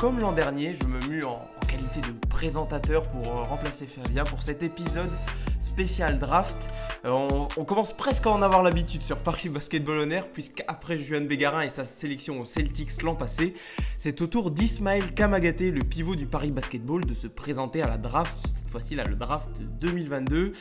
Comme 0.00 0.18
l'an 0.18 0.32
dernier, 0.32 0.72
je 0.72 0.84
me 0.84 0.98
mue 1.08 1.24
en, 1.24 1.46
qualité 1.68 2.00
de 2.00 2.26
présentateur 2.26 3.06
pour 3.10 3.20
euh, 3.28 3.42
remplacer 3.42 3.84
Fabien 3.84 4.24
pour 4.24 4.42
cet 4.42 4.62
épisode 4.62 5.10
spécial 5.58 6.18
draft. 6.18 6.70
Euh, 7.04 7.10
on, 7.58 7.64
commence 7.66 7.92
presque 7.92 8.26
à 8.26 8.30
en 8.30 8.40
avoir 8.40 8.62
l'habitude 8.62 9.02
sur 9.02 9.18
Paris 9.18 9.50
Basketball 9.50 9.98
On 9.98 10.10
Air, 10.10 10.26
puisqu'après 10.28 10.96
Juan 10.96 11.26
Bégarin 11.26 11.60
et 11.60 11.68
sa 11.68 11.84
sélection 11.84 12.40
au 12.40 12.46
Celtics 12.46 13.02
l'an 13.02 13.14
passé, 13.14 13.52
c'est 13.98 14.22
au 14.22 14.26
tour 14.26 14.50
d'Ismaël 14.50 15.12
Kamagaté, 15.12 15.70
le 15.70 15.82
pivot 15.82 16.16
du 16.16 16.24
Paris 16.24 16.50
Basketball, 16.50 17.04
de 17.04 17.12
se 17.12 17.26
présenter 17.26 17.82
à 17.82 17.86
la 17.86 17.98
draft, 17.98 18.38
cette 18.42 18.70
fois-ci 18.70 18.94
là, 18.94 19.04
le 19.04 19.16
draft 19.16 19.50
2022. 19.82 20.54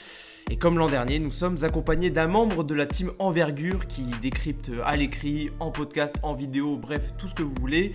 Et 0.52 0.58
comme 0.58 0.80
l'an 0.80 0.88
dernier, 0.88 1.20
nous 1.20 1.32
sommes 1.32 1.64
accompagnés 1.64 2.10
d'un 2.10 2.28
membre 2.28 2.64
de 2.64 2.74
la 2.74 2.88
team 2.88 3.12
Envergure 3.20 3.86
qui 3.86 4.02
décrypte 4.22 4.72
à 4.84 4.98
l'écrit, 4.98 5.52
en 5.60 5.70
podcast, 5.70 6.16
en 6.24 6.34
vidéo, 6.34 6.78
bref, 6.78 7.14
tout 7.18 7.28
ce 7.28 7.36
que 7.36 7.44
vous 7.44 7.54
voulez, 7.60 7.94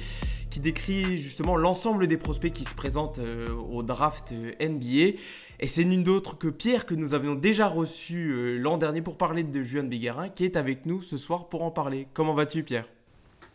qui 0.55 0.61
décrit 0.61 1.19
justement 1.19 1.57
l'ensemble 1.57 2.07
des 2.07 2.17
prospects 2.17 2.53
qui 2.53 2.65
se 2.65 2.77
présentent 2.77 3.19
euh, 3.19 3.53
au 3.53 3.83
draft 3.83 4.31
euh, 4.31 4.53
NBA. 4.61 5.19
Et 5.59 5.67
c'est 5.67 5.83
nul 5.83 6.05
d'autre 6.05 6.39
que 6.39 6.47
Pierre 6.47 6.87
que 6.87 6.95
nous 6.95 7.12
avions 7.12 7.34
déjà 7.34 7.67
reçu 7.67 8.31
euh, 8.31 8.56
l'an 8.56 8.78
dernier 8.78 9.03
pour 9.03 9.17
parler 9.17 9.43
de 9.43 9.62
Juan 9.65 9.89
Béguerin 9.89 10.28
qui 10.28 10.45
est 10.45 10.56
avec 10.56 10.87
nous 10.87 11.03
ce 11.03 11.17
soir 11.17 11.48
pour 11.48 11.65
en 11.65 11.73
parler. 11.73 12.06
Comment 12.15 12.34
vas-tu 12.34 12.62
Pierre? 12.62 12.87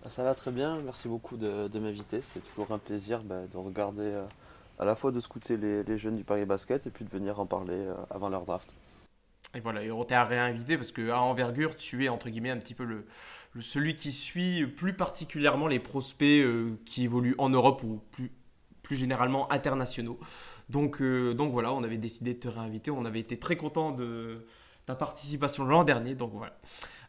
Bah, 0.04 0.10
Ça 0.10 0.24
va 0.24 0.36
très 0.36 0.52
bien, 0.52 0.82
merci 0.84 1.08
beaucoup 1.08 1.38
de, 1.38 1.70
m'inviter. 1.80 2.22
C'est 2.22 2.42
toujours 2.42 2.70
un 2.74 2.80
plaisir 2.80 3.24
bah, 3.24 3.48
de 3.50 3.56
regarder, 3.56 4.22
à 4.78 4.84
la 4.84 4.94
fois 4.94 5.14
de 5.14 5.22
scouter 5.22 5.56
les, 5.56 5.84
les, 5.84 5.98
jeunes 5.98 6.18
du 6.18 6.26
Paris 6.26 6.44
Basket 6.44 6.86
et 6.86 6.90
puis 6.90 7.06
de 7.06 7.10
venir 7.10 7.40
en 7.40 7.46
parler 7.46 7.88
avant 8.10 8.28
leur 8.28 8.44
draft. 8.44 8.76
Et 9.56 9.62
voilà, 9.62 9.84
et 9.84 9.90
on 9.90 10.04
t'a 10.04 10.26
réinvité 10.26 10.76
parce 10.76 10.92
que 10.92 11.12
à 11.12 11.22
envergure, 11.22 11.78
tu 11.78 12.04
es 12.04 12.10
entre 12.10 12.30
guillemets 12.30 12.52
un 12.52 12.58
petit 12.58 12.76
peu 12.76 12.84
le, 12.84 13.06
celui 13.60 13.96
qui 13.96 14.12
suit 14.12 14.68
plus 14.68 14.94
particulièrement 14.94 15.68
les 15.68 15.80
prospects 15.80 16.44
euh, 16.44 16.72
qui 16.86 17.04
évoluent 17.04 17.36
en 17.38 17.50
Europe 17.50 17.84
ou 17.84 18.02
plus, 18.12 18.32
plus 18.84 18.96
généralement 18.96 19.52
internationaux. 19.52 20.20
Donc, 20.70 21.02
euh, 21.02 21.34
donc 21.34 21.52
voilà, 21.52 21.74
on 21.74 21.84
avait 21.84 21.98
décidé 21.98 22.36
de 22.36 22.40
te 22.40 22.48
réinviter. 22.48 22.92
On 22.92 23.06
avait 23.06 23.20
été 23.20 23.38
très 23.38 23.56
content 23.56 23.92
de 23.92 24.46
ta 24.86 24.96
participation 24.96 25.66
l'an 25.66 25.84
dernier. 25.84 26.16
Donc 26.16 26.32
voilà. 26.34 26.54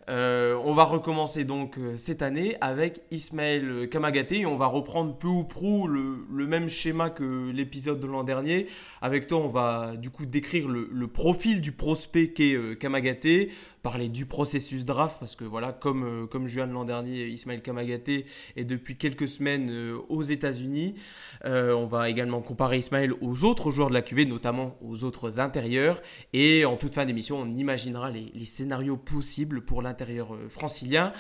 Euh, 0.09 0.59
on 0.65 0.73
va 0.73 0.85
recommencer 0.85 1.45
donc 1.45 1.79
cette 1.97 2.23
année 2.23 2.57
avec 2.63 3.03
Ismaël 3.13 3.87
Kamagaté 3.89 4.41
et 4.41 4.47
on 4.47 4.57
va 4.57 4.67
reprendre 4.67 5.17
peu 5.17 5.29
ou 5.29 5.45
prou 5.45 5.87
le, 5.87 6.47
même 6.49 6.69
schéma 6.69 7.11
que 7.11 7.51
l'épisode 7.51 8.01
de 8.01 8.07
l'an 8.07 8.25
dernier. 8.25 8.67
Avec 9.03 9.27
toi, 9.27 9.39
on 9.39 9.47
va 9.47 9.95
du 9.97 10.09
coup 10.09 10.25
décrire 10.25 10.69
le, 10.69 11.07
profil 11.07 11.61
du 11.61 11.73
prospect 11.73 12.33
qu'est 12.33 12.79
Kamagaté, 12.79 13.53
parler 13.83 14.09
du 14.09 14.27
processus 14.27 14.85
draft 14.85 15.17
parce 15.21 15.37
que 15.37 15.45
voilà, 15.45 15.73
comme, 15.73 16.05
euh, 16.05 16.27
comme 16.27 16.47
Juan 16.47 16.71
l'an 16.71 16.85
dernier, 16.85 17.27
Ismaël 17.27 17.63
Kamagaté 17.63 18.27
est 18.57 18.65
depuis 18.65 18.97
quelques 18.97 19.29
semaines 19.29 19.71
euh, 19.71 19.99
aux 20.09 20.23
États-Unis. 20.23 20.95
Euh, 21.45 21.75
on 21.75 21.87
va 21.87 22.11
également 22.11 22.43
comparer 22.43 22.79
Ismaël 22.79 23.13
aux 23.21 23.45
autres 23.45 23.71
joueurs 23.71 23.89
de 23.89 23.95
la 23.95 24.03
QV, 24.03 24.27
notamment 24.27 24.77
aux 24.83 25.05
autres 25.05 25.41
intérieurs. 25.41 26.01
Et 26.33 26.65
en 26.65 26.77
toute 26.77 26.95
fin 26.95 27.05
d'émission, 27.05 27.39
on 27.39 27.51
imaginera 27.53 28.11
les, 28.11 28.33
scénairos 28.45 28.97
possibles 28.97 29.65
pour 29.65 29.83
l'intérieur 29.83 30.37
francilien. 30.49 31.13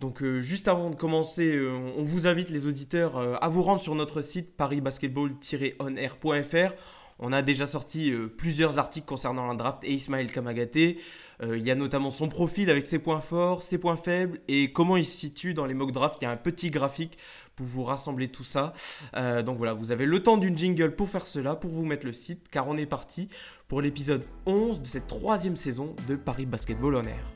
Donc 0.00 0.22
juste 0.40 0.68
avant 0.68 0.90
de 0.90 0.96
commencer, 0.96 1.58
on 1.96 2.02
vous 2.02 2.26
invite 2.26 2.50
les 2.50 2.66
auditeurs 2.66 3.42
à 3.42 3.48
vous 3.48 3.62
rendre 3.62 3.80
sur 3.80 3.94
notre 3.94 4.20
site 4.20 4.54
parisbasketball-onair.fr. 4.56 6.74
On 7.18 7.32
a 7.32 7.40
déjà 7.40 7.64
sorti 7.64 8.12
plusieurs 8.36 8.78
articles 8.78 9.06
concernant 9.06 9.46
la 9.46 9.54
draft 9.54 9.82
et 9.84 9.92
Ismaël 9.92 10.30
Kamagaté. 10.30 10.98
Euh, 11.42 11.58
il 11.58 11.64
y 11.64 11.70
a 11.70 11.74
notamment 11.74 12.10
son 12.10 12.28
profil 12.28 12.70
avec 12.70 12.86
ses 12.86 12.98
points 12.98 13.20
forts, 13.20 13.62
ses 13.62 13.78
points 13.78 13.96
faibles 13.96 14.40
et 14.48 14.72
comment 14.72 14.96
il 14.96 15.04
se 15.04 15.18
situe 15.18 15.54
dans 15.54 15.66
les 15.66 15.74
mock 15.74 15.92
drafts. 15.92 16.18
Il 16.20 16.24
y 16.24 16.28
a 16.28 16.30
un 16.30 16.36
petit 16.36 16.70
graphique 16.70 17.18
pour 17.54 17.66
vous 17.66 17.84
rassembler 17.84 18.28
tout 18.28 18.44
ça. 18.44 18.72
Euh, 19.16 19.42
donc 19.42 19.58
voilà, 19.58 19.74
vous 19.74 19.90
avez 19.90 20.06
le 20.06 20.22
temps 20.22 20.36
d'une 20.36 20.56
jingle 20.56 20.94
pour 20.94 21.08
faire 21.08 21.26
cela, 21.26 21.54
pour 21.56 21.70
vous 21.70 21.84
mettre 21.84 22.06
le 22.06 22.12
site, 22.12 22.48
car 22.48 22.68
on 22.68 22.76
est 22.76 22.86
parti 22.86 23.28
pour 23.68 23.80
l'épisode 23.82 24.24
11 24.46 24.80
de 24.80 24.86
cette 24.86 25.06
troisième 25.06 25.56
saison 25.56 25.94
de 26.08 26.16
Paris 26.16 26.46
Basketball 26.46 26.96
On 26.96 27.04
Air. 27.04 27.32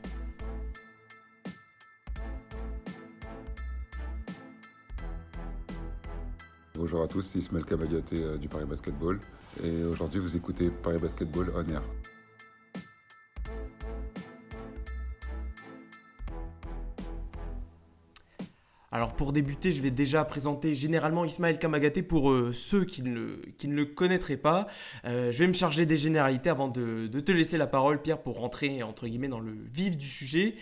Bonjour 6.75 7.03
à 7.03 7.07
tous, 7.07 7.21
c'est 7.21 7.37
Ismaël 7.37 7.65
euh, 8.13 8.37
du 8.37 8.47
Paris 8.47 8.65
Basketball 8.65 9.19
et 9.63 9.83
aujourd'hui 9.83 10.19
vous 10.19 10.35
écoutez 10.35 10.71
Paris 10.71 10.97
Basketball 10.97 11.51
On 11.55 11.67
Air. 11.71 11.83
Alors 18.93 19.13
pour 19.13 19.31
débuter, 19.31 19.71
je 19.71 19.81
vais 19.81 19.89
déjà 19.89 20.25
présenter 20.25 20.75
généralement 20.75 21.23
Ismaël 21.23 21.57
Kamagaté 21.57 22.03
pour 22.03 22.29
euh, 22.29 22.51
ceux 22.51 22.83
qui 22.83 23.03
ne, 23.03 23.37
le, 23.63 23.85
connaîtraient 23.85 24.35
pas. 24.35 24.67
Euh, 25.05 25.31
je 25.31 25.39
vais 25.39 25.47
me 25.47 25.53
charger 25.53 25.85
des 25.85 25.95
généralités 25.95 26.49
avant 26.49 26.67
de, 26.67 27.07
te 27.07 27.31
laisser 27.31 27.57
la 27.57 27.67
parole, 27.67 28.01
Pierre, 28.01 28.21
pour 28.21 28.39
rentrer 28.39 28.83
entre 28.83 29.07
guillemets 29.07 29.29
dans 29.29 29.39
le 29.39 29.55
vif 29.73 29.97
du 29.97 30.09
sujet. 30.09 30.55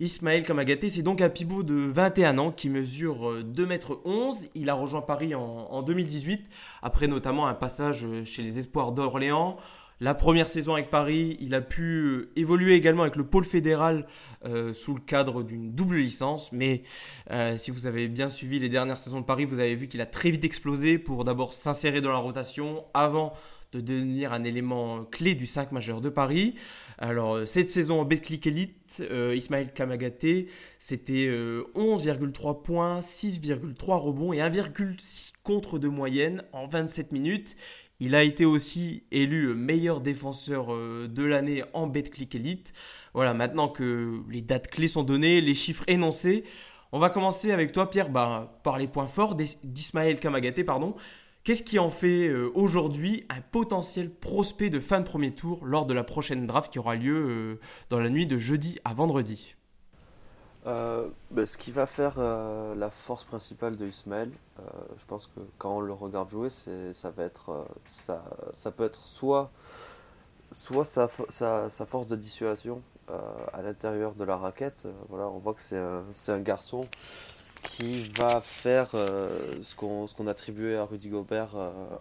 Ismaël 0.00 0.44
Kamagaté, 0.44 0.88
c'est 0.88 1.02
donc 1.02 1.20
un 1.20 1.28
pivot 1.28 1.62
de 1.62 1.74
21 1.74 2.38
ans 2.38 2.52
qui 2.52 2.70
mesure 2.70 3.44
2 3.44 3.62
euh, 3.62 3.66
mètres 3.66 4.00
11. 4.06 4.48
Il 4.54 4.70
a 4.70 4.74
rejoint 4.74 5.02
Paris 5.02 5.34
en 5.34 5.82
2018, 5.82 6.40
après 6.82 7.06
notamment 7.06 7.48
un 7.48 7.54
passage 7.54 8.06
chez 8.24 8.42
les 8.42 8.58
Espoirs 8.58 8.92
d'Orléans. 8.92 9.58
La 10.04 10.12
première 10.12 10.48
saison 10.48 10.74
avec 10.74 10.90
Paris, 10.90 11.38
il 11.40 11.54
a 11.54 11.62
pu 11.62 11.82
euh, 11.82 12.30
évoluer 12.36 12.74
également 12.74 13.04
avec 13.04 13.16
le 13.16 13.24
pôle 13.24 13.46
fédéral 13.46 14.06
euh, 14.44 14.74
sous 14.74 14.94
le 14.94 15.00
cadre 15.00 15.42
d'une 15.42 15.72
double 15.72 15.96
licence. 15.96 16.52
Mais 16.52 16.82
euh, 17.30 17.56
si 17.56 17.70
vous 17.70 17.86
avez 17.86 18.06
bien 18.08 18.28
suivi 18.28 18.58
les 18.58 18.68
dernières 18.68 18.98
saisons 18.98 19.20
de 19.20 19.24
Paris, 19.24 19.46
vous 19.46 19.60
avez 19.60 19.74
vu 19.74 19.88
qu'il 19.88 20.02
a 20.02 20.06
très 20.06 20.30
vite 20.30 20.44
explosé 20.44 20.98
pour 20.98 21.24
d'abord 21.24 21.54
s'insérer 21.54 22.02
dans 22.02 22.10
la 22.10 22.18
rotation 22.18 22.84
avant 22.92 23.32
de 23.72 23.80
devenir 23.80 24.34
un 24.34 24.44
élément 24.44 25.06
clé 25.06 25.34
du 25.34 25.46
5 25.46 25.72
majeur 25.72 26.02
de 26.02 26.10
Paris. 26.10 26.54
Alors, 26.98 27.48
cette 27.48 27.70
saison 27.70 27.98
en 27.98 28.04
Betclic 28.04 28.46
Elite, 28.46 29.02
Ismaël 29.34 29.72
Kamagaté, 29.72 30.48
c'était 30.78 31.26
11,3 31.74 32.62
points, 32.62 33.00
6,3 33.00 33.98
rebonds 33.98 34.32
et 34.34 34.38
1,6 34.38 35.32
contre 35.44 35.78
de 35.78 35.88
moyenne 35.88 36.42
en 36.52 36.66
27 36.66 37.12
minutes. 37.12 37.56
Il 38.04 38.14
a 38.14 38.22
été 38.22 38.44
aussi 38.44 39.04
élu 39.12 39.54
meilleur 39.54 40.02
défenseur 40.02 40.74
euh, 40.74 41.08
de 41.08 41.24
l'année 41.24 41.64
en 41.72 41.86
BetClick 41.86 42.34
Elite. 42.34 42.74
Voilà, 43.14 43.32
maintenant 43.32 43.66
que 43.66 44.20
les 44.28 44.42
dates 44.42 44.68
clés 44.68 44.88
sont 44.88 45.04
données, 45.04 45.40
les 45.40 45.54
chiffres 45.54 45.84
énoncés, 45.86 46.44
on 46.92 46.98
va 46.98 47.08
commencer 47.08 47.50
avec 47.50 47.72
toi, 47.72 47.88
Pierre, 47.88 48.10
bah, 48.10 48.60
par 48.62 48.76
les 48.76 48.88
points 48.88 49.06
forts 49.06 49.36
d'Ismaël 49.36 50.20
Kamagaté. 50.20 50.64
Pardon. 50.64 50.94
Qu'est-ce 51.44 51.62
qui 51.62 51.78
en 51.78 51.88
fait 51.88 52.28
euh, 52.28 52.52
aujourd'hui 52.54 53.24
un 53.30 53.40
potentiel 53.40 54.10
prospect 54.10 54.68
de 54.68 54.80
fin 54.80 55.00
de 55.00 55.06
premier 55.06 55.30
tour 55.30 55.64
lors 55.64 55.86
de 55.86 55.94
la 55.94 56.04
prochaine 56.04 56.46
draft 56.46 56.70
qui 56.70 56.78
aura 56.78 56.96
lieu 56.96 57.16
euh, 57.16 57.60
dans 57.88 58.00
la 58.00 58.10
nuit 58.10 58.26
de 58.26 58.36
jeudi 58.36 58.76
à 58.84 58.92
vendredi? 58.92 59.54
Euh, 60.66 61.08
bah, 61.30 61.44
ce 61.44 61.58
qui 61.58 61.72
va 61.72 61.86
faire 61.86 62.14
euh, 62.16 62.74
la 62.74 62.88
force 62.88 63.24
principale 63.24 63.76
de 63.76 63.86
Ismaël, 63.86 64.30
euh, 64.58 64.62
je 64.98 65.04
pense 65.04 65.26
que 65.26 65.40
quand 65.58 65.76
on 65.76 65.80
le 65.80 65.92
regarde 65.92 66.30
jouer, 66.30 66.48
ça 66.48 67.10
va 67.10 67.24
être 67.24 67.66
ça, 67.84 68.24
ça 68.54 68.70
peut 68.70 68.84
être 68.84 69.02
soit 69.02 69.50
soit 70.50 70.84
sa, 70.84 71.08
sa, 71.28 71.68
sa 71.68 71.86
force 71.86 72.06
de 72.06 72.16
dissuasion 72.16 72.80
à 73.52 73.60
l'intérieur 73.60 74.14
de 74.14 74.24
la 74.24 74.36
raquette. 74.36 74.86
voilà, 75.10 75.28
on 75.28 75.38
voit 75.38 75.52
que 75.52 75.60
c'est 75.60 75.76
un, 75.76 76.04
un, 76.28 76.40
garçon 76.40 76.86
qui 77.64 78.04
va 78.16 78.40
faire 78.40 78.90
ce 78.92 79.74
qu'on 79.74 80.26
attribuait 80.26 80.76
à 80.76 80.84
Rudy 80.84 81.08
Gobert 81.10 81.50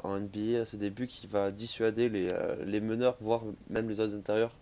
en 0.03 0.19
NBA 0.19 0.61
à 0.61 0.65
ses 0.65 0.77
débuts, 0.77 1.07
qui 1.07 1.27
va 1.27 1.51
dissuader 1.51 2.07
les, 2.09 2.29
les 2.65 2.79
meneurs, 2.79 3.17
voire 3.19 3.41
même 3.69 3.89
les 3.89 3.99
autres 3.99 4.15
intérieurs 4.15 4.53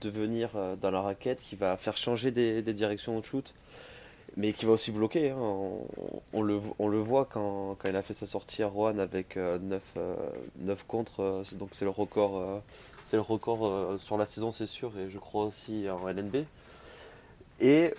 de 0.00 0.10
venir 0.10 0.50
euh, 0.54 0.76
dans 0.76 0.90
la 0.90 1.00
raquette, 1.00 1.40
qui 1.40 1.56
va 1.56 1.76
faire 1.76 1.96
changer 1.96 2.30
des, 2.30 2.62
directions 2.62 3.16
au 3.16 3.22
shoot, 3.22 3.54
mais 4.36 4.52
qui 4.52 4.66
va 4.66 4.72
aussi 4.72 4.92
bloquer. 4.92 5.30
Hein. 5.30 5.38
On, 6.32 6.42
le, 6.42 6.60
on, 6.78 6.88
le, 6.88 6.98
voit 6.98 7.24
quand, 7.24 7.76
quand, 7.78 7.88
il 7.88 7.96
a 7.96 8.02
fait 8.02 8.14
sa 8.14 8.26
sortie 8.26 8.62
à 8.62 8.66
Rouen 8.66 8.98
avec 8.98 9.36
9, 9.36 9.94
euh, 9.96 10.16
9 10.60 10.78
euh, 10.78 10.82
contre, 10.86 11.44
donc 11.54 11.70
c'est 11.72 11.84
le 11.84 11.90
record, 11.90 12.62
le 13.12 13.20
record 13.20 14.00
sur 14.00 14.16
la 14.16 14.26
saison, 14.26 14.52
c'est 14.52 14.66
sûr, 14.66 14.96
et 14.98 15.10
je 15.10 15.18
crois 15.18 15.44
aussi 15.44 15.88
en 15.90 16.08
LNB. 16.08 16.44
Et 17.60 17.92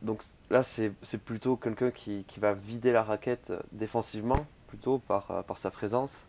donc 0.00 0.22
là, 0.50 0.62
c'est 0.62 0.92
plutôt 1.24 1.56
quelqu'un 1.56 1.90
qui, 1.90 2.24
qui, 2.26 2.40
va 2.40 2.54
vider 2.54 2.92
la 2.92 3.02
raquette 3.02 3.52
défensivement, 3.72 4.46
plutôt 4.68 4.98
par, 4.98 5.44
par 5.44 5.58
sa 5.58 5.70
présence. 5.70 6.26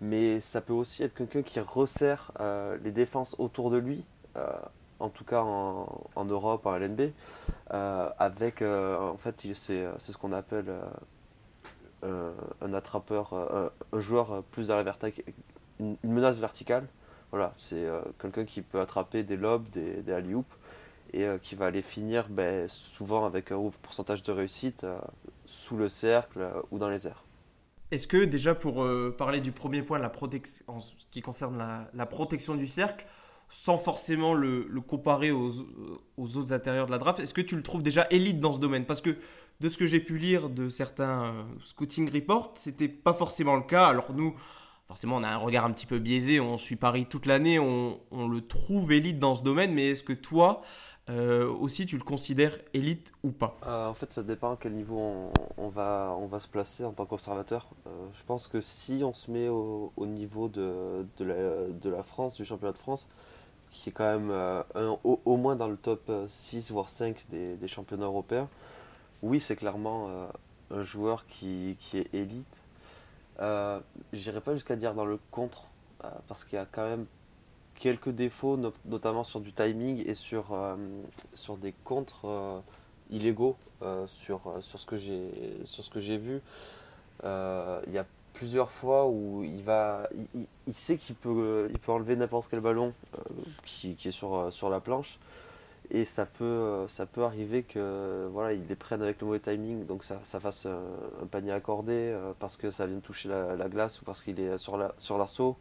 Mais 0.00 0.40
ça 0.40 0.60
peut 0.60 0.74
aussi 0.74 1.02
être 1.02 1.14
quelqu'un 1.14 1.42
qui 1.42 1.58
resserre 1.58 2.32
les 2.84 2.92
défenses 2.92 3.34
autour 3.38 3.70
de 3.70 3.78
lui 3.78 4.04
en 5.00 5.08
tout 5.10 5.24
cas 5.24 5.42
en, 5.42 6.24
Europe, 6.24 6.66
en 6.66 6.76
LNB, 6.76 7.12
euh, 7.72 8.10
avec, 8.18 8.62
euh, 8.62 8.98
en 8.98 9.16
fait, 9.16 9.46
c'est 9.54 9.86
ce 9.98 10.16
qu'on 10.16 10.32
appelle 10.32 10.72
un 12.02 12.74
attrapeur, 12.74 13.32
un, 13.32 14.00
joueur 14.00 14.42
plus 14.50 14.68
dans 14.68 14.76
la 14.76 14.94
une, 15.80 15.96
menace 16.02 16.36
verticale. 16.36 16.86
Voilà, 17.30 17.52
c'est 17.58 17.84
quelqu'un 18.20 18.44
qui 18.44 18.62
peut 18.62 18.80
attraper 18.80 19.22
des 19.22 19.36
lobes, 19.36 19.68
des, 19.70 20.02
des 20.02 20.12
alley 20.12 20.36
et 21.12 21.26
qui 21.42 21.54
va 21.54 21.66
aller 21.66 21.82
finir 21.82 22.26
ben, 22.28 22.68
souvent 22.68 23.24
avec 23.24 23.52
un 23.52 23.56
haut 23.56 23.72
pourcentage 23.82 24.22
de 24.22 24.32
réussite 24.32 24.84
sous 25.46 25.76
le 25.76 25.88
cercle 25.88 26.46
ou 26.70 26.78
dans 26.78 26.88
les 26.88 27.06
airs. 27.06 27.24
Est-ce 27.90 28.06
que 28.06 28.24
déjà 28.24 28.54
pour 28.54 28.86
parler 29.16 29.40
du 29.40 29.52
premier 29.52 29.82
point, 29.82 29.98
la 29.98 30.12
en 30.68 30.80
ce 30.80 30.92
qui 31.10 31.22
concerne 31.22 31.86
la, 31.92 32.06
protection 32.06 32.54
du 32.54 32.66
cercle, 32.66 33.06
sans 33.48 33.78
forcément 33.78 34.34
le, 34.34 34.66
comparer 34.86 35.30
aux, 35.30 35.52
autres 36.18 36.52
intérieurs 36.52 36.86
de 36.86 36.92
la 36.92 36.98
draft, 36.98 37.20
est-ce 37.20 37.34
que 37.34 37.40
tu 37.40 37.56
le 37.56 37.62
trouves 37.62 37.82
déjà 37.82 38.06
élite 38.10 38.40
dans 38.40 38.52
ce 38.52 38.60
domaine? 38.60 38.84
Parce 38.84 39.00
que 39.00 39.16
de 39.60 39.68
ce 39.68 39.78
que 39.78 39.86
j'ai 39.86 40.00
pu 40.00 40.18
lire 40.18 40.50
de 40.50 40.68
certains 40.68 41.24
euh, 41.24 41.42
scouting 41.60 42.10
reports, 42.12 42.52
c'était 42.54 42.88
pas 42.88 43.14
forcément 43.14 43.56
le 43.56 43.62
cas. 43.62 43.86
Alors 43.86 44.12
nous, 44.12 44.34
forcément, 44.86 45.16
on 45.16 45.22
a 45.22 45.28
un 45.28 45.36
regard 45.36 45.64
un 45.64 45.70
petit 45.70 45.86
peu 45.86 45.98
biaisé, 45.98 46.40
on 46.40 46.58
suit 46.58 46.76
Paris 46.76 47.06
toute 47.06 47.26
l'année, 47.26 47.58
on, 47.58 47.98
le 48.10 48.40
trouve 48.40 48.92
élite 48.92 49.18
dans 49.18 49.34
ce 49.34 49.42
domaine, 49.42 49.72
mais 49.72 49.90
est-ce 49.90 50.02
que 50.02 50.12
toi, 50.12 50.62
euh, 51.08 51.48
aussi, 51.48 51.86
tu 51.86 51.96
le 51.96 52.02
considères 52.02 52.58
élite 52.72 53.12
ou 53.22 53.30
pas? 53.30 53.56
Euh, 53.66 53.88
En 53.88 53.94
fait, 53.94 54.12
ça 54.12 54.22
dépend 54.22 54.52
à 54.52 54.56
quel 54.56 54.72
niveau 54.72 55.30
on, 55.56 55.68
va, 55.68 56.16
se 56.40 56.48
placer 56.48 56.84
en 56.84 56.92
tant 56.92 57.06
qu'observateur. 57.06 57.68
je 58.12 58.22
pense 58.24 58.48
que 58.48 58.60
si 58.60 59.02
on 59.04 59.12
se 59.12 59.30
met 59.30 59.48
au, 59.48 59.92
niveau 59.98 60.48
de, 60.48 61.06
la, 61.20 62.02
France, 62.02 62.34
du 62.34 62.44
championnat 62.44 62.72
de 62.72 62.78
France, 62.78 63.08
qui 63.74 63.90
est 63.90 63.92
quand 63.92 64.18
même 64.18 64.30
un, 64.30 64.98
au, 65.04 65.36
moins 65.36 65.56
dans 65.56 65.68
le 65.68 65.76
top 65.76 66.10
6 66.26 66.70
voire 66.70 66.88
5 66.88 67.26
des, 67.28 67.56
des 67.56 67.68
championnats 67.68 68.06
européens, 68.06 68.48
oui, 69.24 69.40
c'est 69.40 69.56
clairement 69.56 70.08
euh, 70.08 70.26
un 70.70 70.82
joueur 70.82 71.26
qui, 71.26 71.76
est 71.94 72.14
élite. 72.14 72.62
Euh, 73.40 73.80
J'irai 74.12 74.42
pas 74.42 74.52
jusqu'à 74.52 74.76
dire 74.76 74.94
dans 74.94 75.06
le 75.06 75.18
contre, 75.30 75.64
euh, 76.04 76.08
parce 76.28 76.44
qu'il 76.44 76.56
y 76.58 76.62
a 76.62 76.66
quand 76.66 76.86
même 76.86 77.06
quelques 77.76 78.10
défauts, 78.10 78.58
notamment 78.84 79.24
sur 79.24 79.40
du 79.40 79.52
timing 79.52 80.06
et 80.06 80.14
sur, 80.14 80.52
euh, 80.52 80.76
sur 81.32 81.56
des 81.56 81.72
contres 81.84 82.62
illégaux 83.10 83.56
sur, 84.06 84.58
sur 84.60 84.78
ce 84.78 84.86
que 84.86 84.96
j'ai 86.00 86.18
vu. 86.18 86.40
Il 87.22 87.92
y 87.92 87.98
a 87.98 88.06
plusieurs 88.34 88.70
fois 88.70 89.06
où 89.06 89.42
il 89.44 89.62
va 89.62 90.08
il, 90.66 90.74
sait 90.74 90.98
qu'il 90.98 91.14
peut, 91.14 91.68
il 91.70 91.78
peut 91.78 91.92
enlever 91.92 92.16
n'importe 92.16 92.48
quel 92.50 92.60
ballon 92.60 92.92
qui, 93.64 93.94
qui, 93.94 94.08
est 94.08 94.12
sur, 94.12 94.52
sur 94.52 94.68
la 94.68 94.80
planche 94.80 95.18
et 95.90 96.04
ça 96.04 96.26
peut, 96.26 96.44
euh, 96.44 96.88
ça 96.88 97.06
peut 97.06 97.24
arriver 97.24 97.62
que 97.62 98.26
voilà, 98.32 98.54
les 98.54 98.74
prennent 98.74 99.02
avec 99.02 99.20
le 99.20 99.26
mauvais 99.26 99.40
timing, 99.40 99.86
donc 99.86 100.04
ça, 100.04 100.20
ça 100.24 100.40
fasse 100.40 100.64
euh, 100.66 100.78
un, 101.22 101.26
panier 101.26 101.52
accordé 101.52 101.92
euh, 101.92 102.32
parce 102.38 102.56
que 102.56 102.70
ça 102.70 102.86
vient 102.86 102.96
de 102.96 103.02
toucher 103.02 103.28
la, 103.28 103.68
glace 103.68 104.00
ou 104.00 104.04
parce 104.04 104.22
qu'il 104.22 104.40
est 104.40 104.56
sur 104.58 104.76
l'arceau, 104.76 104.94
sur 104.98 105.18
l'arceau, 105.18 105.56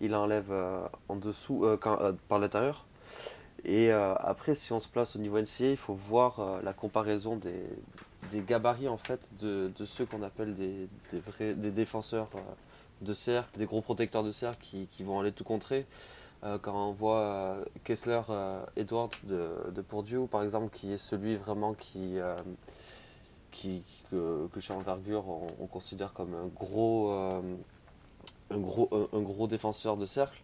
il 0.00 0.14
enlève 0.14 0.52
en 1.08 1.16
dessous, 1.16 1.64
par 2.28 2.38
l'intérieur. 2.38 2.86
Et 3.64 3.92
après, 3.92 4.56
si 4.56 4.72
on 4.72 4.80
se 4.80 4.88
place 4.88 5.14
au 5.14 5.20
niveau 5.20 5.40
NCA, 5.40 5.70
il 5.70 5.76
faut 5.76 5.94
voir 5.94 6.60
la 6.64 6.72
comparaison 6.72 7.36
des, 7.36 7.62
des, 8.32 8.40
gabarits 8.40 8.88
en 8.88 8.96
fait 8.96 9.30
de, 9.40 9.70
de 9.78 9.84
ceux 9.84 10.04
qu'on 10.04 10.22
appelle 10.24 10.56
des, 10.56 10.88
des, 11.12 11.20
vrais, 11.20 11.54
des 11.54 11.70
défenseurs 11.70 12.28
de 13.02 13.14
cercle, 13.14 13.58
des 13.58 13.66
gros 13.66 13.80
protecteurs 13.80 14.24
de 14.24 14.32
cercle 14.32 14.58
qui, 14.62 14.86
qui 14.86 15.04
vont 15.04 15.20
aller 15.20 15.32
tout 15.32 15.44
contrer. 15.44 15.86
Euh, 16.44 16.58
quand 16.58 16.88
on 16.88 16.92
voit 16.92 17.20
euh, 17.20 17.64
Kessler 17.84 18.20
euh, 18.28 18.64
Edwards 18.76 19.10
de, 19.24 19.48
de 19.72 19.80
Bourdieu, 19.80 20.26
par 20.26 20.42
exemple, 20.42 20.76
qui 20.76 20.92
est 20.92 20.98
celui 20.98 21.36
vraiment 21.36 21.74
qui, 21.74 22.16
qui, 23.52 23.84
que, 24.10 24.48
que, 24.48 24.60
chez 24.60 24.72
Envergure 24.72 25.24
on, 25.60 25.66
considère 25.66 26.12
comme 26.12 26.34
un 26.34 26.46
gros, 26.46 27.12
un, 27.12 28.58
gros, 28.58 28.88
un, 29.12 29.20
gros 29.20 29.46
défenseur 29.46 29.96
de 29.96 30.06
cercle. 30.06 30.40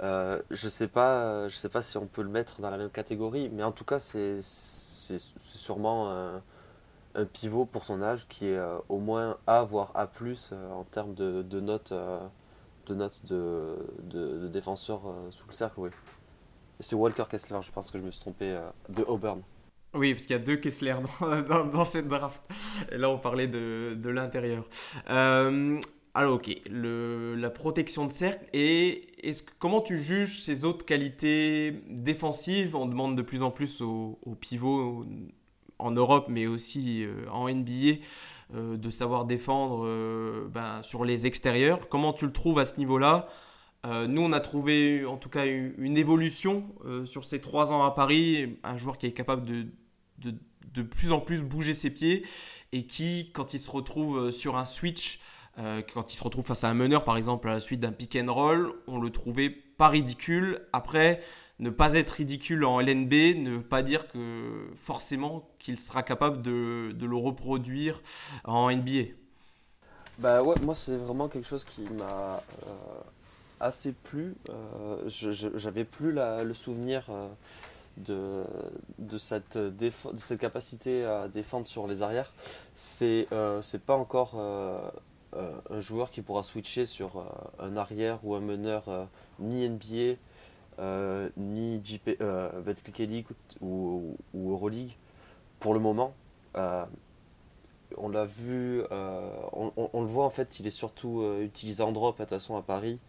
Je 0.00 0.64
ne 0.64 0.68
sais, 0.68 0.88
pas, 0.88 1.48
je 1.48 1.56
sais 1.56 1.68
pas 1.68 1.82
si 1.82 1.96
on 1.96 2.06
peut 2.06 2.22
le 2.22 2.28
mettre 2.28 2.60
dans 2.60 2.70
la 2.70 2.78
même 2.78 2.90
catégorie, 2.90 3.48
mais 3.50 3.62
en 3.62 3.72
tout 3.72 3.84
cas, 3.84 3.98
c'est 3.98 4.40
sûrement 5.18 6.10
un, 6.10 6.42
pivot 7.32 7.64
pour 7.66 7.84
son 7.84 8.00
âge 8.00 8.28
qui 8.28 8.46
est 8.46 8.60
au 8.88 8.98
moins 8.98 9.38
A, 9.46 9.62
voire 9.64 9.90
A, 9.94 10.08
en 10.72 10.84
termes 10.84 11.14
de, 11.14 11.42
de 11.42 11.60
notes 11.60 11.92
de 12.88 12.94
notes 12.94 13.24
de, 13.26 13.76
de, 14.02 14.48
défenseurs 14.48 15.02
euh, 15.06 15.30
sous 15.30 15.46
le 15.46 15.52
cercle, 15.52 15.80
oui. 15.80 15.90
c'est 16.80 16.96
Walker 16.96 17.24
Kessler, 17.30 17.58
je 17.62 17.70
pense 17.70 17.90
que 17.90 17.98
je 17.98 18.02
me 18.04 18.10
suis 18.10 18.20
trompé, 18.20 18.50
euh, 18.50 18.68
de 18.88 19.02
Auburn. 19.02 19.42
Oui, 19.94 20.12
parce 20.14 20.26
qu'il 20.26 20.36
y 20.36 20.38
a 20.38 20.42
deux 20.42 20.56
Kessler 20.56 20.96
dans, 21.48 21.64
dans, 21.64 21.84
cette 21.84 22.08
draft. 22.08 22.46
Et 22.92 22.98
là, 22.98 23.10
on 23.10 23.18
parlait 23.18 23.46
de, 23.46 23.94
de 23.94 24.10
l'intérieur. 24.10 24.64
Euh, 25.10 25.78
alors, 26.18 26.34
ok, 26.34 26.50
la 26.68 27.48
protection 27.50 28.04
de 28.04 28.10
cercle. 28.10 28.44
Et 28.52 29.08
comment 29.60 29.80
tu 29.80 29.96
juges 29.96 30.42
ces 30.42 30.64
autres 30.64 30.84
qualités 30.84 31.80
défensives? 31.88 32.74
On 32.74 32.86
demande 32.86 33.16
de 33.16 33.22
plus 33.22 33.42
en 33.44 33.52
plus 33.52 33.80
aux, 33.82 34.18
pivots 34.40 35.06
en 35.78 35.90
Europe, 35.92 36.26
mais 36.28 36.48
aussi 36.48 37.06
en 37.30 37.48
NBA, 37.48 38.00
euh, 38.54 38.78
de 38.78 38.88
savoir 38.88 39.26
défendre 39.26 39.84
euh, 39.84 40.48
ben, 40.50 40.82
sur 40.82 41.04
les 41.04 41.26
extérieurs. 41.26 41.88
Comment 41.90 42.14
tu 42.14 42.24
le 42.24 42.32
trouves 42.32 42.58
à 42.58 42.64
ce 42.64 42.78
niveau-là? 42.78 43.28
Euh, 43.84 44.06
Nous, 44.06 44.22
on 44.22 44.32
a 44.32 44.40
trouvé 44.40 45.04
en 45.04 45.18
tout 45.18 45.28
cas 45.28 45.44
une, 45.46 45.98
évolution 45.98 46.64
sur 47.04 47.26
ces 47.26 47.42
trois 47.42 47.72
ans 47.72 47.84
à 47.84 47.90
Paris, 47.90 48.58
un 48.64 48.78
joueur 48.78 48.96
qui 48.96 49.06
est 49.06 49.12
capable 49.12 49.44
de, 49.44 49.66
de, 50.72 50.82
plus 50.82 51.12
en 51.12 51.20
plus 51.20 51.42
bouger 51.42 51.74
ses 51.74 51.90
pieds 51.90 52.24
et 52.72 52.86
qui, 52.86 53.30
quand 53.32 53.52
il 53.52 53.58
se 53.58 53.70
retrouve 53.70 54.30
sur 54.30 54.56
un 54.56 54.64
switch, 54.64 55.20
quand 55.92 56.12
il 56.12 56.16
se 56.16 56.22
retrouve 56.22 56.46
face 56.46 56.64
à 56.64 56.68
un 56.68 56.74
meneur, 56.74 57.04
par 57.04 57.16
exemple, 57.16 57.48
à 57.48 57.52
la 57.52 57.60
suite 57.60 57.80
d'un 57.80 57.92
pick 57.92 58.16
and 58.16 58.32
roll, 58.32 58.72
on 58.86 59.00
le 59.00 59.10
trouvait 59.10 59.50
pas 59.50 59.88
ridicule. 59.88 60.60
Après, 60.72 61.20
ne 61.58 61.70
pas 61.70 61.94
être 61.94 62.10
ridicule 62.10 62.64
en 62.64 62.80
LNB 62.80 63.12
ne 63.42 63.56
veut 63.56 63.62
pas 63.62 63.82
dire 63.82 64.06
que 64.06 64.68
forcément 64.76 65.48
qu'il 65.58 65.78
sera 65.80 66.02
capable 66.02 66.42
de, 66.42 66.94
le 67.00 67.16
reproduire 67.16 68.00
en 68.44 68.70
NBA. 68.70 69.12
Bah 70.18 70.42
ouais, 70.42 70.56
moi 70.62 70.74
c'est 70.74 70.96
vraiment 70.96 71.28
quelque 71.28 71.46
chose 71.46 71.64
qui 71.64 71.82
m'a 71.82 72.36
euh, 72.66 73.00
assez 73.60 73.92
plu. 73.92 74.34
Euh, 74.50 75.08
J'avais 75.08 75.84
plus 75.84 76.12
le 76.12 76.54
souvenir 76.54 77.06
euh, 77.10 78.44
de, 78.98 79.18
cette 79.18 80.38
capacité 80.38 81.04
à 81.04 81.28
défendre 81.28 81.66
sur 81.66 81.86
les 81.86 82.02
arrières. 82.02 82.32
C'est 82.74 83.26
euh, 83.32 83.62
pas 83.86 83.96
encore 83.96 84.34
un 85.34 85.80
joueur 85.80 86.10
qui 86.10 86.22
pourra 86.22 86.42
switcher 86.42 86.86
sur 86.86 87.24
un 87.58 87.76
arrière 87.76 88.18
ou 88.24 88.34
un 88.34 88.40
meneur 88.40 89.08
ni 89.38 89.68
NBA 89.68 90.18
euh, 90.78 91.28
ni 91.36 91.82
JP, 91.84 92.20
euh, 92.20 92.50
League 92.98 93.26
ou, 93.60 94.16
ou, 94.32 94.52
Euroleague 94.52 94.96
pour 95.58 95.74
le 95.74 95.80
moment. 95.80 96.14
Euh, 96.56 96.84
on 97.96 98.08
l'a 98.08 98.26
vu, 98.26 98.82
euh, 98.92 99.30
on, 99.52 100.00
le 100.00 100.06
voit 100.06 100.24
en 100.24 100.30
fait, 100.30 100.60
il 100.60 100.66
est 100.66 100.72
surtout 100.72 101.24
utilisé 101.40 101.82
en 101.82 101.90
drop 101.90 102.16
de 102.18 102.22
toute 102.22 102.30
façon 102.30 102.56
à 102.56 102.62
Paris. 102.62 103.00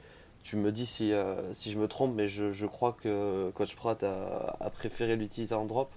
Tu 0.41 0.55
me 0.55 0.71
dis 0.71 0.85
si, 0.85 1.11
si 1.53 1.69
je 1.69 1.77
me 1.77 1.87
trompe, 1.87 2.15
mais 2.15 2.27
je, 2.27 2.65
crois 2.65 2.93
que 2.93 3.51
Coach 3.51 3.75
Pratt 3.75 4.01
a, 4.03 4.69
préféré 4.73 5.15
l'utiliser 5.15 5.53
en 5.53 5.65
drop. 5.65 5.91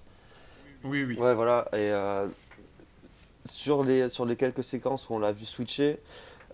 Oui, 0.85 1.05
oui. 1.05 1.17
Ouais, 1.17 1.33
voilà. 1.33 1.69
Et 1.73 1.93
sur, 3.45 3.85
les, 3.85 4.09
quelques 4.37 4.65
séquences 4.65 5.09
où 5.11 5.15
on 5.15 5.19
l'a 5.19 5.33
vu 5.33 5.47
switcher, 5.47 5.99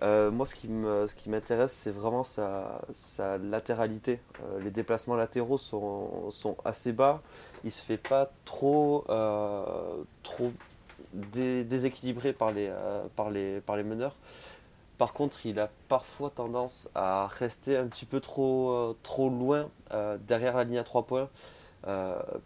euh, 0.02 0.30
moi, 0.30 0.46
ce 0.46 0.54
qui, 0.54 1.28
m'intéresse, 1.28 1.72
c'est 1.72 1.90
vraiment 1.90 2.24
sa, 2.24 2.80
latéralité. 3.42 4.20
Euh, 4.42 4.60
les 4.60 4.70
déplacements 4.70 5.16
latéraux 5.16 5.58
sont, 5.58 6.56
assez 6.64 6.92
bas. 6.92 7.22
Il 7.64 7.72
se 7.72 7.84
fait 7.84 7.96
pas 7.98 8.30
trop, 8.44 9.04
euh, 9.08 10.02
déséquilibré 11.14 12.32
par 12.32 12.52
les 12.52 13.84
meneurs. 13.84 14.14
Par 14.98 15.12
contre, 15.12 15.46
il 15.46 15.60
a 15.60 15.68
parfois 15.88 16.30
tendance 16.30 16.88
à 16.94 17.28
rester 17.28 17.76
un 17.76 17.86
petit 17.86 18.04
peu 18.04 18.20
trop, 18.20 18.96
trop 19.02 19.30
loin 19.30 19.68
derrière 20.26 20.56
la 20.56 20.64
ligne 20.64 20.78
à 20.78 20.84
3 20.84 21.06
points. 21.06 21.28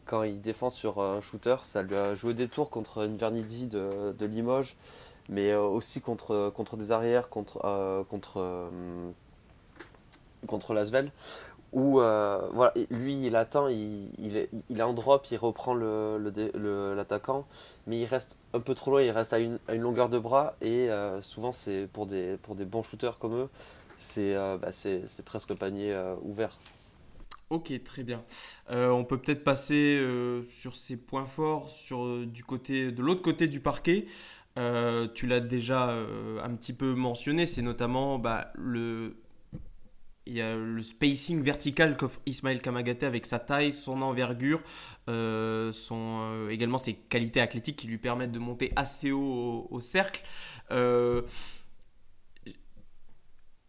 Quand 0.07 0.23
il 0.23 0.41
défend 0.41 0.71
sur 0.71 1.01
un 1.01 1.21
shooter, 1.21 1.57
ça 1.63 1.83
lui 1.83 1.97
a 1.97 2.15
joué 2.15 2.35
des 2.35 2.49
tours 2.49 2.71
contre 2.71 3.05
une 3.05 3.17
de, 3.17 4.13
de 4.13 4.27
Limoges 4.27 4.77
mais 5.29 5.53
euh, 5.53 5.63
aussi 5.63 6.01
contre, 6.01 6.51
contre 6.55 6.77
des 6.77 6.93
arrières, 6.93 7.29
contre, 7.29 7.61
euh, 7.65 8.05
contre, 8.05 8.41
euh, 8.41 8.69
contre 10.47 10.75
où 11.73 11.95
voilà, 11.95 12.75
lui 12.91 13.27
il 13.27 13.35
attend, 13.35 13.69
il, 13.69 14.11
il, 14.19 14.37
est, 14.37 14.83
en 14.83 14.93
drop, 14.93 15.27
il 15.31 15.39
reprend 15.39 15.73
l'attaquant, 15.73 16.59
le, 16.59 16.95
l'attaquant 16.95 17.47
mais 17.87 17.99
il 18.01 18.05
reste 18.05 18.37
un 18.53 18.61
peu 18.61 18.75
trop 18.75 18.91
loin, 18.91 19.01
il 19.01 19.11
reste 19.11 19.33
à 19.33 19.39
une, 19.39 19.59
à 19.69 19.75
une 19.75 19.81
longueur 19.81 20.11
de 20.11 20.19
bras, 20.19 20.55
et 20.61 20.91
souvent 21.23 21.51
c'est 21.51 21.89
pour 21.91 22.05
des, 22.05 22.37
pour 22.43 22.57
des 22.57 22.67
bons 22.67 22.83
shooters 22.83 23.19
comme 23.19 23.35
eux, 23.37 23.49
c'est 23.97 24.35
bah, 24.35 24.69
presque 25.25 25.49
le 25.49 25.57
panier 25.57 25.99
ouvert. 26.23 26.59
Ok, 27.53 27.73
très 27.85 28.03
bien. 28.03 28.25
on 28.71 29.05
peut 29.05 29.19
peut-être 29.19 29.45
passer 29.45 30.01
sur 30.49 30.75
ces 30.75 30.97
points 30.97 31.27
forts 31.27 31.71
sur, 31.71 32.27
du 32.27 32.45
côté, 32.45 32.91
de 32.91 33.03
l'autre 33.03 33.21
côté 33.21 33.47
du 33.47 33.61
parquet. 33.61 34.07
Euh, 34.59 35.09
tu 35.15 35.27
l'as 35.27 35.41
déjà 35.41 35.91
euh, 35.91 36.41
un 36.43 36.55
petit 36.55 36.75
peu 36.75 36.95
mentionné, 36.95 37.47
c'est 37.47 37.63
notamment 37.63 38.19
bah, 38.19 38.53
le, 38.55 39.17
il 40.27 40.35
y 40.35 40.43
a 40.43 40.57
le 40.57 40.83
spacing 40.83 41.43
vertical 41.43 41.97
qu'offre 41.97 42.21
Ismaël 42.27 42.61
Kamagaté 42.61 43.07
avec 43.07 43.25
sa 43.25 43.39
taille, 43.39 43.73
son 43.73 44.03
envergure, 44.03 44.63
euh, 45.09 45.73
son, 45.73 46.21
euh, 46.23 46.51
également 46.51 46.79
ses 46.79 46.95
qualités 46.95 47.41
athlétiques 47.41 47.77
qui 47.77 47.87
lui 47.87 47.99
permettent 47.99 48.33
de 48.33 48.39
monter 48.39 48.73
assez 48.77 49.11
haut 49.11 49.67
au, 49.71 49.81
cercle. 49.81 50.23
Euh, 50.71 51.23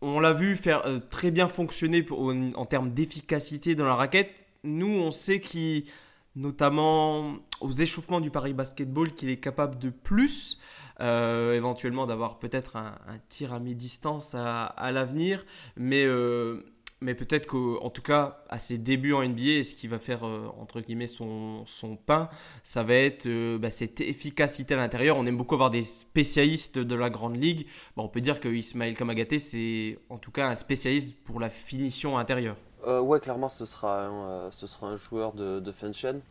on 0.04 0.20
l'a 0.20 0.34
vu 0.34 0.56
faire 0.56 0.84
très 1.10 1.32
bien 1.32 1.48
fonctionner 1.48 2.06
en 2.56 2.66
termes 2.66 2.92
d'efficacité 2.92 3.76
dans 3.76 3.86
la 3.86 3.96
raquette. 3.96 4.46
Nous, 4.64 4.88
on 4.88 5.12
sait 5.12 5.40
qu'il, 5.40 5.86
notamment 6.36 7.38
aux 7.62 7.72
échauffements 7.72 8.20
du 8.20 8.30
Paris 8.30 8.54
Basketball, 8.54 9.14
qu'il 9.14 9.30
est 9.30 9.38
capable 9.38 9.80
de 9.80 9.90
plus. 9.90 10.60
Euh, 11.00 11.56
éventuellement 11.56 12.06
d'avoir 12.06 12.38
peut-être 12.38 12.76
un, 12.76 12.94
tir 13.28 13.52
à 13.52 13.60
mi-distance 13.60 14.36
à, 14.36 14.92
l'avenir, 14.92 15.44
mais, 15.76 16.06
euh, 16.06 16.64
mais 17.04 17.16
peut-être 17.16 17.48
qu'en 17.48 17.90
tout 17.90 18.02
cas, 18.02 18.44
à 18.50 18.60
ses 18.60 18.78
débuts 18.78 19.14
en 19.14 19.24
NBA, 19.24 19.64
ce 19.64 19.76
qui 19.76 19.88
va 19.88 20.00
faire, 20.00 20.26
euh, 20.26 20.48
entre 20.60 20.82
guillemets, 20.82 21.08
son, 21.08 21.66
son 21.66 21.96
pain, 21.96 22.30
ça 22.64 22.84
va 22.84 22.96
être 22.96 23.28
bah, 23.58 23.70
cette 23.70 24.02
efficacité 24.02 24.74
à 24.74 24.78
l'intérieur. 24.78 25.18
On 25.18 25.26
aime 25.26 25.38
beaucoup 25.38 25.56
avoir 25.56 25.70
des 25.70 25.84
spécialistes 25.84 26.80
de 26.80 26.96
la 26.96 27.10
Grande 27.10 27.42
Ligue. 27.42 27.68
on 27.98 28.08
peut 28.08 28.22
dire 28.22 28.40
que 28.40 28.48
Ismaël 28.48 28.96
Kamagaté, 28.96 29.40
c'est 29.40 30.00
en 30.10 30.18
tout 30.18 30.32
cas 30.32 30.48
un 30.48 30.56
spécialiste 30.56 31.16
pour 31.24 31.40
la 31.40 31.50
finition 31.50 32.18
intérieure. 32.18 32.56
ouais, 32.88 33.20
clairement, 33.20 33.50
ce 33.50 33.66
sera 33.66 34.06
un, 34.06 34.52
ce 34.52 34.68
sera 34.68 34.88
un 34.88 34.96
joueur 34.96 35.34
de, 35.34 35.60
de 35.60 35.72
fin 35.72 35.90
de 35.90 35.96
chaîne. 35.96 36.22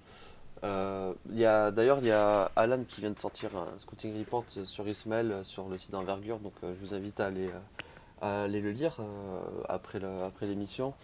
Euh, 0.65 1.13
D'ailleurs, 1.27 1.99
il 1.99 2.07
y 2.07 2.13
a 2.13 2.51
Alan 2.57 2.85
qui 2.89 3.01
vient 3.01 3.11
de 3.11 3.19
sortir 3.19 3.51
un 3.57 3.79
scouting 3.79 4.17
report 4.19 4.45
sur 4.65 4.89
Ismaël 4.89 5.41
sur 5.43 5.69
le 5.69 5.77
site 5.77 5.91
d'envergure, 5.91 6.39
donc 6.39 6.53
euh, 6.63 6.73
je 6.75 6.87
vous 6.87 6.95
invite 6.95 7.19
à 7.21 7.27
aller, 7.27 7.49
à 8.23 8.45
aller 8.45 8.61
le 8.61 8.71
lire 8.71 8.97
euh, 9.01 9.63
après 9.69 10.01
l'émission. 10.47 10.95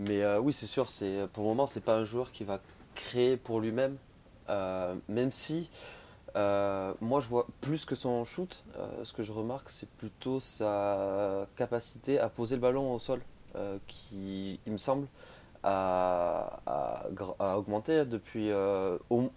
Mais 0.00 0.22
euh, 0.22 0.40
oui, 0.40 0.52
c'est 0.52 0.66
sûr, 0.66 0.86
pour 1.32 1.44
le 1.44 1.48
moment, 1.48 1.66
c'est 1.66 1.84
pas 1.84 1.96
un 1.96 2.04
joueur 2.04 2.32
qui 2.32 2.44
va 2.44 2.60
créer 2.94 3.36
pour 3.36 3.60
lui-même, 3.60 3.96
même 5.08 5.32
si 5.32 5.70
moi 6.34 7.20
je 7.20 7.28
vois 7.28 7.46
plus 7.60 7.84
que 7.84 7.94
son 7.94 8.24
shoot, 8.24 8.64
ce 9.04 9.12
que 9.12 9.22
je 9.22 9.32
remarque, 9.32 9.70
c'est 9.70 9.88
plutôt 9.88 10.40
sa 10.40 11.46
capacité 11.56 12.18
à 12.18 12.28
poser 12.28 12.56
le 12.56 12.62
ballon 12.62 12.92
au 12.92 12.98
sol, 12.98 13.20
qui, 13.86 14.60
il 14.66 14.72
me 14.72 14.78
semble, 14.78 15.06
a, 15.66 17.56
augmenté 17.56 18.04
depuis 18.04 18.50
euh, 18.50 18.98
au, 19.10 19.30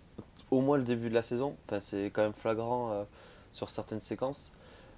moins 0.61 0.77
le 0.77 0.83
début 0.83 1.09
de 1.09 1.15
la 1.15 1.21
saison. 1.21 1.55
Enfin, 1.65 1.79
c'est 1.79 2.05
quand 2.05 2.21
même 2.21 2.33
flagrant 2.33 2.91
euh, 2.91 3.03
sur 3.51 3.69
certaines 3.69 4.01
séquences. 4.01 4.51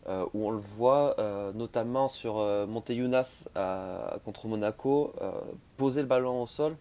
Euh, 0.09 0.25
où 0.33 0.47
on 0.47 0.51
le 0.51 0.57
voit 0.57 1.15
notamment 1.53 2.07
sur 2.07 2.35
Monte 2.67 2.89
Younas 2.89 3.47
contre 4.25 4.47
Monaco, 4.47 5.13
poser 5.77 6.01
le 6.01 6.07
ballon 6.07 6.41
au 6.41 6.47
sol, 6.47 6.75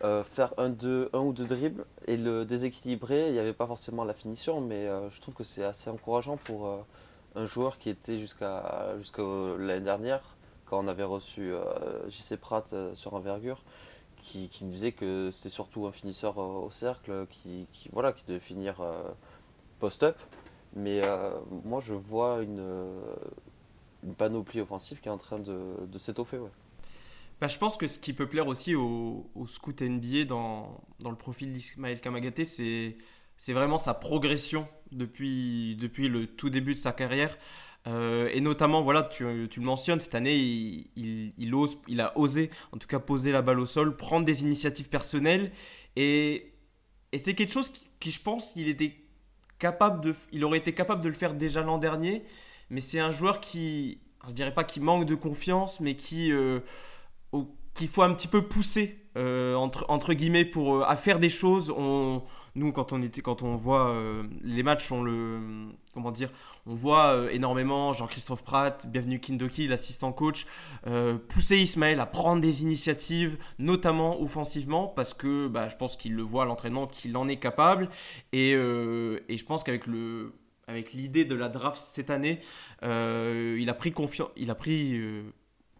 faire 0.00 0.54
un, 0.58 0.70
ou 0.70 1.32
deux 1.32 1.46
dribbles 1.46 1.84
et 2.06 2.16
le 2.16 2.44
déséquilibrer. 2.44 3.28
Il 3.28 3.32
n'y 3.32 3.38
avait 3.38 3.52
pas 3.52 3.66
forcément 3.66 4.04
la 4.04 4.14
finition, 4.14 4.60
mais 4.60 4.88
je 5.10 5.20
trouve 5.20 5.34
que 5.34 5.44
c'est 5.44 5.64
assez 5.64 5.90
encourageant 5.90 6.36
pour 6.36 6.86
un 7.34 7.46
joueur 7.46 7.78
qui 7.78 7.90
était 7.90 8.18
jusqu'à 8.18 8.94
jusqu'à 8.98 9.22
l'année 9.58 9.80
dernière 9.80 10.36
quand 10.66 10.84
on 10.84 10.86
avait 10.86 11.02
reçu 11.02 11.52
JC 12.08 12.36
Pratt 12.36 12.74
sur 12.94 13.14
envergure 13.14 13.62
qui, 14.22 14.64
disait 14.64 14.92
que 14.92 15.30
c'était 15.32 15.48
surtout 15.48 15.86
un 15.86 15.92
finisseur 15.92 16.38
au 16.38 16.70
cercle 16.70 17.26
qui, 17.30 17.66
qui, 17.72 17.88
voilà, 17.92 18.12
qui 18.12 18.24
devait 18.26 18.40
finir 18.40 18.80
euh, 18.80 19.02
post-up. 19.80 20.16
Mais 20.74 21.00
euh, 21.04 21.30
moi, 21.64 21.80
je 21.80 21.94
vois 21.94 22.42
une, 22.42 22.86
une, 24.02 24.14
panoplie 24.14 24.60
offensive 24.60 25.00
qui 25.00 25.08
est 25.08 25.12
en 25.12 25.18
train 25.18 25.38
de, 25.38 25.86
de 25.86 25.98
s'étoffer. 25.98 26.38
Ouais. 26.38 26.50
Bah, 27.40 27.48
je 27.48 27.58
pense 27.58 27.76
que 27.76 27.88
ce 27.88 27.98
qui 27.98 28.12
peut 28.12 28.28
plaire 28.28 28.46
aussi 28.46 28.74
au, 28.74 29.30
au 29.34 29.46
scout 29.46 29.82
NBA 29.82 30.24
dans, 30.24 30.80
dans 31.00 31.10
le 31.10 31.16
profil 31.16 31.52
d'Ismaël 31.52 32.00
Kamagaté, 32.00 32.44
c'est, 32.44 32.96
c'est 33.36 33.52
vraiment 33.52 33.78
sa 33.78 33.94
progression 33.94 34.68
depuis, 34.92 35.76
depuis 35.76 36.08
le 36.08 36.26
tout 36.26 36.50
début 36.50 36.74
de 36.74 36.78
sa 36.78 36.92
carrière. 36.92 37.36
Euh, 37.88 38.30
et 38.32 38.40
notamment, 38.40 38.82
voilà, 38.82 39.02
tu, 39.02 39.48
tu, 39.50 39.60
le 39.60 39.66
mentionnes, 39.66 40.00
cette 40.00 40.14
année, 40.14 40.36
il, 40.36 41.32
il, 41.36 41.54
ose, 41.54 41.78
il 41.88 42.00
a 42.00 42.16
osé, 42.16 42.50
en 42.70 42.78
tout 42.78 42.86
cas, 42.86 43.00
poser 43.00 43.32
la 43.32 43.42
balle 43.42 43.58
au 43.58 43.66
sol, 43.66 43.96
prendre 43.96 44.24
des 44.24 44.42
initiatives 44.42 44.88
personnelles. 44.88 45.50
Et, 45.96 46.52
et 47.10 47.18
c'est 47.18 47.34
quelque 47.34 47.52
chose 47.52 47.72
qui, 47.98 48.10
je 48.10 48.20
pense, 48.20 48.52
il, 48.56 48.68
était 48.68 48.94
capable 49.62 50.00
de, 50.04 50.12
il 50.32 50.44
aurait 50.44 50.58
été 50.58 50.74
capable 50.74 51.02
de 51.02 51.08
le 51.08 51.14
faire 51.14 51.34
déjà 51.34 51.62
l'an 51.62 51.78
dernier. 51.78 52.24
Mais 52.68 52.80
c'est 52.80 52.98
un 52.98 53.12
joueur 53.12 53.38
qui, 53.38 54.00
je 54.26 54.32
dirais 54.32 54.52
pas 54.52 54.64
qu'il 54.64 54.82
manque 54.82 55.06
de 55.06 55.14
confiance, 55.14 55.78
mais 55.78 55.94
qui, 55.94 56.32
euh, 56.32 56.60
qu'il 57.74 57.88
faut 57.88 58.02
un 58.02 58.12
petit 58.12 58.28
peu 58.28 58.42
pousser, 58.42 58.98
euh, 59.16 59.54
entre, 59.54 59.86
entre 59.88 60.14
guillemets, 60.14 60.44
pour, 60.44 60.84
à 60.84 60.96
faire 60.96 61.20
des 61.20 61.28
choses. 61.28 61.70
On 61.70 62.22
nous 62.54 62.72
quand 62.72 62.92
on 62.92 63.02
était 63.02 63.22
quand 63.22 63.42
on 63.42 63.54
voit 63.54 63.96
les 64.42 64.62
matchs 64.62 64.92
on 64.92 65.02
le 65.02 65.40
comment 65.94 66.10
dire 66.10 66.30
on 66.64 66.74
voit 66.74 67.14
euh, 67.14 67.28
énormément 67.30 67.92
Jean-Christophe 67.92 68.44
Pratt, 68.44 68.86
bienvenue 68.86 69.18
Kindoki, 69.18 69.66
l'assistant 69.66 70.12
coach, 70.12 70.46
euh, 70.86 71.18
pousser 71.18 71.56
Ismaël 71.58 71.98
à 71.98 72.06
prendre 72.06 72.40
des 72.40 72.62
initiatives, 72.62 73.36
notamment 73.58 74.20
offensivement, 74.22 74.86
parce 74.86 75.12
que 75.12 75.48
bah, 75.48 75.68
je 75.68 75.74
pense 75.74 75.96
qu'il 75.96 76.14
le 76.14 76.22
voit 76.22 76.44
à 76.44 76.46
l'entraînement, 76.46 76.86
qu'il 76.86 77.16
en 77.16 77.26
est 77.26 77.36
capable. 77.36 77.88
Et, 78.32 78.54
euh, 78.54 79.24
et 79.28 79.36
je 79.36 79.44
pense 79.44 79.64
qu'avec 79.64 79.88
le 79.88 80.34
avec 80.68 80.92
l'idée 80.92 81.24
de 81.24 81.34
la 81.34 81.48
draft 81.48 81.82
cette 81.82 82.10
année, 82.10 82.40
il 82.82 83.68
a 83.68 83.74
pris, 83.74 83.92
il 84.36 84.50
a 84.50 84.54
pris 84.54 85.00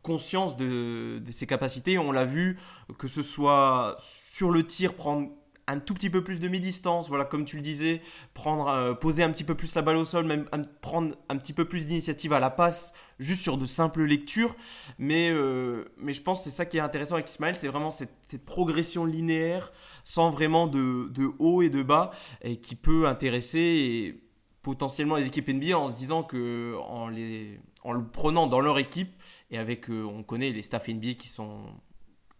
conscience 0.03 0.57
de, 0.57 1.23
ses 1.31 1.47
capacités. 1.47 1.99
On 1.99 2.11
l'a 2.11 2.25
vu, 2.25 2.59
que 2.99 3.07
ce 3.07 3.23
soit 3.23 3.97
sur 4.01 4.51
le 4.51 4.67
tir, 4.67 4.95
prendre 4.95 5.31
un 5.69 5.79
tout 5.79 5.95
petit 5.95 6.11
peu 6.11 6.25
plus 6.25 6.41
de 6.41 6.49
mi-distance, 6.49 7.09
voilà, 7.09 7.25
comme 7.25 7.45
tu 7.45 7.57
le 7.57 7.63
disais, 7.63 8.03
prendre, 8.35 8.69
euh, 8.69 8.95
poser 8.95 9.23
un 9.23 9.31
petit 9.31 9.45
peu 9.45 9.55
plus 9.55 9.75
la 9.75 9.83
balle 9.83 9.97
au 9.97 10.05
sol, 10.05 10.27
même 10.27 10.47
prendre 10.81 11.15
un 11.29 11.37
petit 11.37 11.53
peu 11.53 11.65
plus 11.65 11.87
d'initiative 11.87 12.33
à 12.33 12.41
la 12.41 12.51
passe, 12.51 12.93
juste 13.19 13.43
sur 13.43 13.57
de 13.59 13.65
simples 13.65 14.03
lectures. 14.03 14.57
Mais, 14.99 15.31
euh, 15.31 15.85
mais 15.97 16.13
je 16.13 16.23
pense 16.23 16.39
que 16.39 16.45
c'est 16.45 16.57
ça 16.57 16.67
qui 16.67 16.79
est 16.79 16.81
intéressant 16.81 17.15
avec 17.15 17.31
Ismaël, 17.31 17.55
c'est 17.55 17.69
vraiment 17.69 17.91
cette, 17.91 18.11
progression 18.45 19.05
linéaire, 19.05 19.73
sans 20.05 20.31
vraiment 20.31 20.67
de, 20.67 21.33
haut 21.39 21.63
et 21.63 21.71
de 21.71 21.83
bas, 21.83 22.11
et 22.43 22.57
qui 22.57 22.75
peut 22.75 23.07
intéresser 23.07 24.23
potentiellement 24.63 25.17
les 25.17 25.27
équipes 25.27 25.49
NBA 25.49 25.77
en 25.77 25.89
se 25.89 25.95
disant 25.95 26.23
que 26.23 26.77
en, 26.89 27.09
les, 27.09 27.61
en 27.83 27.93
le 27.93 28.07
prenant 28.07 28.47
dans 28.47 28.61
leur 28.61 28.79
équipe, 28.79 29.13
et 29.51 29.59
avec, 29.59 29.91
euh, 29.91 30.03
on 30.05 30.23
connaît 30.23 30.51
les 30.51 30.63
staffs 30.63 30.89
NBA 30.89 31.15
qui 31.15 31.29
sont, 31.29 31.61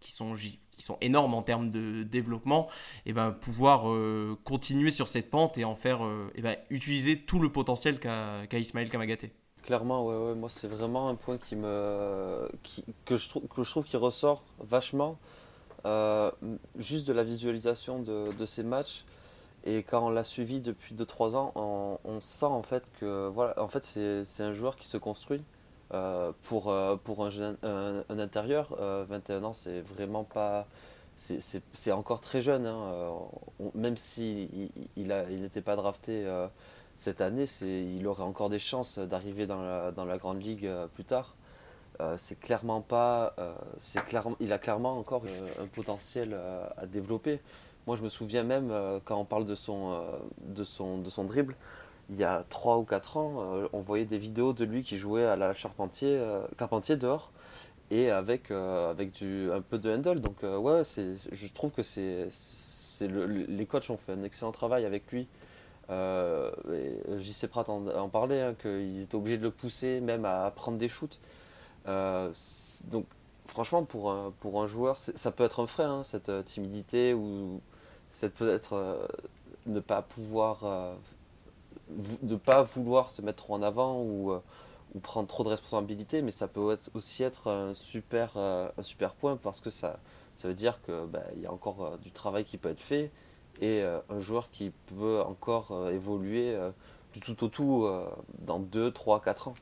qui 0.03 0.11
sont 0.11 0.35
qui 0.35 0.81
sont 0.81 0.97
énormes 1.01 1.33
en 1.33 1.41
termes 1.41 1.69
de 1.69 2.03
développement, 2.03 2.67
et 3.05 3.13
ben, 3.13 3.31
pouvoir 3.31 3.89
euh, 3.89 4.37
continuer 4.43 4.91
sur 4.91 5.07
cette 5.07 5.29
pente 5.29 5.57
et 5.57 5.65
en 5.65 5.75
faire 5.75 6.03
euh, 6.03 6.31
et 6.35 6.41
ben, 6.41 6.57
utiliser 6.69 7.19
tout 7.19 7.39
le 7.39 7.51
potentiel 7.51 7.99
qu'a 7.99 8.45
Ismaël 8.51 8.89
Kamagaté. 8.89 9.31
Clairement, 9.61 10.05
ouais, 10.05 10.15
ouais, 10.15 10.35
moi 10.35 10.49
c'est 10.49 10.67
vraiment 10.67 11.09
un 11.09 11.15
point 11.15 11.37
qui 11.37 11.55
me, 11.55 12.49
que, 13.05 13.15
je 13.15 13.29
trouve, 13.29 13.47
que 13.47 13.63
je 13.63 13.69
trouve 13.69 13.85
qui 13.85 13.95
ressort 13.95 14.43
vachement, 14.59 15.17
euh, 15.85 16.31
juste 16.75 17.07
de 17.07 17.13
la 17.13 17.23
visualisation 17.23 17.99
de, 17.99 18.33
de, 18.33 18.45
ces 18.45 18.63
matchs. 18.63 19.05
Et 19.65 19.83
quand 19.83 20.05
on 20.05 20.09
l'a 20.09 20.25
suivi 20.25 20.59
depuis 20.59 20.95
2-3 20.95 21.35
ans, 21.35 21.51
on, 21.55 21.97
on, 22.03 22.19
sent 22.19 22.45
en 22.45 22.63
fait 22.63 22.83
que 22.99 23.29
voilà, 23.29 23.53
en 23.61 23.69
fait 23.69 23.85
c'est 23.85 24.43
un 24.43 24.53
joueur 24.53 24.75
qui 24.75 24.87
se 24.87 24.97
construit. 24.97 25.41
Euh, 25.93 26.31
pour, 26.43 26.71
euh, 26.71 26.95
pour 26.95 27.23
un, 27.23 27.29
jeune, 27.29 27.55
un, 27.61 28.19
intérieur, 28.19 28.75
21 29.09 29.35
euh, 29.35 29.43
ans, 29.43 29.53
c'est 29.53 29.81
vraiment 29.81 30.23
pas. 30.23 30.67
C'est 31.15 31.91
encore 31.91 32.21
très 32.21 32.41
jeune, 32.41 32.65
hein. 32.65 33.11
même 33.75 33.95
s'il 33.95 34.49
il, 34.97 35.07
n'était 35.07 35.61
pas 35.61 35.75
drafté 35.75 36.25
cette 36.97 37.21
année, 37.21 37.45
il 37.61 38.07
aurait 38.07 38.23
encore 38.23 38.49
des 38.49 38.57
chances 38.57 38.97
d'arriver 38.97 39.45
dans 39.45 39.61
la, 39.61 39.91
dans 39.91 40.05
la 40.05 40.17
grande 40.17 40.41
ligue 40.43 40.67
plus 40.95 41.05
tard. 41.05 41.35
c'est 42.17 42.39
clairement 42.39 42.81
pas. 42.81 43.35
c'est 43.77 44.01
il 44.39 44.51
a 44.51 44.57
clairement 44.57 44.97
encore 44.97 45.23
un 45.61 45.67
potentiel 45.67 46.35
à 46.77 46.87
développer. 46.87 47.39
Moi, 47.85 47.95
je 47.95 48.01
me 48.01 48.09
souviens 48.09 48.43
même 48.43 48.73
quand 49.05 49.17
on 49.17 49.25
parle 49.25 49.45
de 49.45 49.55
son, 49.55 50.03
de 50.39 50.63
son, 50.63 50.97
de 50.97 51.11
son 51.11 51.25
dribble, 51.25 51.55
il 52.13 52.19
y 52.19 52.23
a 52.23 52.45
3 52.49 52.77
ou 52.77 52.83
4 52.83 53.17
ans, 53.17 53.33
euh, 53.39 53.67
on 53.73 53.79
voyait 53.79 54.05
des 54.05 54.19
vidéos 54.19 54.53
de 54.53 54.65
lui 54.65 54.83
qui 54.83 54.97
jouait 54.97 55.25
à 55.25 55.35
la 55.35 55.53
Charpentier, 55.55 56.15
euh, 56.15 56.45
Carpentier 56.57 56.95
dehors 56.95 57.31
et 57.91 58.11
avec, 58.11 58.51
euh, 58.51 58.91
avec 58.91 59.11
du, 59.13 59.51
un 59.51 59.61
peu 59.61 59.79
de 59.79 59.91
handle. 59.91 60.19
Donc 60.19 60.43
ouais, 60.43 60.83
je 60.85 61.53
trouve 61.53 61.71
que 61.71 61.83
c'est, 61.83 62.27
les 63.01 63.65
coachs 63.65 63.89
ont 63.89 63.97
fait 63.97 64.13
un 64.13 64.23
excellent 64.23 64.51
travail 64.51 64.85
avec 64.85 65.11
lui. 65.11 65.27
JC 65.89 67.47
Pratt 67.49 67.67
en, 67.69 67.87
en 67.87 68.09
parlait, 68.09 68.41
hein, 68.41 68.55
qu'ils 68.59 69.01
étaient 69.01 69.15
obligés 69.15 69.37
de 69.37 69.43
le 69.43 69.51
pousser 69.51 69.99
même 69.99 70.25
à 70.25 70.51
prendre 70.55 70.77
des 70.77 70.89
shoots. 70.89 71.19
donc 71.85 73.05
franchement, 73.47 73.83
pour 73.83 74.11
un, 74.11 74.33
pour 74.39 74.61
un 74.61 74.67
joueur, 74.67 74.99
ça 74.99 75.31
peut 75.31 75.43
être 75.43 75.61
un 75.61 75.67
frein, 75.67 75.99
hein, 75.99 76.03
cette 76.03 76.45
timidité 76.45 77.13
ou 77.13 77.59
cette 78.09 78.35
peut-être 78.35 79.07
ne 79.65 79.79
pas 79.79 80.01
pouvoir 80.01 80.95
de 82.21 82.33
ne 82.33 82.37
pas 82.37 82.63
vouloir 82.63 83.11
se 83.11 83.21
mettre 83.21 83.43
trop 83.43 83.55
en 83.55 83.61
avant 83.61 84.01
ou, 84.01 84.31
euh, 84.31 84.39
prendre 85.01 85.27
trop 85.27 85.43
de 85.43 85.49
responsabilités, 85.49 86.21
mais 86.21 86.31
ça 86.31 86.47
peut 86.47 86.77
aussi 86.93 87.23
être 87.23 87.49
un 87.49 87.73
super, 87.73 88.37
un 88.37 88.83
super 88.83 89.15
point 89.15 89.37
parce 89.37 89.59
que 89.59 89.71
ça, 89.71 89.99
ça 90.35 90.47
veut 90.47 90.53
dire 90.53 90.81
qu'il 90.83 91.07
bah, 91.07 91.23
y 91.41 91.47
a 91.47 91.51
encore 91.51 91.97
du 91.97 92.11
travail 92.11 92.45
qui 92.45 92.57
peut 92.57 92.69
être 92.69 92.79
fait 92.79 93.11
et 93.59 93.81
un 93.83 94.19
joueur 94.19 94.51
qui 94.51 94.71
peut 94.95 95.21
encore 95.21 95.89
évoluer 95.89 96.55
du 97.11 97.21
tout 97.21 97.43
au 97.43 97.47
tout 97.47 97.89
dans 98.45 98.59
2, 98.59 98.91
3, 98.91 99.21
4 99.21 99.47
ans. 99.47 99.53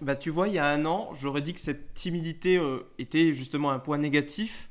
Bah, 0.00 0.16
tu 0.16 0.30
vois, 0.30 0.48
il 0.48 0.54
y 0.54 0.58
a 0.58 0.66
un 0.66 0.86
an, 0.86 1.12
j'aurais 1.12 1.42
dit 1.42 1.52
que 1.52 1.60
cette 1.60 1.92
timidité 1.92 2.56
euh, 2.56 2.86
était 2.98 3.34
justement 3.34 3.70
un 3.70 3.78
point 3.78 3.98
négatif. 3.98 4.70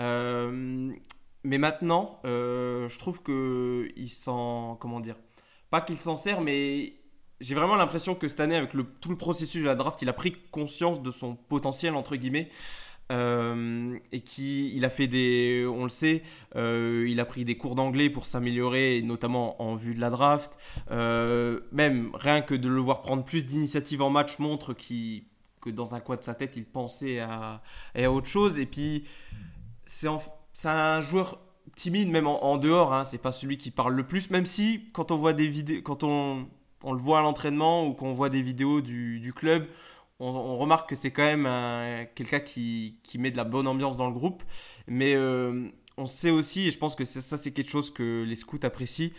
Euh, 0.00 0.92
mais 1.44 1.58
maintenant, 1.58 2.20
euh, 2.24 2.88
je 2.88 2.98
trouve 2.98 3.22
qu'il 3.22 4.10
s'en. 4.10 4.76
Comment 4.80 4.98
dire 4.98 5.16
Pas 5.74 5.80
qu'il 5.80 5.96
s'en 5.96 6.14
sert, 6.14 6.40
mais 6.40 6.92
j'ai 7.40 7.56
vraiment 7.56 7.74
l'impression 7.74 8.14
que 8.14 8.28
cette 8.28 8.38
année, 8.38 8.54
avec 8.54 8.74
le, 8.74 8.84
tout 8.84 9.10
le 9.10 9.16
processus 9.16 9.60
de 9.60 9.66
la 9.66 9.74
draft, 9.74 10.00
il 10.02 10.08
a 10.08 10.12
pris 10.12 10.36
conscience 10.52 11.02
de 11.02 11.10
son 11.10 11.34
potentiel, 11.34 11.96
entre 11.96 12.14
guillemets. 12.14 12.48
Euh, 13.10 13.98
et 14.12 14.20
qui 14.20 14.72
il 14.76 14.84
a 14.84 14.88
fait 14.88 15.08
des 15.08 15.66
on 15.68 15.82
le 15.82 15.90
sait 15.90 16.22
euh, 16.56 17.04
il 17.06 17.20
a 17.20 17.26
pris 17.26 17.44
des 17.44 17.58
cours 17.58 17.74
d'anglais 17.74 18.08
pour 18.08 18.24
s'améliorer 18.24 19.02
notamment 19.04 19.60
en 19.60 19.74
vue 19.74 19.94
de 19.94 20.00
la 20.00 20.08
draft 20.08 20.56
euh, 20.90 21.60
même 21.70 22.12
rien 22.14 22.40
que 22.40 22.54
de 22.54 22.66
le 22.66 22.80
voir 22.80 23.02
prendre 23.02 23.22
plus 23.22 23.44
d'initiatives 23.44 24.00
en 24.00 24.08
match 24.08 24.38
montre 24.38 24.72
qui 24.72 25.26
que 25.60 25.68
dans 25.68 25.94
un 25.94 26.00
coin 26.00 26.16
de 26.16 26.22
sa 26.22 26.32
tête 26.32 26.56
il 26.56 26.64
pensait 26.64 27.20
à, 27.20 27.60
à 27.94 28.10
autre 28.10 28.26
chose 28.26 28.58
et 28.58 28.64
puis 28.64 29.04
c'est 29.84 30.08
un 30.64 31.00
joueur 31.02 31.43
timide 31.76 32.10
même 32.10 32.26
en, 32.26 32.56
dehors 32.56 32.92
hein, 32.92 33.04
c'est 33.04 33.22
pas 33.22 33.32
celui 33.32 33.58
qui 33.58 33.70
parle 33.70 33.94
le 33.94 34.06
plus 34.06 34.30
même 34.30 34.46
si 34.46 34.90
quand 34.92 35.10
on 35.10 35.16
voit 35.16 35.32
des 35.32 35.48
vidéos 35.48 35.82
quand 35.82 36.04
on, 36.04 36.46
on 36.82 36.92
le 36.92 36.98
voit 37.00 37.18
à 37.18 37.22
l'entraînement 37.22 37.86
ou 37.86 37.94
qu'on 37.94 38.12
voit 38.14 38.28
des 38.28 38.42
vidéos 38.42 38.80
du, 38.80 39.32
club 39.34 39.66
on, 40.20 40.56
remarque 40.56 40.90
que 40.90 40.94
c'est 40.94 41.10
quand 41.10 41.24
même 41.24 42.06
quelqu'un 42.14 42.40
qui, 42.40 43.00
met 43.18 43.30
de 43.30 43.36
la 43.36 43.44
bonne 43.44 43.66
ambiance 43.66 43.96
dans 43.96 44.06
le 44.06 44.12
groupe. 44.12 44.42
Mais 44.86 45.14
euh, 45.14 45.68
on 45.96 46.06
sait 46.06 46.30
aussi, 46.30 46.68
et 46.68 46.70
je 46.70 46.78
pense 46.78 46.94
que 46.94 47.04
ça, 47.04 47.36
c'est 47.36 47.52
quelque 47.52 47.70
chose 47.70 47.92
que 47.92 48.24
les 48.26 48.36
scouts 48.36 48.60
apprécient, 48.62 49.10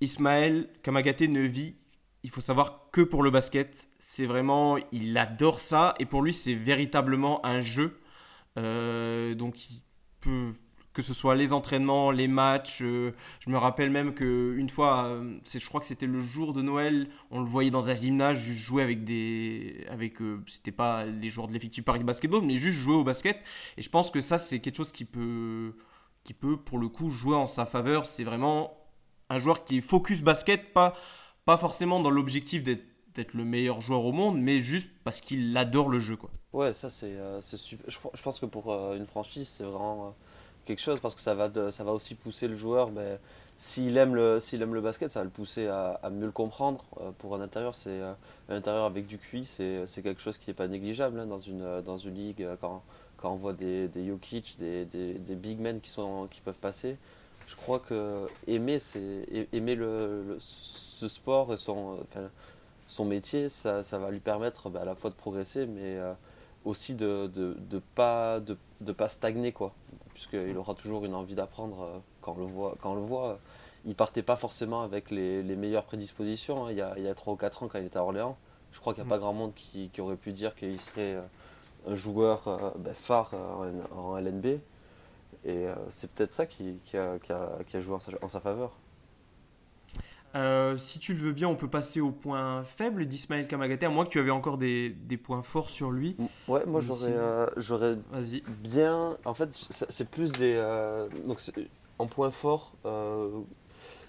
Ismaël 0.00 0.68
Kamagaté 0.82 1.28
ne 1.28 1.40
vit, 1.40 1.76
il 2.22 2.30
faut 2.30 2.40
savoir, 2.40 2.90
que 2.90 3.00
pour 3.00 3.22
le 3.22 3.30
basket. 3.30 3.88
C'est 3.98 4.26
vraiment, 4.26 4.78
il 4.92 5.16
adore 5.18 5.60
ça, 5.60 5.94
et 5.98 6.06
pour 6.06 6.22
lui, 6.22 6.32
c'est 6.32 6.54
véritablement 6.54 7.44
un 7.44 7.60
jeu. 7.60 8.00
Euh, 8.58 9.34
donc, 9.34 9.70
il 9.70 9.82
peut 10.20 10.52
que 10.94 11.02
ce 11.02 11.12
soit 11.12 11.34
les 11.34 11.52
entraînements, 11.52 12.12
les 12.12 12.28
matchs. 12.28 12.78
Euh, 12.82 13.12
je 13.40 13.50
me 13.50 13.58
rappelle 13.58 13.90
même 13.90 14.14
qu'une 14.14 14.70
fois, 14.70 15.06
euh, 15.06 15.38
je 15.44 15.68
crois 15.68 15.80
que 15.80 15.86
c'était 15.86 16.06
le 16.06 16.20
jour 16.20 16.52
de 16.54 16.62
Noël, 16.62 17.08
on 17.32 17.40
le 17.40 17.46
voyait 17.46 17.72
dans 17.72 17.90
un 17.90 17.94
gymnase 17.94 18.38
juste 18.38 18.60
jouer 18.60 18.82
avec 18.82 19.04
des. 19.04 19.84
avec 19.90 20.22
euh, 20.22 20.40
C'était 20.46 20.72
pas 20.72 21.04
les 21.04 21.28
joueurs 21.28 21.48
de 21.48 21.52
l'effectif 21.52 21.84
Paris 21.84 22.04
Basketball, 22.04 22.42
mais 22.42 22.56
juste 22.56 22.78
jouer 22.78 22.94
au 22.94 23.04
basket. 23.04 23.36
Et 23.76 23.82
je 23.82 23.90
pense 23.90 24.10
que 24.10 24.20
ça, 24.20 24.38
c'est 24.38 24.60
quelque 24.60 24.76
chose 24.76 24.92
qui 24.92 25.04
peut, 25.04 25.74
qui 26.22 26.32
peut, 26.32 26.56
pour 26.56 26.78
le 26.78 26.88
coup, 26.88 27.10
jouer 27.10 27.36
en 27.36 27.46
sa 27.46 27.66
faveur. 27.66 28.06
C'est 28.06 28.24
vraiment 28.24 28.78
un 29.30 29.38
joueur 29.38 29.64
qui 29.64 29.78
est 29.78 29.80
focus 29.80 30.22
basket, 30.22 30.72
pas, 30.72 30.94
pas 31.44 31.56
forcément 31.56 31.98
dans 31.98 32.10
l'objectif 32.10 32.62
d'être 32.62 33.34
le 33.34 33.44
meilleur 33.44 33.80
joueur 33.80 34.04
au 34.04 34.12
monde, 34.12 34.38
mais 34.40 34.60
juste 34.60 34.90
parce 35.02 35.20
qu'il 35.20 35.56
adore 35.56 35.88
le 35.88 35.98
jeu. 35.98 36.16
Quoi. 36.16 36.30
Ouais, 36.52 36.72
ça 36.72 36.88
c'est 36.88 37.16
super. 37.56 37.90
Je, 37.90 37.98
je, 38.14 38.22
pense 38.22 38.38
que 38.38 38.46
pour 38.46 38.72
une 38.94 39.06
franchise, 39.06 39.48
c'est 39.48 39.64
vraiment 39.64 40.14
quelque 40.64 40.80
chose 40.80 41.00
parce 41.00 41.14
que 41.14 41.20
ça 41.20 41.34
va, 41.34 41.50
ça 41.70 41.84
va 41.84 41.92
aussi 41.92 42.14
pousser 42.14 42.48
le 42.48 42.54
joueur. 42.54 42.90
Ben, 42.90 43.18
s'il 43.56 43.96
aime, 43.96 44.14
le, 44.14 44.40
s'il 44.40 44.60
aime 44.62 44.74
le 44.74 44.80
basket, 44.80 45.12
ça 45.12 45.20
va 45.20 45.24
le 45.24 45.30
pousser 45.30 45.68
à, 45.68 46.10
mieux 46.10 46.26
le 46.26 46.32
comprendre. 46.32 46.84
Euh, 47.00 47.12
pour 47.18 47.34
un 47.34 47.40
intérieur, 47.40 47.74
c'est, 47.74 47.90
euh, 47.90 48.12
intérieur 48.48 48.84
avec 48.84 49.06
du 49.06 49.18
QI, 49.18 49.44
c'est, 49.44 49.86
quelque 50.02 50.20
chose 50.20 50.38
qui 50.38 50.50
n'est 50.50 50.54
pas 50.54 50.66
négligeable 50.66 51.20
hein, 51.20 51.26
dans, 51.26 51.38
une, 51.38 51.80
dans 51.82 51.96
une 51.96 52.14
ligue. 52.14 52.42
Euh, 52.42 52.56
quand, 52.60 52.82
quand 53.16 53.32
on 53.32 53.36
voit 53.36 53.52
des, 53.52 53.88
des 53.88 54.06
Jokic, 54.08 54.56
des, 54.58 54.84
des, 54.84 55.34
big 55.34 55.60
men 55.60 55.80
qui, 55.80 55.90
sont, 55.90 56.28
qui 56.30 56.40
peuvent 56.40 56.58
passer, 56.58 56.96
je 57.46 57.56
crois 57.56 57.78
que 57.78 58.26
aimer, 58.48 58.78
c'est, 58.78 59.48
aimer 59.52 59.76
le, 59.76 60.36
ce 60.38 61.08
sport 61.08 61.52
et 61.54 61.58
son, 61.58 61.98
son 62.86 63.04
métier, 63.04 63.48
ça, 63.48 63.84
ça 63.84 63.98
va 63.98 64.10
lui 64.10 64.20
permettre 64.20 64.68
ben, 64.68 64.80
à 64.80 64.84
la 64.84 64.94
fois 64.94 65.10
de 65.10 65.14
progresser, 65.14 65.66
mais 65.66 65.98
aussi 66.64 66.94
de 66.94 67.06
ne 67.06 67.26
de, 67.28 67.56
de 67.70 67.78
pas, 67.94 68.40
de, 68.40 68.56
de, 68.80 68.92
pas 68.92 69.08
stagner. 69.08 69.52
Quoi 69.52 69.74
puisqu'il 70.14 70.56
aura 70.56 70.74
toujours 70.74 71.04
une 71.04 71.14
envie 71.14 71.34
d'apprendre 71.34 71.82
euh, 71.82 71.98
quand 72.20 72.34
on 72.36 72.40
le 72.40 72.46
voit. 72.46 72.74
Quand 72.80 72.92
on 72.92 72.94
le 72.94 73.00
voit 73.02 73.38
il 73.86 73.94
partait 73.94 74.22
pas 74.22 74.36
forcément 74.36 74.82
avec 74.82 75.10
les, 75.10 75.42
les 75.42 75.56
meilleures 75.56 75.84
prédispositions. 75.84 76.64
Hein. 76.64 76.70
Il, 76.70 76.78
y 76.78 76.80
a, 76.80 76.94
il 76.96 77.02
y 77.02 77.08
a 77.08 77.14
3 77.14 77.34
ou 77.34 77.36
4 77.36 77.62
ans, 77.64 77.68
quand 77.68 77.78
il 77.78 77.84
était 77.84 77.98
à 77.98 78.02
Orléans, 78.02 78.38
je 78.72 78.80
crois 78.80 78.94
qu'il 78.94 79.02
n'y 79.02 79.08
a 79.08 79.10
pas 79.10 79.18
mm. 79.18 79.20
grand 79.20 79.32
monde 79.34 79.54
qui, 79.54 79.90
qui, 79.90 80.00
aurait 80.00 80.16
pu 80.16 80.32
dire 80.32 80.54
qu'il 80.54 80.80
serait 80.80 81.16
euh, 81.16 81.22
un 81.86 81.94
joueur 81.94 82.48
euh, 82.48 82.70
ben, 82.78 82.94
phare 82.94 83.34
en, 83.94 84.16
LNB. 84.16 84.60
Et 85.44 85.66
c'est 85.90 86.10
peut-être 86.10 86.32
ça 86.32 86.46
qui, 86.46 86.78
qui, 86.86 86.96
a, 86.96 87.18
qui, 87.18 87.30
a, 87.30 87.58
qui, 87.68 87.76
a, 87.76 87.80
joué 87.82 87.98
en 88.22 88.28
sa 88.30 88.40
faveur. 88.40 88.72
Euh, 90.34 90.76
si 90.78 90.98
tu 90.98 91.14
le 91.14 91.20
veux 91.20 91.32
bien, 91.32 91.48
on 91.48 91.54
peut 91.54 91.68
passer 91.68 92.00
au 92.00 92.10
point 92.10 92.64
faible 92.64 93.06
d'Ismaël 93.06 93.46
Kamagaté, 93.46 93.86
à 93.86 93.88
moins 93.88 94.04
que 94.04 94.10
tu 94.10 94.18
avais 94.18 94.32
encore 94.32 94.58
des, 94.58 94.90
des, 94.90 95.16
points 95.16 95.44
forts 95.44 95.70
sur 95.70 95.92
lui. 95.92 96.16
Ouais, 96.48 96.66
moi 96.66 96.80
j'aurais 96.80 97.12
euh, 97.12 97.46
j'aurais 97.56 97.96
bien. 98.62 99.16
En 99.24 99.34
fait, 99.34 99.48
c'est 99.54 100.10
plus 100.10 100.32
des. 100.32 100.54
Euh, 100.56 101.08
donc, 101.26 101.40
en 101.98 102.06
point 102.06 102.32
fort 102.32 102.72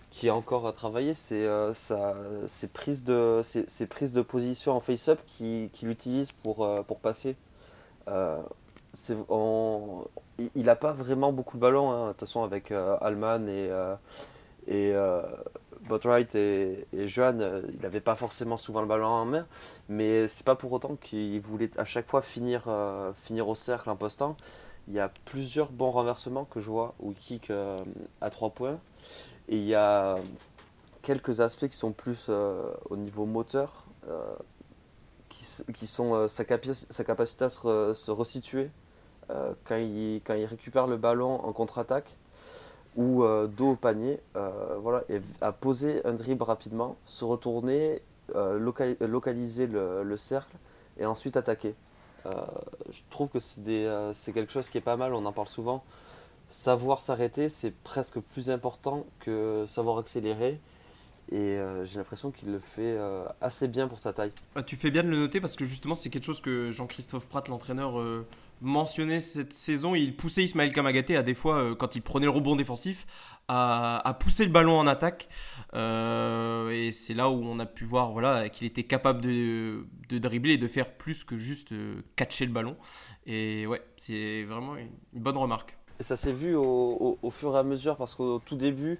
qui 0.10 0.28
est 0.28 0.32
encore 0.32 0.66
à 0.66 0.72
travailler, 0.72 1.14
c'est 1.14 1.46
ses 1.76 2.68
prises, 2.70 3.04
de, 3.04 3.42
ses, 3.44 3.86
prises 3.86 4.14
de 4.14 4.22
position 4.22 4.72
en 4.72 4.80
face-up 4.80 5.20
qu'il 5.28 5.70
qui 5.72 5.86
utilise 5.86 6.32
pour, 6.32 6.68
pour 6.86 7.00
passer. 7.00 7.36
On, 8.08 10.06
il 10.56 10.64
n'a 10.64 10.76
pas 10.76 10.94
vraiment 10.94 11.34
beaucoup 11.34 11.58
de 11.58 11.62
ballons, 11.62 11.92
hein, 11.92 12.08
de 12.08 12.12
toute 12.14 12.22
façon, 12.22 12.44
avec 12.44 12.72
Alman 12.72 13.48
et. 13.48 13.70
et 14.68 14.96
Botwright 15.88 16.34
et, 16.36 16.88
Johan, 16.94 17.40
euh, 17.40 17.62
il 17.74 17.80
n'avait 17.82 18.02
pas 18.02 18.16
forcément 18.16 18.58
souvent 18.58 18.82
le 18.82 18.88
ballon 18.88 19.06
en 19.06 19.26
main, 19.26 19.46
mais 19.88 20.28
c'est 20.28 20.46
pas 20.46 20.56
pour 20.56 20.72
autant 20.74 20.96
qu'il 20.96 21.40
voulait 21.42 21.70
à 21.78 21.86
chaque 21.86 22.10
fois 22.10 22.22
finir, 22.22 22.64
euh, 22.68 23.14
finir 23.14 23.48
au 23.48 23.56
cercle 23.56 23.90
en 23.90 23.96
postant. 23.96 24.36
Il 24.88 24.94
y 24.94 25.00
a 25.00 25.12
plusieurs 25.26 25.72
bons 25.72 25.92
renversements 25.92 26.46
que 26.46 26.60
je 26.60 26.70
vois 26.70 26.96
où 27.00 27.12
il 27.12 27.18
kick 27.18 27.50
euh, 27.52 27.84
à 28.22 28.30
3 28.30 28.52
points. 28.52 28.80
Et 29.48 29.58
il 29.58 29.64
y 29.66 29.76
a 29.76 30.16
quelques 31.04 31.40
aspects 31.42 31.68
qui 31.68 31.78
sont 31.78 31.92
plus 31.92 32.30
au 32.30 32.98
niveau 32.98 33.28
moteur, 33.28 33.86
qui, 35.30 35.46
qui, 35.74 35.86
sont 35.86 36.28
sa, 36.28 36.44
sa, 36.46 37.04
capacité 37.04 37.46
à 37.46 37.50
se, 37.52 37.94
se 37.94 38.10
resituer 38.10 38.72
quand, 39.28 39.78
il, 39.78 40.22
quand 40.24 40.34
il 40.34 40.46
récupère 40.46 40.88
le 40.88 40.98
ballon 40.98 41.46
en 41.46 41.54
contre-attaque 41.54 42.18
ou 42.96 43.24
euh, 43.24 43.48
dos 43.48 43.72
au 43.72 43.76
panier, 43.76 44.20
euh, 44.36 44.78
voilà, 44.82 45.04
et 45.10 45.22
à 45.42 45.52
poser 45.52 46.06
un 46.06 46.14
dribble 46.14 46.44
rapidement, 46.44 46.96
se 47.06 47.26
retourner, 47.26 48.02
euh, 48.36 48.58
localiser 49.02 49.68
le, 49.68 50.18
cercle 50.18 50.56
et 50.98 51.06
ensuite 51.06 51.38
attaquer. 51.38 51.76
je 52.26 53.00
trouve 53.10 53.30
que 53.30 53.40
c'est 53.40 54.34
quelque 54.34 54.52
chose 54.52 54.70
qui 54.70 54.78
est 54.78 54.82
pas 54.82 54.98
mal, 54.98 55.14
on 55.14 55.26
en 55.26 55.34
parle 55.34 55.48
souvent. 55.48 55.84
Savoir 56.48 57.02
s'arrêter, 57.02 57.50
c'est 57.50 57.72
presque 57.72 58.20
plus 58.20 58.52
important 58.52 59.06
que 59.20 59.66
savoir 59.68 59.98
accélérer. 59.98 60.60
Et 61.32 61.60
j'ai 61.86 61.98
l'impression 61.98 62.32
qu'il 62.32 62.52
le 62.52 62.60
fait 62.60 62.98
assez 63.42 63.68
bien 63.68 63.88
pour 63.88 64.00
sa 64.00 64.14
taille. 64.14 64.32
Ah, 64.56 64.64
tu 64.64 64.76
fais 64.76 64.92
bien 64.92 65.04
de 65.04 65.10
le 65.10 65.18
noter 65.18 65.42
parce 65.42 65.56
que 65.56 65.66
justement 65.66 65.96
c'est 65.96 66.10
quelque 66.10 66.24
chose 66.24 66.40
que 66.40 66.72
Jean-Christophe 66.72 67.26
Pratt, 67.28 67.48
l'entraîneur, 67.48 68.00
mentionné 68.62 69.22
cette 69.22 69.54
saison, 69.54 69.96
il 69.96 70.16
poussait 70.16 70.44
Ismaël 70.44 70.72
Kamagaté 70.72 71.16
à 71.18 71.24
des 71.24 71.34
fois, 71.34 71.62
euh, 71.62 71.76
quand 71.76 71.96
il 71.96 72.02
prenait 72.02 72.26
le 72.26 72.32
rebond 72.32 72.56
défensif, 72.56 73.06
à, 73.48 74.18
pousser 74.20 74.46
le 74.46 74.52
ballon 74.52 74.78
en 74.78 74.88
attaque. 74.88 75.30
Euh, 75.74 76.70
et 76.70 76.92
c'est 76.92 77.14
là 77.14 77.30
où 77.30 77.44
on 77.44 77.60
a 77.60 77.66
pu 77.66 77.84
voir 77.84 78.12
voilà, 78.12 78.50
qu'il 78.50 78.66
était 78.66 78.84
capable 78.84 79.22
de, 79.22 79.86
de, 80.10 80.18
dribbler 80.18 80.54
et 80.54 80.58
de 80.58 80.68
faire 80.68 80.98
plus 80.98 81.24
que 81.24 81.38
juste 81.38 81.74
euh, 81.74 82.02
catcher 82.16 82.46
le 82.46 82.52
ballon. 82.52 82.78
Et 83.26 83.68
ouais, 83.68 83.82
c'est 83.98 84.44
vraiment 84.44 84.76
une, 84.78 84.90
bonne 85.14 85.38
remarque. 85.38 85.78
Et 86.00 86.04
ça 86.04 86.18
s'est 86.18 86.34
vu 86.34 86.56
au, 86.56 87.18
au, 87.22 87.32
fur 87.32 87.56
et 87.56 87.60
à 87.60 87.64
mesure 87.64 87.96
parce 87.98 88.16
qu'au 88.16 88.40
tout 88.40 88.56
début, 88.56 89.00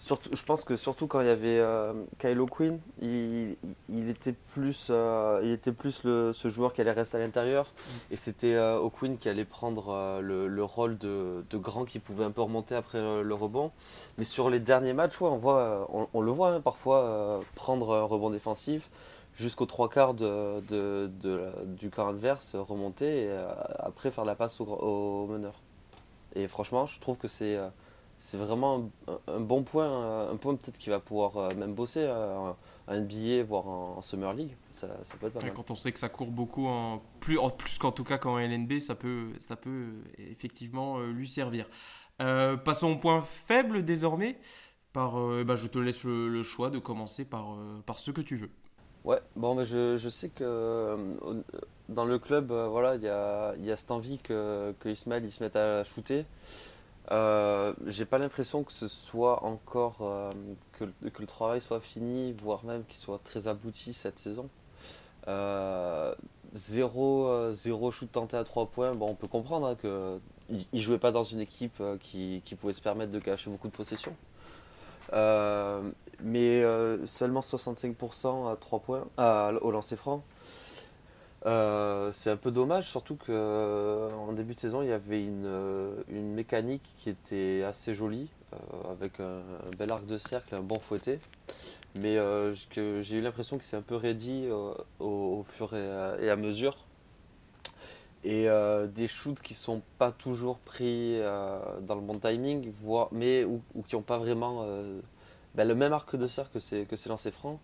Surtout, 0.00 0.30
je 0.32 0.44
pense 0.44 0.64
que 0.64 0.76
surtout 0.76 1.08
quand 1.08 1.20
il 1.22 1.26
y 1.26 1.30
avait 1.30 1.58
euh, 1.58 1.92
Kylo 2.20 2.46
Quinn, 2.46 2.78
il, 3.02 3.56
il, 3.88 4.08
était 4.08 4.32
plus, 4.32 4.86
euh, 4.90 5.40
il 5.42 5.50
était 5.50 5.72
plus 5.72 6.04
le, 6.04 6.32
ce 6.32 6.48
joueur 6.48 6.72
qui 6.72 6.80
allait 6.80 6.92
rester 6.92 7.16
à 7.16 7.20
l'intérieur. 7.20 7.64
Mm. 7.66 8.12
Et 8.12 8.16
c'était 8.16 8.54
euh, 8.54 8.78
O'Quinn 8.78 9.18
qui 9.18 9.28
allait 9.28 9.44
prendre 9.44 9.88
euh, 9.88 10.20
le, 10.20 10.46
le, 10.46 10.62
rôle 10.62 10.98
de, 10.98 11.44
de, 11.50 11.58
grand 11.58 11.84
qui 11.84 11.98
pouvait 11.98 12.24
un 12.24 12.30
peu 12.30 12.42
remonter 12.42 12.76
après 12.76 13.00
le 13.00 13.34
rebond. 13.34 13.72
Mais 14.18 14.24
sur 14.24 14.50
les 14.50 14.60
derniers 14.60 14.92
matchs, 14.92 15.20
ouais, 15.20 15.28
on, 15.28 15.36
voit, 15.36 15.88
on, 15.92 16.06
on 16.14 16.20
le 16.20 16.30
voit 16.30 16.52
hein, 16.52 16.60
parfois 16.60 17.42
prendre 17.56 17.96
un 17.96 18.04
rebond 18.04 18.30
défensif 18.30 18.90
jusqu'aux 19.34 19.66
trois 19.66 19.88
quarts 19.88 20.14
de, 20.14 20.60
de, 20.68 21.10
de, 21.20 21.40
du 21.66 21.90
camp 21.90 22.06
adverse, 22.08 22.54
remonter 22.54 23.24
et 23.24 23.36
après 23.80 24.12
faire 24.12 24.24
la 24.24 24.36
passe 24.36 24.60
au, 24.60 24.64
au 24.64 25.26
meneur. 25.26 25.54
Et 26.34 26.46
franchement, 26.48 26.86
je 26.86 27.00
trouve 27.00 27.18
que 27.18 27.28
c'est 27.28 27.58
c'est 28.20 28.36
vraiment 28.36 28.90
un, 29.28 29.40
bon 29.40 29.62
point, 29.62 30.28
un 30.28 30.36
point 30.36 30.56
peut-être 30.56 30.76
qu'il 30.78 30.90
va 30.90 30.98
pouvoir 30.98 31.54
même 31.54 31.74
bosser 31.74 32.08
en 32.08 32.56
NBA, 32.88 33.44
voire 33.44 33.68
en, 33.68 34.02
Summer 34.02 34.32
League. 34.34 34.56
Ça, 34.72 34.88
peut 35.20 35.28
être 35.28 35.34
pas 35.34 35.40
mal. 35.40 35.52
Quand 35.54 35.70
on 35.70 35.76
sait 35.76 35.92
que 35.92 36.00
ça 36.00 36.08
court 36.08 36.32
beaucoup, 36.32 36.66
en 36.66 37.00
plus, 37.20 37.38
en 37.38 37.50
plus 37.50 37.78
qu'en 37.78 37.92
tout 37.92 38.02
cas 38.02 38.18
qu'en 38.18 38.36
LNB, 38.38 38.80
ça 38.80 38.96
peut, 38.96 39.28
ça 39.38 39.54
peut 39.54 40.02
effectivement 40.18 40.98
lui 41.00 41.28
servir. 41.28 41.66
passons 42.18 42.92
au 42.92 42.96
point 42.96 43.22
faible 43.22 43.84
désormais. 43.84 44.38
Par, 44.92 45.12
bah, 45.44 45.54
je 45.54 45.68
te 45.68 45.78
laisse 45.78 46.02
le, 46.02 46.42
choix 46.42 46.70
de 46.70 46.80
commencer 46.80 47.24
par, 47.24 47.56
par 47.86 48.00
ce 48.00 48.10
que 48.10 48.20
tu 48.20 48.34
veux. 48.34 48.50
Ouais, 49.08 49.22
bon, 49.36 49.54
mais 49.54 49.64
je, 49.64 49.96
je 49.96 50.10
sais 50.10 50.28
que 50.28 50.44
euh, 50.44 50.96
dans 51.88 52.04
le 52.04 52.18
club, 52.18 52.52
euh, 52.52 52.68
voilà, 52.68 52.94
il 52.96 53.02
y 53.02 53.08
a, 53.08 53.54
y 53.56 53.70
a 53.72 53.76
cette 53.78 53.90
envie 53.90 54.18
que, 54.18 54.74
que 54.80 54.90
Ismaël 54.90 55.24
il 55.24 55.32
se 55.32 55.42
mette 55.42 55.56
à 55.56 55.82
shooter. 55.82 56.26
Euh, 57.10 57.72
j'ai 57.86 58.04
pas 58.04 58.18
l'impression 58.18 58.64
que 58.64 58.72
ce 58.72 58.86
soit 58.86 59.44
encore 59.44 59.96
que, 60.72 60.84
que, 60.84 61.20
le 61.20 61.26
travail 61.26 61.62
soit 61.62 61.80
fini, 61.80 62.32
voire 62.34 62.66
même 62.66 62.84
qu'il 62.84 62.98
soit 62.98 63.18
très 63.24 63.48
abouti 63.48 63.94
cette 63.94 64.18
saison. 64.18 64.50
zéro, 66.52 67.50
zéro 67.52 67.90
shoot 67.90 68.12
tenté 68.12 68.36
à 68.36 68.44
3 68.44 68.66
points, 68.66 68.92
bon, 68.94 69.08
on 69.08 69.14
peut 69.14 69.26
comprendre 69.26 69.68
hein, 69.68 69.76
qu'il 69.76 70.66
ne 70.74 70.80
jouait 70.80 70.98
pas 70.98 71.12
dans 71.12 71.24
une 71.24 71.40
équipe 71.40 71.82
qui, 72.02 72.42
qui, 72.44 72.54
pouvait 72.56 72.74
se 72.74 72.82
permettre 72.82 73.12
de 73.12 73.20
cacher 73.20 73.48
beaucoup 73.48 73.68
de 73.68 73.72
possessions. 73.72 74.14
Euh, 75.12 75.82
mais 76.20 76.62
euh, 76.62 77.06
seulement 77.06 77.40
65% 77.40 78.52
à 78.52 78.56
3 78.56 78.80
points 78.80 79.06
au 79.62 79.70
lancer 79.70 79.96
franc. 79.96 80.22
Euh, 81.46 82.10
c'est 82.12 82.30
un 82.30 82.36
peu 82.36 82.50
dommage, 82.50 82.88
surtout 82.88 83.16
qu'en 83.16 84.32
début 84.32 84.54
de 84.54 84.60
saison, 84.60 84.82
il 84.82 84.88
y 84.88 84.92
avait 84.92 85.22
une, 85.22 85.48
une 86.08 86.34
mécanique 86.34 86.82
qui 86.98 87.10
était 87.10 87.62
assez 87.62 87.94
jolie, 87.94 88.28
avec 88.90 89.20
un, 89.20 89.40
bel 89.78 89.92
arc 89.92 90.04
de 90.06 90.18
cercle, 90.18 90.54
un 90.54 90.62
bon 90.62 90.80
fouetté. 90.80 91.20
Mais 92.00 92.18
j'ai 92.74 93.16
eu 93.16 93.20
l'impression 93.20 93.58
que 93.58 93.64
c'est 93.64 93.76
un 93.76 93.82
peu 93.82 93.96
ready 93.96 94.48
au, 94.98 95.44
fur 95.48 95.74
et 95.76 96.30
à, 96.30 96.36
mesure. 96.36 96.76
Et 98.24 98.48
des 98.94 99.06
shoots 99.06 99.40
qui 99.40 99.54
sont 99.54 99.80
pas 99.96 100.10
toujours 100.10 100.58
pris 100.58 101.18
dans 101.20 101.94
le 101.94 102.00
bon 102.00 102.18
timing, 102.18 102.68
voire, 102.70 103.08
mais 103.12 103.44
ou, 103.44 103.62
qui 103.86 103.94
n'ont 103.96 104.02
pas 104.02 104.18
vraiment 104.18 104.66
ben, 105.54 105.66
le 105.66 105.74
même 105.74 105.92
arc 105.92 106.16
de 106.16 106.26
cercle 106.26 106.54
que 106.54 106.60
c'est 106.60 106.84
que 106.84 106.96
c'est 106.96 107.08
lancé 107.08 107.30
franc 107.30 107.60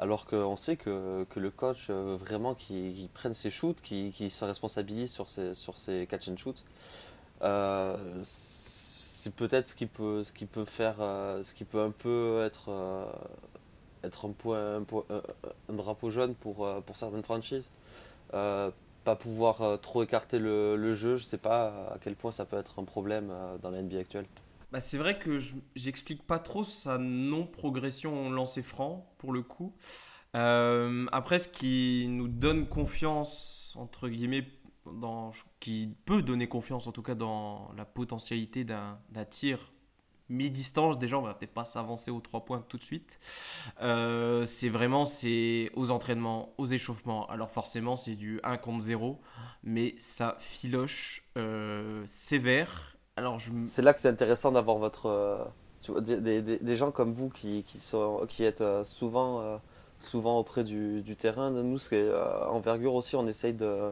alors 0.00 0.26
qu'on 0.26 0.56
sait 0.56 0.76
que, 0.76 1.24
que, 1.28 1.38
le 1.38 1.50
coach 1.50 1.88
euh, 1.90 2.16
vraiment 2.18 2.54
qui, 2.54 3.08
prenne 3.12 3.34
ses 3.34 3.50
shoots, 3.50 3.82
qui, 3.82 4.30
se 4.30 4.44
responsabilise 4.44 5.12
sur 5.12 5.28
ses, 5.28 5.54
sur 5.54 5.78
ses 5.78 6.06
catch 6.06 6.28
and 6.28 6.38
shoot, 6.38 6.64
euh, 7.42 7.96
c'est 8.22 9.34
peut-être 9.34 9.68
ce 9.68 9.74
qui 9.74 9.86
peut 9.86 10.24
ce 10.24 10.32
qui 10.32 10.46
peut 10.46 10.64
faire 10.64 10.96
euh, 11.00 11.42
ce 11.42 11.54
qui 11.54 11.64
peut 11.64 11.82
un 11.82 11.90
peu 11.90 12.42
être 12.44 12.70
être 14.02 14.26
un 14.26 14.32
point, 14.32 14.76
un, 14.76 15.74
drapeau 15.74 16.10
jaune 16.10 16.34
pour 16.34 16.66
pour 16.86 16.96
certaines 16.96 17.22
franchises. 17.22 17.70
Pas 19.04 19.16
pouvoir 19.16 19.80
trop 19.80 20.02
écarter 20.02 20.38
le, 20.38 20.94
jeu, 20.94 21.16
je 21.16 21.24
sais 21.24 21.38
pas 21.38 21.92
à 21.94 21.98
quel 22.00 22.16
point 22.16 22.32
ça 22.32 22.44
peut 22.44 22.56
être 22.56 22.80
un 22.80 22.84
problème 22.84 23.32
dans 23.62 23.70
la 23.70 23.82
NBA 23.82 23.98
actuelle. 23.98 24.26
Bah, 24.72 24.80
c'est 24.80 24.98
vrai 24.98 25.18
que 25.18 25.38
j'explique 25.74 26.22
pas 26.22 26.38
trop 26.38 26.62
sa 26.62 26.96
non-progression 26.98 28.26
en 28.26 28.30
lancer 28.30 28.62
franc, 28.62 29.12
pour 29.18 29.32
le 29.32 29.42
coup. 29.42 29.74
Euh, 30.36 31.06
après, 31.10 31.40
ce 31.40 31.48
qui 31.48 32.06
nous 32.08 32.28
donne 32.28 32.68
confiance, 32.68 33.74
entre 33.76 34.08
guillemets, 34.08 34.46
qui 35.58 35.94
peut 36.04 36.22
donner 36.22 36.48
confiance 36.48 36.86
en 36.86 36.92
tout 36.92 37.02
cas 37.02 37.14
dans 37.14 37.70
la 37.76 37.84
potentialité 37.84 38.64
d'un 38.64 38.98
tir 39.28 39.72
mi-distance, 40.30 40.98
déjà 40.98 41.18
on 41.18 41.22
va 41.22 41.34
peut-être 41.34 41.52
pas 41.52 41.64
s'avancer 41.64 42.10
aux 42.10 42.20
trois 42.20 42.44
points 42.44 42.64
tout 42.66 42.78
de 42.78 42.82
suite. 42.82 43.18
Euh, 43.82 44.46
c'est 44.46 44.68
vraiment 44.70 45.04
c'est 45.04 45.70
aux 45.74 45.90
entraînements, 45.90 46.54
aux 46.56 46.66
échauffements. 46.66 47.26
Alors 47.26 47.50
forcément 47.50 47.96
c'est 47.96 48.14
du 48.14 48.40
1 48.44 48.56
contre 48.56 48.80
0, 48.84 49.20
mais 49.64 49.94
ça 49.98 50.36
filoche 50.38 51.24
euh, 51.36 52.02
sévère 52.06 52.96
c'est 53.66 53.82
là 53.82 53.92
que 53.92 54.00
c'est 54.00 54.08
intéressant 54.08 54.52
d'avoir 54.52 54.78
votre, 54.78 55.06
euh, 55.06 56.00
des, 56.00 56.76
gens 56.76 56.90
comme 56.90 57.12
vous 57.12 57.28
qui, 57.28 57.64
sont, 57.78 58.24
qui 58.28 58.44
êtes 58.44 58.64
souvent, 58.84 59.60
souvent 59.98 60.38
auprès 60.38 60.64
du, 60.64 61.16
terrain. 61.18 61.50
Nous, 61.50 61.78
envergure 62.48 62.94
aussi, 62.94 63.16
on 63.16 63.26
essaye 63.26 63.52
de, 63.52 63.90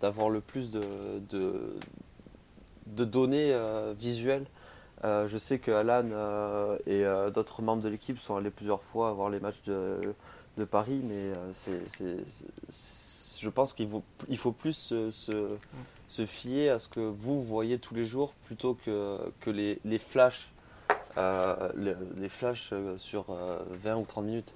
d'avoir 0.00 0.28
le 0.28 0.40
plus 0.40 0.70
de, 0.70 0.82
de, 1.30 3.04
données 3.04 3.56
visuelles. 3.98 4.46
Je 5.02 5.38
sais 5.38 5.58
que 5.58 5.70
Alan 5.70 6.76
et 6.86 7.04
d'autres 7.32 7.62
membres 7.62 7.82
de 7.82 7.88
l'équipe 7.88 8.18
sont 8.18 8.36
allés 8.36 8.50
plusieurs 8.50 8.82
fois 8.82 9.12
voir 9.12 9.30
les 9.30 9.40
matchs 9.40 9.62
de, 9.66 10.00
de 10.56 10.64
Paris, 10.64 11.00
mais 11.04 11.32
c'est, 11.52 11.82
je 13.38 13.48
pense 13.48 13.72
qu'il 13.72 13.88
faut, 13.88 14.02
il 14.28 14.36
faut 14.36 14.52
plus 14.52 14.72
se, 14.72 15.10
se, 16.08 16.26
fier 16.26 16.70
à 16.70 16.78
ce 16.78 16.88
que 16.88 17.00
vous 17.00 17.42
voyez 17.42 17.78
tous 17.78 17.94
les 17.94 18.04
jours 18.04 18.34
plutôt 18.46 18.74
que, 18.74 19.18
que 19.40 19.50
les, 19.50 19.78
les 19.84 19.98
flashs, 19.98 20.50
euh, 21.16 21.94
les, 22.16 22.28
flashs 22.28 22.70
euh, 22.72 22.98
sur 22.98 23.26
20 23.70 23.90
euh, 23.90 23.94
ou 23.96 24.04
30 24.04 24.24
minutes. 24.24 24.54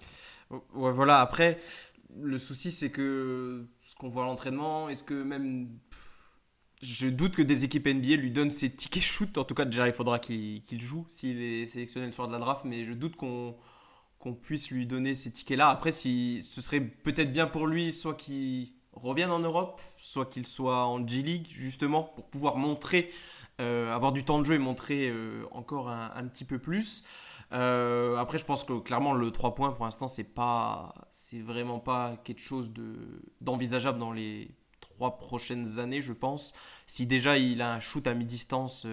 Ouais, 0.74 0.92
voilà, 0.92 1.20
après, 1.20 1.58
le 2.20 2.38
souci 2.38 2.72
c'est 2.72 2.90
que 2.90 3.64
ce 3.80 3.94
qu'on 3.96 4.08
voit 4.08 4.24
à 4.24 4.26
l'entraînement, 4.26 4.88
est-ce 4.88 5.04
que 5.04 5.22
même. 5.22 5.68
Je 6.82 7.06
doute 7.06 7.36
que 7.36 7.42
des 7.42 7.62
équipes 7.62 7.86
NBA 7.86 8.16
lui 8.16 8.32
donnent 8.32 8.50
ses 8.50 8.68
tickets 8.68 9.04
shoot. 9.04 9.38
En 9.38 9.44
tout 9.44 9.54
cas, 9.54 9.64
déjà, 9.64 9.86
il 9.86 9.92
faudra 9.92 10.18
qu'il 10.18 10.62
joue 10.80 11.06
s'il 11.08 11.40
est 11.40 11.68
sélectionné 11.68 12.06
le 12.06 12.12
soir 12.12 12.26
de 12.26 12.32
la 12.32 12.40
draft. 12.40 12.64
Mais 12.64 12.84
je 12.84 12.92
doute 12.92 13.14
qu'on 13.14 14.34
puisse 14.34 14.68
lui 14.72 14.84
donner 14.84 15.14
ces 15.14 15.30
tickets-là. 15.30 15.68
Après, 15.68 15.92
ce 15.92 16.40
serait 16.40 16.80
peut-être 16.80 17.32
bien 17.32 17.46
pour 17.46 17.68
lui, 17.68 17.92
soit 17.92 18.14
qu'il 18.14 18.72
revienne 18.94 19.30
en 19.30 19.38
Europe, 19.38 19.80
soit 19.96 20.26
qu'il 20.26 20.44
soit 20.44 20.84
en 20.84 21.06
G-League, 21.06 21.46
justement, 21.52 22.02
pour 22.02 22.26
pouvoir 22.26 22.56
montrer, 22.56 23.12
euh, 23.60 23.94
avoir 23.94 24.10
du 24.10 24.24
temps 24.24 24.40
de 24.40 24.44
jeu 24.44 24.54
et 24.54 24.58
montrer 24.58 25.08
euh, 25.08 25.44
encore 25.52 25.88
un, 25.88 26.26
petit 26.26 26.44
peu 26.44 26.58
plus. 26.58 27.04
Euh, 27.52 28.16
après, 28.16 28.38
je 28.38 28.44
pense 28.44 28.64
que 28.64 28.80
clairement, 28.80 29.12
le 29.12 29.30
3 29.30 29.54
points, 29.54 29.70
pour 29.70 29.84
l'instant, 29.84 30.08
c'est 30.08 30.24
pas, 30.24 30.94
vraiment 31.44 31.78
pas 31.78 32.16
quelque 32.24 32.40
chose 32.40 32.72
de, 32.72 33.22
d'envisageable 33.40 34.00
dans 34.00 34.10
les 34.10 34.50
prochaines 35.10 35.78
années, 35.78 36.02
je 36.02 36.12
pense. 36.12 36.54
Si 36.86 37.06
déjà 37.06 37.38
il 37.38 37.62
a 37.62 37.72
un 37.74 37.80
shoot 37.80 38.06
à 38.06 38.14
mi-distance 38.14 38.86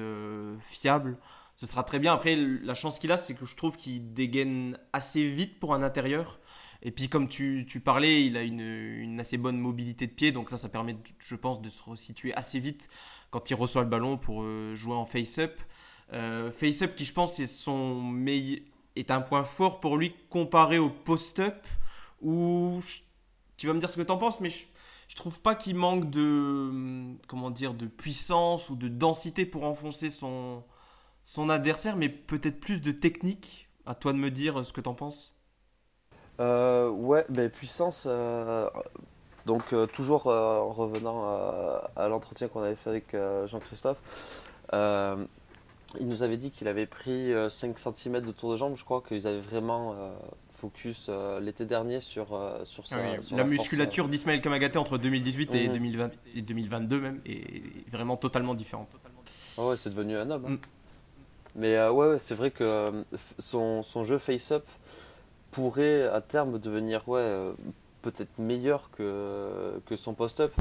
fiable, 0.61 1.17
ce 1.59 1.65
sera 1.65 1.83
très 1.83 1.99
bien. 1.99 2.13
Après, 2.13 2.37
la 2.37 2.73
chance 2.73 2.99
qu'il 2.99 3.11
a, 3.11 3.17
c'est 3.17 3.33
que 3.33 3.45
je 3.45 3.53
trouve 3.53 3.75
qu'il 3.75 4.13
dégaine 4.13 4.79
assez 4.93 5.29
vite 5.29 5.59
pour 5.59 5.73
un 5.73 5.83
intérieur. 5.83 6.39
Et 6.81 6.91
puis, 6.91 7.09
comme 7.09 7.27
tu, 7.27 7.65
parlais, 7.83 8.25
il 8.25 8.37
a 8.37 8.43
une, 8.43 9.19
assez 9.19 9.37
bonne 9.37 9.57
mobilité 9.57 10.07
de 10.07 10.13
pied. 10.13 10.31
Donc, 10.31 10.49
ça, 10.49 10.57
ça 10.57 10.69
permet, 10.69 10.95
je 11.19 11.35
pense, 11.35 11.61
de 11.61 11.67
se 11.67 11.83
resituer 11.83 12.33
assez 12.35 12.61
vite 12.61 12.87
quand 13.29 13.49
il 13.49 13.55
reçoit 13.55 13.83
le 13.83 13.89
ballon 13.89 14.17
pour 14.17 14.43
euh, 14.43 14.73
jouer 14.73 14.93
en 14.93 15.05
face-up. 15.05 15.59
Euh, 16.13 16.49
face-up 16.49 16.95
qui, 16.95 17.03
je 17.03 17.11
pense, 17.11 17.37
est, 17.39 17.47
son 17.47 18.25
est 18.95 19.11
un 19.11 19.19
point 19.19 19.43
fort 19.43 19.81
pour 19.81 19.97
lui 19.97 20.15
comparé 20.29 20.79
au 20.79 20.89
post-up. 20.89 21.67
Où 22.21 22.79
tu 23.57 23.67
vas 23.67 23.73
me 23.73 23.79
dire 23.79 23.89
ce 23.89 23.97
que 23.97 24.01
tu 24.01 24.11
en 24.11 24.17
penses, 24.17 24.39
mais 24.39 24.49
je, 24.49 24.63
je 25.09 25.15
trouve 25.15 25.41
pas 25.41 25.55
qu'il 25.55 25.75
manque 25.75 26.09
de, 26.09 27.11
comment 27.27 27.49
dire, 27.49 27.73
de 27.73 27.87
puissance 27.87 28.69
ou 28.69 28.75
de 28.75 28.87
densité 28.87 29.45
pour 29.45 29.65
enfoncer 29.65 30.09
son, 30.11 30.63
son 31.23 31.49
adversaire, 31.49 31.97
mais 31.97 32.09
peut-être 32.09 32.59
plus 32.59 32.79
de 32.79 32.91
technique. 32.91 33.69
À 33.85 33.95
toi 33.95 34.13
de 34.13 34.19
me 34.19 34.29
dire 34.29 34.63
ce 34.63 34.71
que 34.71 34.81
tu 34.81 34.87
en 34.87 34.93
penses. 34.93 35.33
Euh, 36.39 36.89
ouais, 36.89 37.25
ben, 37.29 37.49
puissance. 37.49 38.05
Euh, 38.07 38.69
donc, 39.47 39.73
euh, 39.73 39.87
toujours 39.87 40.27
en 40.27 40.69
revenant 40.69 41.23
à, 41.95 42.07
l'entretien 42.07 42.47
qu'on 42.47 42.61
avait 42.61 42.75
fait 42.75 42.89
avec 42.91 43.15
Jean-Christophe, 43.47 43.99
il 45.99 46.07
nous 46.07 46.23
avait 46.23 46.37
dit 46.37 46.51
qu'il 46.51 46.67
avait 46.67 46.85
pris 46.85 47.31
5 47.49 47.77
cm 47.79 48.21
de 48.21 48.31
tour 48.31 48.51
de 48.51 48.57
jambe. 48.57 48.75
Je 48.77 48.83
crois 48.83 49.01
qu'ils 49.01 49.25
avaient 49.27 49.39
vraiment 49.39 49.95
focus 50.49 51.09
l'été 51.41 51.65
dernier 51.65 52.01
sur, 52.01 52.27
sur, 52.63 52.85
sa, 52.85 52.97
la, 53.31 53.43
musculature 53.43 54.07
d'Ismaël 54.07 54.41
Kamagaté 54.41 54.77
entre 54.77 54.97
2018 54.97 55.55
et, 55.55 55.67
2020, 55.69 56.05
mhm. 56.07 56.11
et 56.35 56.41
2022 56.41 57.01
même 57.01 57.21
est 57.25 57.89
vraiment 57.91 58.17
totalement 58.17 58.53
différente. 58.53 58.99
Ah 59.57 59.65
ouais, 59.65 59.77
c'est 59.77 59.89
devenu 59.89 60.17
un 60.17 60.29
homme. 60.29 60.45
Hein. 60.45 60.51
Mm. 60.51 60.59
Mais 61.55 61.87
ouais, 61.87 62.17
c'est 62.19 62.35
vrai 62.35 62.51
que 62.51 63.03
son, 63.39 63.83
son 63.83 64.03
jeu 64.03 64.19
face-up 64.19 64.65
pourrait 65.51 66.07
à 66.07 66.21
terme 66.21 66.59
devenir 66.59 67.07
ouais, 67.09 67.19
euh, 67.19 67.53
peut-être 68.01 68.37
meilleur 68.37 68.91
que, 68.91 69.79
que 69.85 69.95
son 69.95 70.13
post-up. 70.13 70.53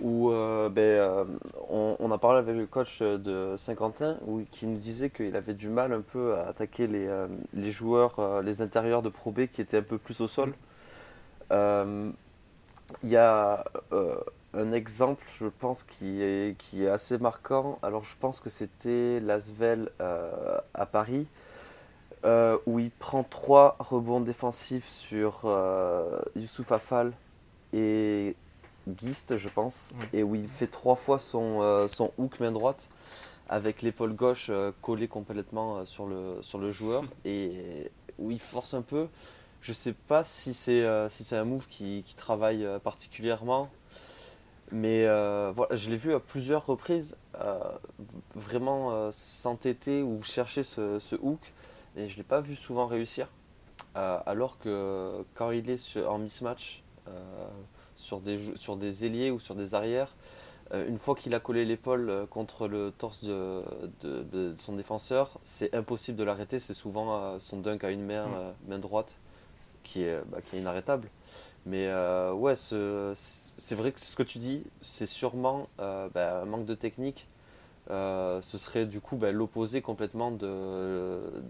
Où 0.00 0.30
euh, 0.30 0.68
ben, 0.68 0.80
euh, 0.82 1.24
on, 1.68 2.10
a 2.10 2.18
parlé 2.18 2.38
avec 2.38 2.56
le 2.56 2.66
coach 2.66 3.00
de 3.00 3.54
Saint-Quentin 3.56 4.16
qui 4.50 4.66
nous 4.66 4.78
disait 4.78 5.10
qu'il 5.10 5.36
avait 5.36 5.54
du 5.54 5.68
mal 5.68 5.92
un 5.92 6.00
peu 6.00 6.34
à 6.34 6.48
attaquer 6.48 6.86
les, 6.86 7.08
les 7.54 7.70
joueurs, 7.70 8.42
les 8.42 8.62
intérieurs 8.62 9.02
de 9.02 9.08
Pro 9.10 9.30
B 9.30 9.46
qui 9.46 9.60
étaient 9.60 9.78
un 9.78 9.82
peu 9.82 9.98
plus 9.98 10.20
au 10.20 10.28
sol. 10.28 10.54
Il 11.50 13.10
y 13.10 13.16
a 13.16 13.64
un 14.54 14.72
exemple, 14.72 15.24
je 15.38 15.46
pense, 15.46 15.82
qui 15.82 16.22
est, 16.22 16.56
qui 16.58 16.84
est 16.84 16.88
assez 16.88 17.18
marquant. 17.18 17.78
Alors, 17.82 18.04
je 18.04 18.14
pense 18.18 18.40
que 18.40 18.50
c'était 18.50 19.20
Lasvel 19.20 19.90
euh, 20.00 20.58
à 20.74 20.86
Paris, 20.86 21.26
euh, 22.24 22.58
où 22.66 22.78
il 22.78 22.90
prend 22.90 23.24
trois 23.24 23.76
rebonds 23.78 24.20
défensifs 24.20 24.88
sur 24.88 25.42
euh, 25.44 26.20
Youssouf 26.36 26.70
Afal 26.72 27.12
et 27.72 28.36
Gist, 28.96 29.38
je 29.38 29.48
pense, 29.48 29.94
et 30.12 30.22
où 30.22 30.34
il 30.34 30.48
fait 30.48 30.66
trois 30.66 30.96
fois 30.96 31.18
son, 31.18 31.86
son 31.88 32.12
hook 32.18 32.40
main 32.40 32.52
droite 32.52 32.90
avec 33.48 33.82
l'épaule 33.82 34.12
gauche 34.14 34.50
collée 34.80 35.08
complètement 35.08 35.84
sur 35.84 36.06
le, 36.06 36.38
sur 36.42 36.58
le 36.58 36.72
joueur, 36.72 37.04
et 37.24 37.90
où 38.18 38.30
il 38.30 38.40
force 38.40 38.74
un 38.74 38.82
peu. 38.82 39.08
Je 39.60 39.72
sais 39.72 39.92
pas 39.92 40.24
si 40.24 40.52
c'est 40.52 40.84
si 41.08 41.22
c'est 41.22 41.36
un 41.36 41.44
move 41.44 41.68
qui, 41.68 42.02
qui 42.04 42.16
travaille 42.16 42.66
particulièrement 42.82 43.70
mais 44.72 45.04
euh, 45.06 45.52
voilà, 45.54 45.76
je 45.76 45.90
l'ai 45.90 45.96
vu 45.96 46.14
à 46.14 46.20
plusieurs 46.20 46.64
reprises 46.66 47.16
euh, 47.40 47.58
vraiment 48.34 48.90
euh, 48.90 49.10
s'entêter 49.12 50.02
ou 50.02 50.22
chercher 50.22 50.62
ce, 50.62 50.98
ce, 50.98 51.14
hook 51.20 51.40
et 51.96 52.08
je 52.08 52.14
ne 52.14 52.18
l'ai 52.18 52.22
pas 52.22 52.40
vu 52.40 52.56
souvent 52.56 52.86
réussir. 52.86 53.28
alors 53.94 54.58
que 54.58 55.24
quand 55.34 55.50
il 55.50 55.68
est 55.68 55.96
en 56.06 56.18
mismatch 56.18 56.82
sur, 57.96 58.20
des, 58.20 58.38
sur 58.56 58.76
des 58.76 59.04
ailiers 59.04 59.30
ou 59.30 59.40
sur 59.40 59.54
des 59.54 59.74
arrières, 59.74 60.14
une 60.72 60.96
fois 60.96 61.14
qu'il 61.14 61.34
a 61.34 61.40
collé 61.40 61.66
l'épaule 61.66 62.26
contre 62.30 62.66
le 62.66 62.92
torse 62.92 63.22
de, 63.24 63.62
de, 64.00 64.22
de 64.22 64.54
son 64.56 64.74
défenseur, 64.74 65.38
c'est 65.42 65.74
impossible 65.74 66.16
de 66.16 66.24
l'arrêter. 66.24 66.58
C'est 66.58 66.74
souvent 66.74 67.38
son 67.38 67.58
dunk 67.58 67.84
à 67.84 67.90
une 67.90 68.06
main, 68.06 68.26
mm. 68.26 68.54
main 68.68 68.78
droite 68.78 69.14
qui 69.82 70.04
est, 70.04 70.22
bah, 70.30 70.38
qui 70.40 70.56
est 70.56 70.60
inarrêtable. 70.60 71.08
Mais 71.64 71.86
euh, 71.86 72.32
ouais, 72.32 72.54
c'est 72.56 73.74
vrai 73.74 73.92
que 73.92 74.00
ce 74.00 74.16
que 74.16 74.22
tu 74.22 74.38
dis, 74.38 74.64
c'est 74.80 75.06
sûrement 75.06 75.68
euh, 75.80 76.08
bah, 76.12 76.42
un 76.42 76.44
manque 76.44 76.66
de 76.66 76.74
technique. 76.74 77.28
Euh, 77.92 78.40
ce 78.42 78.58
serait 78.58 78.86
du 78.86 79.00
coup 79.00 79.16
bah, 79.16 79.32
l'opposé 79.32 79.82
complètement 79.82 80.30
de, 80.30 81.42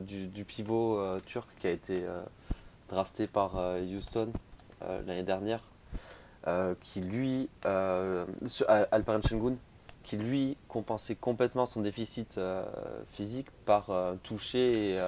du, 0.00 0.44
pivot 0.44 0.98
turc 1.26 1.48
qui 1.60 1.66
a 1.66 1.70
été 1.70 2.02
drafté 2.88 3.26
par 3.26 3.56
Houston 3.80 4.32
l'année 5.06 5.22
dernière, 5.22 5.60
qui 6.82 7.00
lui, 7.00 7.48
Alperen 7.64 9.22
Şengün, 9.22 9.56
qui 10.02 10.16
lui 10.16 10.56
compensait 10.68 11.14
complètement 11.14 11.66
son 11.66 11.82
déficit 11.82 12.40
physique 13.06 13.50
par 13.66 13.90
un 13.90 14.16
toucher 14.16 14.98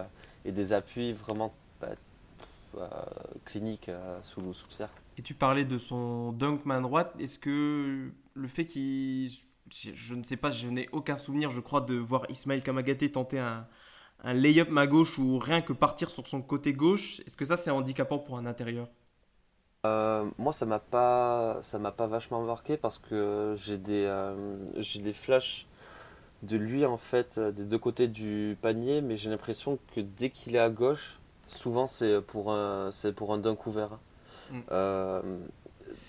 et, 0.45 0.53
des 0.53 0.75
appuis 0.75 1.15
vraiment 1.15 1.55
bah, 1.81 1.89
euh, 2.79 2.89
clinique 3.45 3.89
euh, 3.89 4.19
sous, 4.23 4.53
sous, 4.53 4.67
le 4.69 4.73
cercle. 4.73 5.01
Et 5.17 5.23
tu 5.23 5.35
parlais 5.35 5.65
de 5.65 5.79
son 5.79 6.33
dunk 6.33 6.65
main 6.65 6.81
droite. 6.81 7.15
Est-ce 7.21 7.39
que 7.39 8.11
le 8.35 8.49
fait 8.49 8.65
qu'il. 8.65 9.31
Je, 9.83 10.15
ne 10.15 10.23
sais 10.23 10.37
pas, 10.37 10.51
je 10.51 10.69
n'ai 10.69 10.89
aucun 10.93 11.17
souvenir, 11.17 11.51
je 11.51 11.61
crois, 11.61 11.81
de 11.81 11.95
voir 11.95 12.27
Ismaël 12.31 12.63
Kamagaté 12.63 13.11
tenter 13.11 13.39
un, 13.41 13.67
un 14.23 14.33
lay-up 14.33 14.69
main 14.71 14.87
gauche 14.87 15.19
ou 15.19 15.39
rien 15.39 15.63
que 15.63 15.73
partir 15.73 16.11
sur 16.11 16.27
son 16.27 16.43
côté 16.43 16.73
gauche. 16.73 17.21
Est-ce 17.27 17.37
que 17.37 17.45
ça, 17.45 17.57
c'est 17.57 17.71
handicapant 17.71 18.19
pour 18.19 18.39
un 18.39 18.47
intérieur? 18.47 18.89
Euh, 19.85 20.25
moi, 20.39 20.53
ça 20.53 20.65
m'a 20.65 20.79
pas, 20.79 21.59
ça 21.61 21.79
m'a 21.79 21.93
pas 21.93 22.07
vachement 22.07 22.43
marqué 22.43 22.77
parce 22.77 22.99
que 22.99 23.55
j'ai 23.57 23.77
des, 23.77 24.11
j'ai 24.77 25.01
des 25.01 25.13
flashs 25.13 25.67
de 26.43 26.57
lui 26.57 26.85
en 26.85 26.99
fait 26.99 27.39
des 27.39 27.65
deux 27.65 27.79
côtés 27.79 28.09
du 28.09 28.57
panier, 28.61 29.01
mais 29.01 29.17
j'ai 29.17 29.31
l'impression 29.31 29.79
que 29.95 30.01
dès 30.01 30.31
qu'il 30.31 30.57
est 30.57 30.61
à 30.61 30.71
gauche, 30.71 31.21
souvent 31.49 31.87
c'est 31.87 32.21
pour 32.21 32.53
un 32.53 32.93
c'est 32.93 33.15
pour 33.15 33.33
un 33.33 33.39
dunk 33.39 33.67
ouvert. 33.67 33.99
Mm. 34.51 34.61
Euh, 34.71 35.23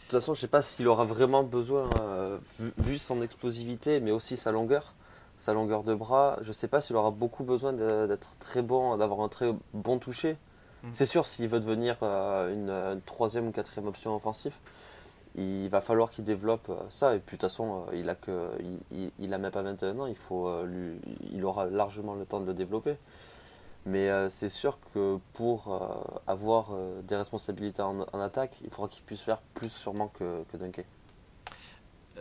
toute 0.09 0.19
façon, 0.19 0.33
je 0.33 0.41
sais 0.41 0.47
pas 0.47 0.61
s'il 0.61 0.87
aura 0.87 1.03
vraiment 1.03 1.43
besoin, 1.43 1.89
euh, 1.99 2.37
vu, 2.77 2.97
son 2.99 3.21
explosivité, 3.21 3.99
mais 3.99 4.11
aussi 4.11 4.37
sa 4.37 4.51
longueur, 4.51 4.93
sa 5.37 5.53
longueur 5.53 5.83
de 5.83 5.95
bras. 5.95 6.37
Je 6.41 6.51
sais 6.51 6.67
pas 6.67 6.79
s'il 6.79 6.95
aura 6.95 7.11
beaucoup 7.11 7.43
besoin 7.43 7.73
d'être 7.73 8.37
très 8.39 8.61
bon, 8.61 8.97
d'avoir 8.97 9.21
un 9.21 9.29
très 9.29 9.51
bon 9.73 9.97
toucher. 9.97 10.37
Mm. 10.83 10.89
C'est 10.93 11.07
sûr, 11.07 11.25
s'il 11.25 11.47
veut 11.47 11.59
devenir 11.59 11.97
euh, 12.03 12.93
une, 12.93 13.01
troisième 13.01 13.47
ou 13.47 13.51
quatrième 13.51 13.87
option 13.87 14.15
offensive, 14.15 14.53
il 15.35 15.67
va 15.69 15.81
falloir 15.81 16.11
qu'il 16.11 16.23
développe 16.23 16.71
ça. 16.89 17.15
Et 17.15 17.19
puis 17.19 17.37
de 17.37 17.41
toute 17.41 17.49
façon, 17.49 17.85
il 17.91 18.07
a 18.09 18.15
que, 18.15 18.51
il, 18.91 19.11
il, 19.19 19.33
a 19.33 19.39
même 19.39 19.51
pas 19.51 19.63
21 19.63 19.99
ans. 19.99 20.05
Il 20.05 20.15
faut, 20.15 20.63
lui, 20.65 20.99
il 21.33 21.43
aura 21.43 21.65
largement 21.65 22.13
le 22.13 22.25
temps 22.25 22.39
de 22.39 22.45
le 22.45 22.53
développer. 22.53 22.95
Mais 23.85 24.09
euh, 24.09 24.29
c'est 24.29 24.49
sûr 24.49 24.79
que 24.93 25.19
pour 25.33 25.71
euh, 25.71 26.19
avoir 26.25 26.73
euh, 26.73 27.01
des 27.03 27.15
responsabilités 27.15 27.83
en, 27.83 28.01
attaque, 28.19 28.57
il 28.63 28.71
faudra 28.71 28.89
qu'il 28.89 29.03
puisse 29.03 29.21
faire 29.21 29.41
plus 29.53 29.69
sûrement 29.69 30.07
que, 30.07 30.43
que 30.51 30.57
dunker. 30.57 30.85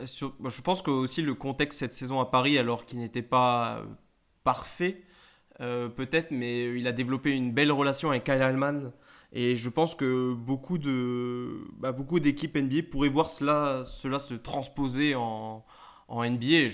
je 0.04 0.60
pense 0.60 0.82
que 0.82 0.90
aussi 0.90 1.22
le 1.22 1.34
contexte 1.34 1.78
cette 1.78 1.94
saison 1.94 2.20
à 2.20 2.26
Paris, 2.26 2.58
alors 2.58 2.84
qu'il 2.84 2.98
n'était 2.98 3.22
pas 3.22 3.82
parfait, 4.44 5.02
peut-être, 5.58 6.32
mais 6.32 6.78
il 6.78 6.86
a 6.86 6.92
développé 6.92 7.30
une 7.30 7.52
belle 7.52 7.72
relation 7.72 8.10
avec 8.10 8.24
Kyle 8.24 8.42
Allman. 8.42 8.92
Et 9.32 9.56
je 9.56 9.68
pense 9.68 9.94
que 9.94 10.34
beaucoup 10.34 10.78
de 10.78 11.64
bah, 11.78 11.92
beaucoup 11.92 12.20
d'équipes 12.20 12.56
NBA 12.56 12.82
pourraient 12.90 13.08
voir 13.08 13.30
cela, 13.30 13.84
cela 13.84 14.18
se 14.18 14.34
transposer 14.34 15.14
en, 15.14 15.64
en 16.08 16.24
NBA. 16.28 16.68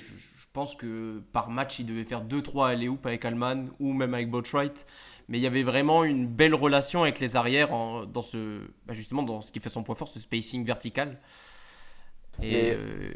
Pense 0.53 0.75
que 0.75 1.23
par 1.33 1.51
match, 1.51 1.79
il 1.79 1.87
devait 1.87 2.05
faire 2.05 2.25
2-3 2.25 2.71
alley 2.71 2.89
hoop 2.89 3.07
avec 3.07 3.25
Alman 3.25 3.69
ou 3.79 3.93
même 3.93 4.15
avec 4.15 4.31
Botwright. 4.31 4.87
Mais 5.29 5.39
il 5.39 5.43
y 5.43 5.47
avait 5.47 5.63
vraiment 5.63 6.03
une 6.03 6.27
belle 6.27 6.55
relation 6.55 7.03
avec 7.03 7.21
les 7.21 7.37
arrières 7.37 7.73
en, 7.73 8.05
dans 8.05 8.23
ce, 8.23 8.61
bah, 8.87 8.95
justement 8.95 9.23
dans 9.23 9.43
ce 9.43 9.53
qui 9.53 9.61
fait 9.61 9.69
son 9.69 9.85
point 9.85 9.95
fort, 9.95 10.09
ce 10.09 10.19
spacing 10.19 10.65
vertical. 10.65 11.19
Et 12.43 12.73
euh, 12.73 13.13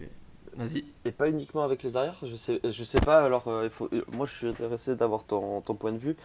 vas-y. 0.57 0.85
Et 1.05 1.11
pas 1.11 1.29
uniquement 1.29 1.65
avec 1.65 1.83
les 1.83 1.97
arrières, 1.97 2.19
je 2.23 2.37
sais, 2.37 2.61
je 2.63 2.85
sais 2.85 3.01
pas. 3.01 3.25
Alors, 3.25 3.49
euh, 3.49 3.65
il 3.65 3.71
faut, 3.71 3.89
euh, 3.93 4.05
moi, 4.13 4.27
je 4.27 4.33
suis 4.33 4.49
intéressé 4.49 4.95
d'avoir 4.95 5.25
ton, 5.25 5.61
ton, 5.61 5.75
point 5.75 5.93
de 5.93 5.99
vue. 5.99 6.17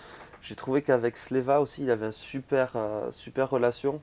J'ai 0.42 0.56
trouvé 0.56 0.84
qu'avec 0.84 1.18
Sleva 1.18 1.60
aussi, 1.60 1.84
il 1.84 1.90
avait 1.90 2.08
une 2.08 2.12
super, 2.12 2.76
super 3.12 3.50
relation. 3.50 4.00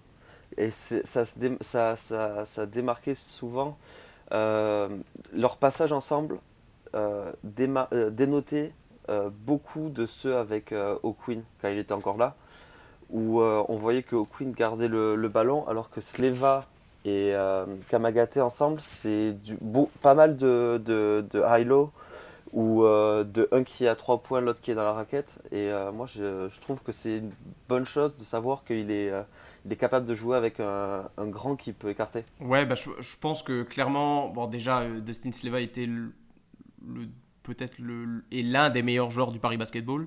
Et 0.57 0.71
ça, 0.73 1.25
ça, 1.25 1.97
ça, 1.97 2.45
ça, 2.45 2.67
démarquait 2.67 3.15
souvent 3.15 3.79
leur 4.31 5.57
passage 5.59 5.93
ensemble 5.93 6.41
euh, 6.95 7.33
euh, 7.93 8.11
dénoter 8.11 8.73
euh, 9.09 9.31
beaucoup 9.31 9.89
de 9.89 10.07
ceux 10.07 10.37
avec 10.37 10.75
O'Quinn 11.03 11.43
quand 11.61 11.69
il 11.69 11.79
était 11.79 11.93
encore 11.93 12.17
là, 12.17 12.35
où 13.11 13.41
on 13.41 13.77
voyait 13.77 14.03
que 14.03 14.17
O'Quinn 14.17 14.53
gardait 14.53 14.89
le, 14.89 15.29
ballon 15.29 15.67
alors 15.69 15.91
que 15.91 16.01
Sleva 16.01 16.65
et 17.05 17.35
Kamagate 17.89 18.39
ensemble, 18.39 18.81
c'est 18.81 19.37
pas 20.03 20.15
mal 20.15 20.37
de, 20.37 20.81
de, 20.85 21.25
de 21.31 21.43
high-low 21.47 21.93
ou 22.53 22.83
de 22.83 23.49
un 23.53 23.63
qui 23.63 23.85
est 23.85 23.89
à 23.89 23.95
3 23.95 24.23
points, 24.23 24.41
l'autre 24.41 24.61
qui 24.61 24.73
est 24.73 24.75
dans 24.75 24.85
la 24.85 24.93
raquette. 24.93 25.41
Et 25.53 25.71
moi, 25.95 26.07
je, 26.07 26.49
trouve 26.61 26.83
que 26.83 26.91
c'est 26.91 27.19
une 27.19 27.33
bonne 27.69 27.87
chose 27.87 28.17
de 28.17 28.25
savoir 28.25 28.65
qu'il 28.65 28.91
est, 28.91 29.13
capable 29.79 30.05
de 30.05 30.15
jouer 30.17 30.37
avec 30.37 30.59
un, 30.59 31.09
grand 31.19 31.55
qui 31.55 31.73
peut 31.73 31.91
écarter. 31.91 32.25
Ouais, 32.41 32.67
bah, 32.67 32.75
je, 32.75 32.91
je, 33.01 33.17
pense 33.21 33.45
que 33.45 33.63
clairement, 33.63 34.31
bon, 34.31 34.49
déjà, 34.49 34.85
Dustin 34.85 35.31
Sleva 35.31 35.61
était 35.61 35.87
le, 36.87 37.09
peut-être 37.43 37.79
le, 37.79 38.25
est 38.33 38.43
l'un 38.43 38.71
des 38.71 38.83
meilleurs 38.83 39.11
joueurs 39.11 39.33
du 39.33 39.39
Paris 39.39 39.57
Basketball. 39.57 40.07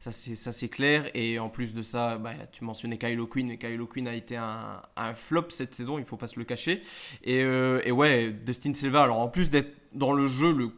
Ça 0.00 0.12
c'est, 0.12 0.34
ça, 0.34 0.52
c'est 0.52 0.68
clair. 0.68 1.10
Et 1.14 1.38
en 1.38 1.48
plus 1.48 1.74
de 1.74 1.82
ça, 1.82 2.18
bah, 2.18 2.34
tu 2.52 2.64
mentionnais 2.64 2.98
Kylo 2.98 3.26
Quinn. 3.26 3.48
Et 3.50 3.58
Kylo 3.58 3.86
Quinn 3.86 4.06
a 4.06 4.14
été 4.14 4.36
un, 4.36 4.82
un, 4.96 5.14
flop 5.14 5.46
cette 5.48 5.74
saison, 5.74 5.98
il 5.98 6.04
faut 6.04 6.18
pas 6.18 6.26
se 6.26 6.38
le 6.38 6.44
cacher. 6.44 6.82
Et, 7.22 7.42
euh, 7.42 7.80
et, 7.84 7.92
ouais, 7.92 8.30
Dustin 8.30 8.74
Silva, 8.74 9.02
alors 9.04 9.20
en 9.20 9.28
plus 9.28 9.50
d'être 9.50 9.74
dans 9.94 10.12
le 10.12 10.26
jeu 10.26 10.52
le 10.52 10.70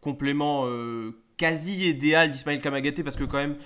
complément 0.00 0.62
euh, 0.64 1.19
quasi 1.40 1.88
idéal 1.88 2.30
d'Ismaël 2.30 2.60
Kamagaté 2.60 3.02
parce 3.02 3.16
que 3.16 3.24
quand 3.24 3.38
même, 3.38 3.56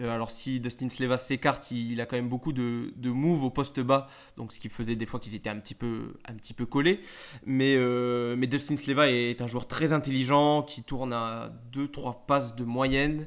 euh, 0.00 0.14
alors 0.14 0.30
si 0.30 0.60
Dustin 0.60 0.88
Sleva 0.88 1.18
s'écarte, 1.18 1.70
il, 1.70 2.00
a 2.00 2.06
quand 2.06 2.16
même 2.16 2.30
beaucoup 2.30 2.54
de, 2.54 2.94
de 2.96 3.10
moves 3.10 3.44
au 3.44 3.50
poste 3.50 3.80
bas, 3.80 4.08
donc 4.38 4.50
ce 4.50 4.58
qui 4.58 4.70
faisait 4.70 4.96
des 4.96 5.04
fois 5.04 5.20
qu'ils 5.20 5.34
étaient 5.34 5.50
un 5.50 5.58
petit 5.58 5.74
peu, 5.74 6.14
un 6.24 6.32
petit 6.32 6.54
peu 6.54 6.64
collés. 6.64 7.02
Mais, 7.44 7.76
euh, 7.76 8.34
mais 8.38 8.46
Dustin 8.46 8.78
Sleva 8.78 9.10
est 9.10 9.42
un 9.42 9.46
joueur 9.46 9.68
très 9.68 9.92
intelligent 9.92 10.62
qui 10.62 10.84
tourne 10.84 11.12
à 11.12 11.52
2-3 11.74 12.24
passes 12.26 12.56
de 12.56 12.64
moyenne, 12.64 13.26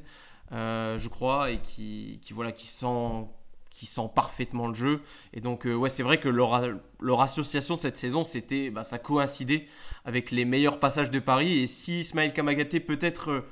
euh, 0.50 0.98
je 0.98 1.08
crois, 1.08 1.52
et 1.52 1.58
qui, 1.58 2.18
qui, 2.22 2.32
voilà, 2.32 2.50
qui 2.50 2.66
sent 2.66 3.28
qui 3.70 3.84
sent 3.84 4.08
parfaitement 4.14 4.68
le 4.68 4.74
jeu. 4.74 5.02
Et 5.34 5.42
donc, 5.42 5.66
ouais, 5.66 5.90
c'est 5.90 6.02
vrai 6.02 6.18
que 6.18 6.30
leur, 6.30 6.62
leur, 6.98 7.20
association 7.20 7.76
cette 7.76 7.98
saison, 7.98 8.24
c'était, 8.24 8.70
bah, 8.70 8.82
ça 8.82 8.98
coïncidait 8.98 9.66
avec 10.06 10.30
les 10.30 10.46
meilleurs 10.46 10.80
passages 10.80 11.10
de 11.10 11.18
Paris. 11.18 11.58
Et 11.58 11.66
si 11.66 12.00
Ismaël 12.00 12.32
Kamagaté 12.32 12.80
peut-être 12.80 13.44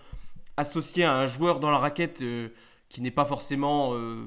associé 0.56 1.04
à 1.04 1.14
un 1.14 1.26
joueur 1.26 1.60
dans 1.60 1.70
la 1.70 1.78
raquette 1.78 2.22
euh, 2.22 2.48
qui 2.88 3.00
n'est 3.00 3.10
pas 3.10 3.24
forcément 3.24 3.94
euh, 3.94 4.26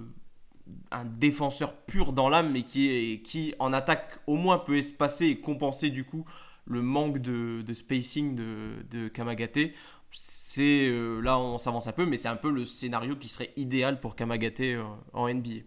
un 0.92 1.06
défenseur 1.06 1.74
pur 1.74 2.14
dans 2.14 2.30
l'âme, 2.30 2.52
mais 2.52 2.64
qui, 2.64 2.90
est, 2.90 3.22
qui 3.22 3.54
en 3.60 3.74
attaque 3.74 4.20
au 4.28 4.36
moins 4.36 4.58
peut 4.58 4.78
espacer 4.78 5.28
et 5.28 5.38
compenser 5.38 5.90
du 5.90 6.04
coup 6.04 6.26
le 6.66 6.82
manque 6.82 7.20
de, 7.20 7.74
spacing 7.74 8.36
de, 8.36 8.74
de 8.92 9.08
Kamagaté. 9.08 9.74
C'est 10.12 10.90
euh, 10.90 11.20
là 11.22 11.40
on 11.40 11.58
s'avance 11.58 11.88
un 11.88 11.92
peu, 11.92 12.06
mais 12.06 12.18
c'est 12.18 12.28
un 12.28 12.36
peu 12.36 12.50
le 12.50 12.66
scénario 12.66 13.16
qui 13.16 13.28
serait 13.28 13.52
idéal 13.56 14.00
pour 14.00 14.16
Kamagaté 14.16 14.82
en 15.14 15.34
NBA. 15.34 15.64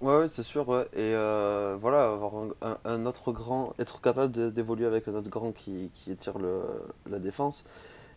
Ouais, 0.00 0.28
c'est 0.28 0.42
sûr. 0.42 0.86
Et 0.94 1.12
voilà, 1.78 2.12
avoir 2.12 2.32
un, 2.62 2.78
un, 2.84 3.06
autre 3.06 3.32
grand, 3.32 3.74
être 3.78 4.00
capable 4.00 4.52
d'évoluer 4.52 4.86
avec 4.86 5.06
un 5.08 5.14
autre 5.14 5.28
grand 5.28 5.52
qui, 5.52 5.90
qui 5.94 6.10
étire 6.10 6.38
le, 6.38 6.62
la 7.06 7.18
défense. 7.18 7.64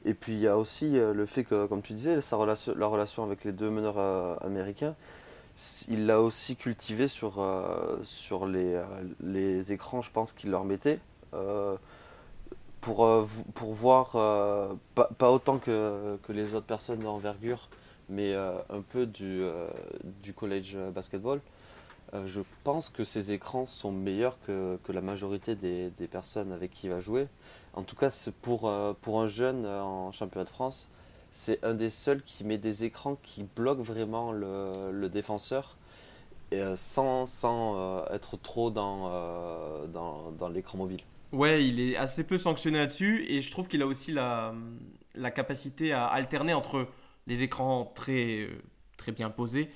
Et 0.05 0.13
puis 0.13 0.33
il 0.33 0.39
y 0.39 0.47
a 0.47 0.57
aussi 0.57 0.97
euh, 0.97 1.13
le 1.13 1.25
fait 1.25 1.43
que, 1.43 1.65
comme 1.65 1.81
tu 1.81 1.93
disais, 1.93 2.19
sa 2.21 2.35
relation, 2.35 2.73
la 2.77 2.87
relation 2.87 3.23
avec 3.23 3.43
les 3.43 3.51
deux 3.51 3.69
meneurs 3.69 3.97
euh, 3.97 4.35
américains, 4.41 4.95
il 5.87 6.07
l'a 6.07 6.19
aussi 6.19 6.55
cultivé 6.55 7.07
sur, 7.07 7.33
sur 8.03 8.47
les, 8.47 8.81
les 9.21 9.71
écrans, 9.71 10.01
je 10.01 10.09
pense, 10.09 10.33
qu'il 10.33 10.49
leur 10.49 10.65
mettait. 10.65 10.99
pour, 12.81 13.27
pour 13.53 13.73
voir, 13.73 14.13
pas, 14.95 15.09
pas, 15.15 15.29
autant 15.29 15.59
que, 15.59 16.17
que 16.23 16.31
les 16.33 16.55
autres 16.55 16.65
personnes 16.65 17.01
d'envergure, 17.01 17.69
mais 18.09 18.33
un 18.33 18.81
peu 18.89 19.05
du, 19.05 19.43
du 20.23 20.33
college 20.33 20.75
basketball. 20.95 21.39
Euh, 22.13 22.27
je 22.27 22.41
pense 22.63 22.89
que 22.89 23.03
ces 23.03 23.31
écrans 23.31 23.65
sont 23.65 23.91
meilleurs 23.91 24.39
que, 24.45 24.77
que 24.83 24.91
la 24.91 25.01
majorité 25.01 25.55
des, 25.55 25.89
des, 25.91 26.07
personnes 26.07 26.51
avec 26.51 26.71
qui 26.71 26.87
il 26.87 26.91
va 26.91 26.99
jouer. 26.99 27.27
En 27.73 27.83
tout 27.83 27.95
cas, 27.95 28.09
pour, 28.41 28.67
euh, 28.67 28.93
pour 29.01 29.21
un 29.21 29.27
jeune 29.27 29.65
euh, 29.65 29.81
en 29.81 30.11
championnat 30.11 30.45
de 30.45 30.49
France, 30.49 30.89
c'est 31.31 31.63
un 31.63 31.73
des 31.73 31.89
seuls 31.89 32.21
qui 32.23 32.43
met 32.43 32.57
des 32.57 32.83
écrans 32.83 33.17
qui 33.21 33.43
bloquent 33.43 33.81
vraiment 33.81 34.31
le, 34.31 35.07
défenseur 35.09 35.77
sans, 36.75 37.25
sans 37.25 38.05
être 38.11 38.37
trop 38.37 38.69
dans, 38.69 39.09
dans, 39.87 40.49
l'écran 40.49 40.77
mobile. 40.77 40.99
Ouais, 41.31 41.65
il 41.65 41.79
est 41.79 41.95
assez 41.97 42.23
peu 42.23 42.37
sanctionné 42.37 42.77
là-dessus 42.77 43.25
et 43.27 43.41
je 43.41 43.49
trouve 43.49 43.67
qu'il 43.67 43.81
a 43.81 43.87
aussi 43.87 44.11
la, 44.11 44.53
la 45.15 45.31
capacité 45.31 45.91
à 45.91 46.05
alterner 46.05 46.53
entre 46.53 46.87
les 47.25 47.41
écrans 47.41 47.91
très, 47.95 48.47
très 48.97 49.11
bien 49.11 49.31
posés 49.31 49.71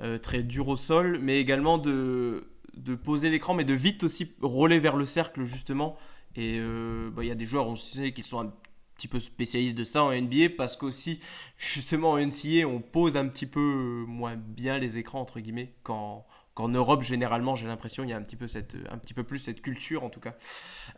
euh, 0.00 0.16
très 0.16 0.44
dur 0.44 0.68
au 0.68 0.76
sol, 0.76 1.18
mais 1.20 1.40
également 1.40 1.76
de, 1.76 2.46
de 2.76 2.94
poser 2.94 3.30
l'écran, 3.30 3.54
mais 3.54 3.64
de 3.64 3.74
vite 3.74 4.04
aussi 4.04 4.32
rouler 4.40 4.78
vers 4.78 4.94
le 4.94 5.04
cercle, 5.04 5.42
justement. 5.42 5.96
Et 6.38 6.58
euh, 6.60 7.10
bah, 7.10 7.24
il 7.24 7.26
y 7.26 7.32
a 7.32 7.34
des 7.34 7.44
joueurs, 7.44 7.66
on 7.66 7.74
sait 7.74 8.12
qu'ils 8.12 8.22
sont 8.22 8.38
un 8.38 8.54
petit 8.94 9.08
peu 9.08 9.18
spécialistes 9.18 9.76
de 9.76 9.82
ça 9.82 10.04
en 10.04 10.12
NBA, 10.12 10.50
parce 10.56 10.76
qu'aussi, 10.76 11.20
justement, 11.58 12.12
en 12.12 12.18
NCA, 12.18 12.64
on 12.68 12.80
pose 12.80 13.16
un 13.16 13.26
petit 13.26 13.46
peu 13.46 14.04
moins 14.06 14.36
bien 14.36 14.78
les 14.78 14.98
écrans, 14.98 15.20
entre 15.20 15.40
guillemets, 15.40 15.74
qu'en 15.82 16.24
qu'en 16.54 16.68
Europe 16.68 17.02
généralement. 17.02 17.54
J'ai 17.54 17.68
l'impression 17.68 18.02
il 18.02 18.10
y 18.10 18.12
a 18.12 18.16
un 18.16 18.22
petit 18.22 18.34
peu 18.34 18.48
cette 18.48 18.76
un 18.90 18.98
petit 18.98 19.14
peu 19.14 19.22
plus 19.22 19.38
cette 19.38 19.62
culture 19.62 20.02
en 20.02 20.10
tout 20.10 20.18
cas. 20.18 20.34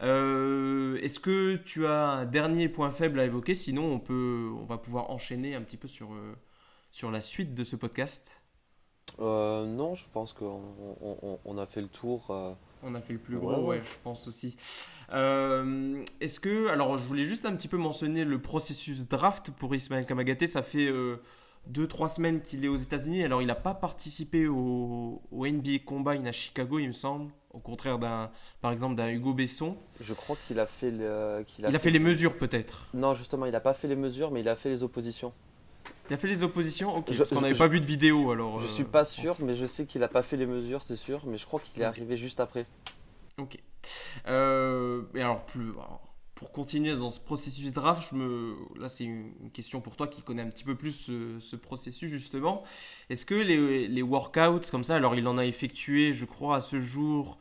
Euh, 0.01 0.99
est-ce 1.03 1.21
que 1.21 1.57
tu 1.57 1.87
as 1.87 2.09
un 2.09 2.25
dernier 2.25 2.71
point 2.71 2.91
faible 2.91 3.21
à 3.21 3.27
évoquer? 3.27 3.55
Sinon 3.55 3.85
on 3.93 3.99
peut 3.99 4.51
on 4.59 4.65
va 4.65 4.79
pouvoir 4.79 5.11
enchaîner 5.11 5.55
un 5.55 5.61
petit 5.61 5.77
peu 5.77 5.87
sur 5.87 6.15
sur 6.91 7.11
la 7.11 7.21
suite 7.21 7.55
de 7.55 7.65
ce 7.65 7.77
podcast 7.77 8.40
euh, 9.21 9.67
non, 9.67 9.95
je 9.95 10.05
pense 10.13 10.33
qu'on 10.33 10.63
on, 11.45 11.59
a 11.59 11.67
fait 11.67 11.81
le 11.81 11.89
tour. 11.89 12.27
Euh. 12.31 12.53
On 12.83 12.95
a 12.95 13.01
fait 13.01 13.13
le 13.13 13.19
plus 13.19 13.37
gros, 13.37 13.67
ouais, 13.67 13.83
je 13.85 13.97
pense 14.03 14.29
aussi. 14.29 14.57
Euh, 15.13 16.03
est-ce 16.21 16.41
que. 16.41 16.69
Alors, 16.69 16.97
je 16.99 17.05
voulais 17.05 17.25
juste 17.25 17.45
un 17.47 17.55
petit 17.55 17.69
peu 17.69 17.77
mentionner 17.77 18.25
le 18.25 18.41
processus 18.41 19.09
draft 19.09 19.51
pour 19.51 19.75
Ismaël 19.75 20.07
Kamagaté. 20.07 20.47
Ça 20.47 20.63
fait 20.63 20.91
2-3 21.71 22.15
semaines 22.15 22.41
qu'il 22.41 22.65
est 22.65 22.69
aux 22.69 22.77
États-Unis. 22.77 23.23
Alors, 23.23 23.43
il 23.43 23.47
n'a 23.47 23.55
pas 23.55 23.75
participé 23.75 24.47
au, 24.47 25.21
NBA 25.33 25.81
Combine 25.85 26.27
à 26.27 26.33
Chicago, 26.33 26.79
il 26.79 26.89
me 26.89 26.93
semble. 26.93 27.31
Au 27.53 27.59
contraire 27.59 27.99
d'un, 27.99 28.31
par 28.61 28.71
exemple, 28.71 28.95
d'un 28.95 29.09
Hugo 29.09 29.35
Besson. 29.35 29.77
Je 30.01 30.15
crois 30.15 30.37
qu'il 30.47 30.61
a 30.61 30.67
fait. 30.67 30.93
Le, 30.93 31.45
il 31.59 31.67
a, 31.67 31.79
fait 31.79 31.91
les 31.91 31.99
mesures, 31.99 32.39
peut-être. 32.39 32.87
Non, 32.95 33.15
justement, 33.15 33.45
il 33.45 33.53
n'a 33.53 33.61
pas 33.61 33.75
fait 33.75 33.89
les 33.89 33.97
mesures, 33.97 34.31
mais 34.31 34.41
il 34.41 34.49
a 34.49 34.55
fait 34.55 34.69
les 34.69 34.85
oppositions. 34.85 35.33
Il 36.11 36.15
a 36.15 36.17
fait 36.17 36.27
les 36.27 36.43
oppositions 36.43 36.97
Ok, 36.97 37.17
parce 37.17 37.31
qu'on 37.31 37.41
n'avait 37.41 37.57
pas 37.57 37.69
vu 37.69 37.81
de 37.81 37.87
vidéo 37.87 38.33
alors. 38.33 38.59
Je 38.59 38.67
suis 38.67 38.83
euh, 38.83 38.87
pas 38.87 39.05
sûr, 39.05 39.37
mais 39.41 39.55
je 39.55 39.65
sais 39.65 39.87
qu'il 39.87 40.01
n'a 40.01 40.09
pas 40.09 40.23
fait 40.23 40.37
les 40.37 40.47
mesures, 40.47 40.83
c'est 40.83 40.97
sûr, 40.97 41.25
mais 41.25 41.39
je 41.39 41.47
crois 41.47 41.61
qu'il 41.61 41.81
est 41.81 41.85
arrivé 41.85 42.17
juste 42.17 42.41
après. 42.41 42.67
Ok. 43.39 43.57
Euh, 44.27 45.03
et 45.15 45.23
alors, 45.23 45.47
plus, 45.47 45.73
pour 46.35 46.51
continuer 46.51 46.97
dans 46.97 47.11
ce 47.11 47.21
processus 47.21 47.73
draft, 47.73 48.09
je 48.11 48.17
me... 48.17 48.57
là 48.77 48.89
c'est 48.89 49.05
une 49.05 49.33
question 49.53 49.81
pour 49.81 49.95
toi 49.95 50.09
qui 50.09 50.23
connais 50.23 50.43
un 50.43 50.49
petit 50.49 50.65
peu 50.65 50.75
plus 50.75 51.13
ce, 51.41 51.57
processus 51.57 52.11
justement. 52.11 52.65
Est-ce 53.09 53.25
que 53.25 53.37
les, 53.37 53.87
les, 53.87 54.03
workouts 54.03 54.69
comme 54.73 54.83
ça, 54.83 54.97
alors 54.97 55.15
il 55.15 55.29
en 55.29 55.39
a 55.39 55.47
effectué, 55.47 56.13
je 56.13 56.25
crois, 56.25 56.57
à 56.57 56.61
ce 56.61 56.81
jour 56.81 57.39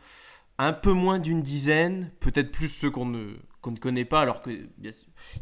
un 0.59 0.73
peu 0.73 0.91
moins 0.91 1.17
d'une 1.17 1.41
dizaine, 1.41 2.11
peut-être 2.19 2.51
plus 2.51 2.67
ceux 2.67 2.91
qu'on 2.91 3.05
ne 3.05 3.33
qu'on 3.61 3.71
ne 3.71 3.77
connaît 3.77 4.05
pas, 4.05 4.21
alors 4.21 4.41
que 4.41 4.49
il 4.51 4.91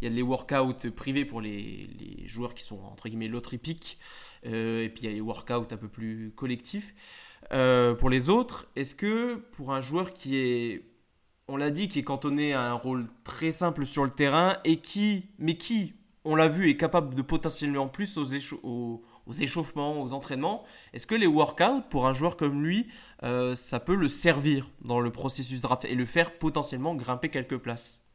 y 0.02 0.06
a 0.06 0.10
les 0.10 0.22
workouts 0.22 0.92
privés 0.96 1.26
pour 1.26 1.42
les, 1.42 2.24
joueurs 2.26 2.54
qui 2.54 2.64
sont 2.64 2.82
entre 2.84 3.10
guillemets 3.10 3.28
l'autre 3.28 3.54
épique, 3.54 4.00
euh, 4.46 4.84
et 4.84 4.90
puis 4.90 5.04
il 5.04 5.10
y 5.10 5.12
a 5.12 5.16
les 5.16 5.22
workouts 5.22 5.68
un 5.72 5.78
peu 5.78 5.88
plus 5.88 6.32
collectifs. 6.36 6.94
Euh, 7.54 7.94
pour 7.94 8.10
les 8.10 8.30
autres, 8.30 8.68
est-ce 8.76 8.96
que 8.96 9.36
pour 9.36 9.74
un 9.74 9.82
joueur 9.82 10.14
qui 10.14 10.38
est, 10.38 10.86
on 11.48 11.58
l'a 11.58 11.70
dit, 11.70 11.88
qui 11.88 12.00
est 12.00 12.04
cantonné 12.04 12.54
à 12.54 12.64
un 12.64 12.74
rôle 12.74 13.08
très 13.24 13.52
simple 13.52 13.86
sur 13.86 14.04
le 14.04 14.12
terrain 14.12 14.58
et 14.66 14.78
qui, 14.78 15.30
mais 15.38 15.56
qui, 15.56 15.94
on 16.26 16.36
l'a 16.36 16.50
vu, 16.50 16.70
est 16.70 16.78
capable 16.78 17.16
de 17.16 17.22
potentiellement 17.22 17.88
plus 17.88 18.18
aux 18.18 18.26
échauffements, 19.34 20.02
aux 20.02 20.14
entraînements, 20.14 20.66
est-ce 20.94 21.08
que 21.08 21.16
les 21.16 21.28
workouts 21.28 21.84
pour 21.90 22.08
un 22.08 22.14
joueur 22.14 22.36
comme 22.36 22.64
lui, 22.64 22.88
euh, 23.24 23.56
ça 23.56 23.80
peut 23.80 23.96
le 23.96 24.10
servir 24.10 24.70
dans 24.82 25.00
le 25.00 25.12
processus 25.12 25.62
draft 25.62 25.86
et 25.86 25.96
le 25.96 26.06
faire 26.06 26.38
potentiellement 26.38 26.96
grimper 26.96 27.30
quelques 27.30 27.58
places? 27.58 28.07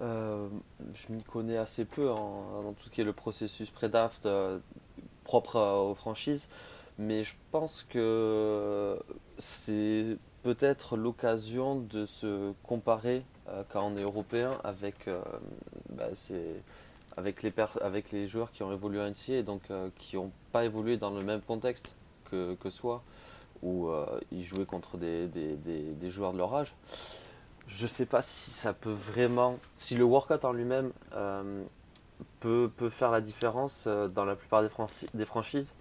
Euh, 0.00 0.48
je 0.94 1.12
m'y 1.12 1.22
connais 1.22 1.56
assez 1.56 1.84
peu 1.84 2.10
en, 2.10 2.62
dans 2.62 2.72
tout 2.72 2.84
ce 2.84 2.90
qui 2.90 3.00
est 3.00 3.04
le 3.04 3.12
processus 3.12 3.70
pré-draft 3.70 4.26
euh, 4.26 4.58
propre 5.24 5.58
aux 5.58 5.94
franchises, 5.94 6.48
mais 6.98 7.24
je 7.24 7.34
pense 7.50 7.82
que 7.82 8.98
c'est 9.38 10.16
peut-être 10.42 10.96
l'occasion 10.96 11.76
de 11.76 12.06
se 12.06 12.52
comparer 12.62 13.24
euh, 13.48 13.64
quand 13.68 13.86
on 13.86 13.96
est 13.96 14.02
européen 14.02 14.58
avec, 14.62 15.08
bah, 15.90 16.08
avec, 17.16 17.42
les 17.42 17.52
avec 17.80 18.12
les 18.12 18.28
joueurs 18.28 18.52
qui 18.52 18.62
ont 18.62 18.72
évolué 18.72 19.00
en 19.00 19.10
NCA 19.10 19.34
et 19.34 19.42
donc 19.42 19.62
qui 19.96 20.16
n'ont 20.16 20.30
pas 20.52 20.64
évolué 20.64 20.96
dans 20.96 21.10
le 21.10 21.22
même 21.24 21.40
contexte 21.40 21.96
que, 22.30 22.54
que 22.54 22.70
soi, 22.70 23.02
où 23.62 23.90
ils 24.30 24.44
jouaient 24.44 24.64
contre 24.64 24.96
des, 24.96 25.26
des, 25.26 25.56
des 25.56 26.10
joueurs 26.10 26.32
de 26.32 26.38
leur 26.38 26.54
âge 26.54 26.72
je 27.68 27.86
sais 27.86 28.06
pas 28.06 28.22
si 28.22 28.50
ça 28.50 28.72
peut 28.72 28.90
vraiment, 28.90 29.58
si 29.74 29.94
le 29.94 30.04
workout 30.04 30.44
en 30.44 30.52
lui-même 30.52 30.90
euh, 31.12 31.62
peut, 32.40 32.70
peut, 32.74 32.88
faire 32.88 33.10
la 33.10 33.20
différence 33.20 33.84
euh, 33.86 34.08
dans 34.08 34.24
la 34.24 34.36
plupart 34.36 34.62
des, 34.62 34.68
des, 35.14 35.24
franchises. 35.26 35.74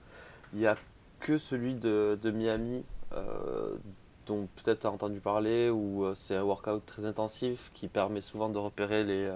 Il 0.53 0.59
n'y 0.59 0.67
a 0.67 0.75
que 1.21 1.37
celui 1.37 1.75
de, 1.75 2.19
de 2.21 2.29
Miami, 2.29 2.83
euh, 3.13 3.75
dont 4.25 4.49
peut-être 4.57 4.81
tu 4.81 4.87
as 4.87 4.91
entendu 4.91 5.21
parler, 5.21 5.69
où 5.69 6.05
c'est 6.13 6.35
un 6.35 6.43
workout 6.43 6.85
très 6.85 7.05
intensif 7.05 7.71
qui 7.73 7.87
permet 7.87 8.21
souvent 8.21 8.49
de 8.49 8.57
repérer 8.57 9.05
les, 9.05 9.31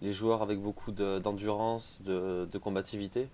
les 0.00 0.12
joueurs 0.12 0.42
avec 0.42 0.60
beaucoup 0.60 0.92
d'endurance, 0.92 2.02
de, 2.02 2.48
de, 2.50 2.58
combativité. 2.58 3.28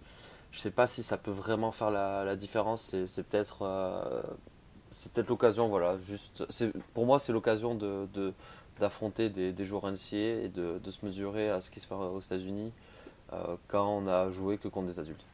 Je 0.50 0.60
sais 0.60 0.70
pas 0.70 0.86
si 0.86 1.02
ça 1.02 1.18
peut 1.18 1.30
vraiment 1.30 1.72
faire 1.72 1.90
la, 1.90 2.24
la 2.24 2.36
différence. 2.36 2.96
C'est 3.06 3.28
peut-être 3.28 3.66
c'est 4.90 5.12
peut-être 5.12 5.28
l'occasion, 5.28 5.68
voilà, 5.68 5.98
juste, 5.98 6.44
pour 6.94 7.06
moi 7.06 7.18
c'est 7.18 7.32
l'occasion 7.32 7.74
de, 7.74 8.08
d'affronter 8.78 9.28
des, 9.28 9.52
des, 9.52 9.64
joueurs 9.64 9.90
NCA 9.90 10.16
et 10.16 10.48
de, 10.48 10.78
de, 10.82 10.90
se 10.90 11.04
mesurer 11.04 11.50
à 11.50 11.60
ce 11.60 11.70
qui 11.70 11.80
se 11.80 11.86
fait 11.86 11.94
aux 11.94 12.20
États-Unis 12.20 12.72
euh, 13.32 13.56
quand 13.68 13.88
on 13.88 14.06
a 14.06 14.30
joué 14.30 14.58
que 14.58 14.68
contre 14.68 14.86
des 14.88 15.00
adultes. 15.00 15.24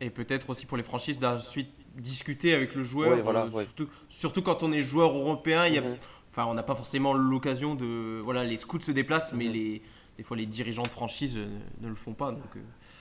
Et 0.00 0.10
peut-être 0.10 0.50
aussi 0.50 0.66
pour 0.66 0.76
les 0.76 0.82
franchises 0.82 1.18
d'ensuite 1.18 1.70
discuter 1.96 2.54
avec 2.54 2.74
le 2.74 2.82
joueur, 2.82 3.26
euh, 3.26 3.50
surtout, 3.50 3.88
surtout, 4.08 4.42
quand 4.42 4.62
on 4.62 4.72
est 4.72 4.80
joueur 4.80 5.16
européen, 5.16 5.66
il 5.66 5.74
y 5.74 5.78
a, 5.78 5.82
mhm. 5.82 5.96
enfin, 6.30 6.46
on 6.46 6.54
n'a 6.54 6.62
pas 6.62 6.74
forcément 6.74 7.12
l'occasion 7.12 7.74
de, 7.74 8.20
voilà, 8.24 8.44
les 8.44 8.56
scouts 8.56 8.80
se 8.80 8.92
déplacent, 8.92 9.32
mais 9.34 9.46
mhm. 9.46 9.52
les, 9.52 9.82
des 10.16 10.22
fois 10.22 10.36
les 10.36 10.46
dirigeants 10.46 10.82
de 10.82 10.88
franchise 10.88 11.36
euh, 11.36 11.46
ne 11.80 11.88
le 11.88 11.94
font 11.94 12.14
pas, 12.14 12.32
donc 12.32 12.56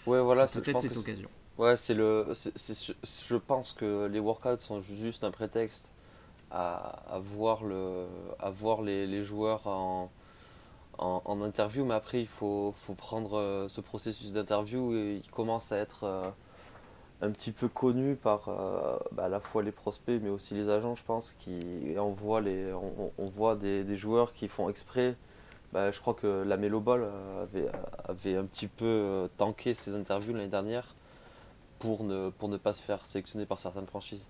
ouais, 0.06 0.22
voilà, 0.22 0.48
c'est 0.48 0.62
peut-être 0.62 0.82
cette 0.82 0.98
occasion. 0.98 1.30
Ouais, 1.58 1.76
c'est 1.76 1.94
le. 1.94 2.26
je 2.34 3.36
pense 3.36 3.74
que 3.74 4.06
les 4.06 4.20
workouts 4.20 4.58
sont 4.58 4.82
juste 4.82 5.24
un 5.24 5.32
prétexte 5.32 5.92
à, 6.52 7.04
à 7.14 7.20
voir, 7.20 7.64
le, 7.64 8.06
à 8.40 8.50
voir 8.50 8.82
les, 8.82 9.06
les 9.08 9.24
joueurs 9.24 9.68
en, 9.68 10.10
en, 10.98 11.42
interview, 11.42 11.86
mais 11.86 11.94
après 11.94 12.20
il 12.22 12.28
faut, 12.28 12.74
faut 12.76 12.96
prendre 12.96 13.38
euh, 13.38 13.68
ce 13.70 13.82
processus 13.82 14.34
d'interview 14.34 14.94
et 14.96 15.22
il 15.24 15.32
commence 15.32 15.72
à 15.72 15.78
être 15.78 16.04
euh, 16.04 16.30
un 17.22 17.32
petit 17.32 17.52
peu 17.52 17.68
connu 17.68 18.16
par 18.16 18.50
euh, 18.50 18.98
bah, 19.12 19.26
à 19.26 19.30
la 19.30 19.40
fois 19.40 19.64
les 19.64 19.72
prospects 19.72 20.20
mais 20.22 20.30
aussi 20.30 20.54
les 20.56 20.70
agents, 20.70 20.96
je 20.96 21.04
pense. 21.04 21.36
Qui, 21.40 21.60
on 21.98 22.12
voit, 22.12 22.42
les, 22.42 22.74
on 22.74 23.26
voit 23.26 23.56
des, 23.56 23.84
des, 23.84 23.96
joueurs 23.96 24.34
qui 24.34 24.48
font 24.48 24.70
exprès. 24.70 25.16
Bah, 25.74 25.92
je 25.92 26.00
crois 26.00 26.16
que 26.16 26.44
la 26.48 26.58
Melo 26.58 26.80
Ball 26.80 27.08
avait, 27.42 27.68
avait 28.06 28.36
un 28.38 28.46
petit 28.46 28.68
peu 28.68 29.30
tanké 29.38 29.74
ses 29.76 29.96
interviews 29.96 30.34
l'année 30.34 30.48
dernière 30.48 30.96
pour 31.80 32.04
ne, 32.04 32.30
pour 32.30 32.50
ne 32.50 32.58
pas 32.58 32.74
se 32.74 32.82
faire 32.82 33.06
sélectionner 33.06 33.46
par 33.46 33.60
certaines 33.60 33.88
franchises. 33.88 34.28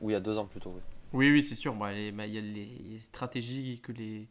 Ou 0.00 0.10
il 0.10 0.12
y 0.12 0.16
a 0.16 0.20
deux 0.20 0.38
ans 0.38 0.46
plutôt, 0.46 0.70
oui. 0.70 0.80
Oui, 1.12 1.30
oui, 1.30 1.42
c'est 1.42 1.54
sûr. 1.54 1.74
Bah, 1.74 1.90
bah, 2.14 2.26
il 2.26 2.34
y 2.34 2.38
a 2.38 2.40
les 2.40 2.98
stratégies 2.98 3.80
que 3.82 3.92
les, 3.92 4.28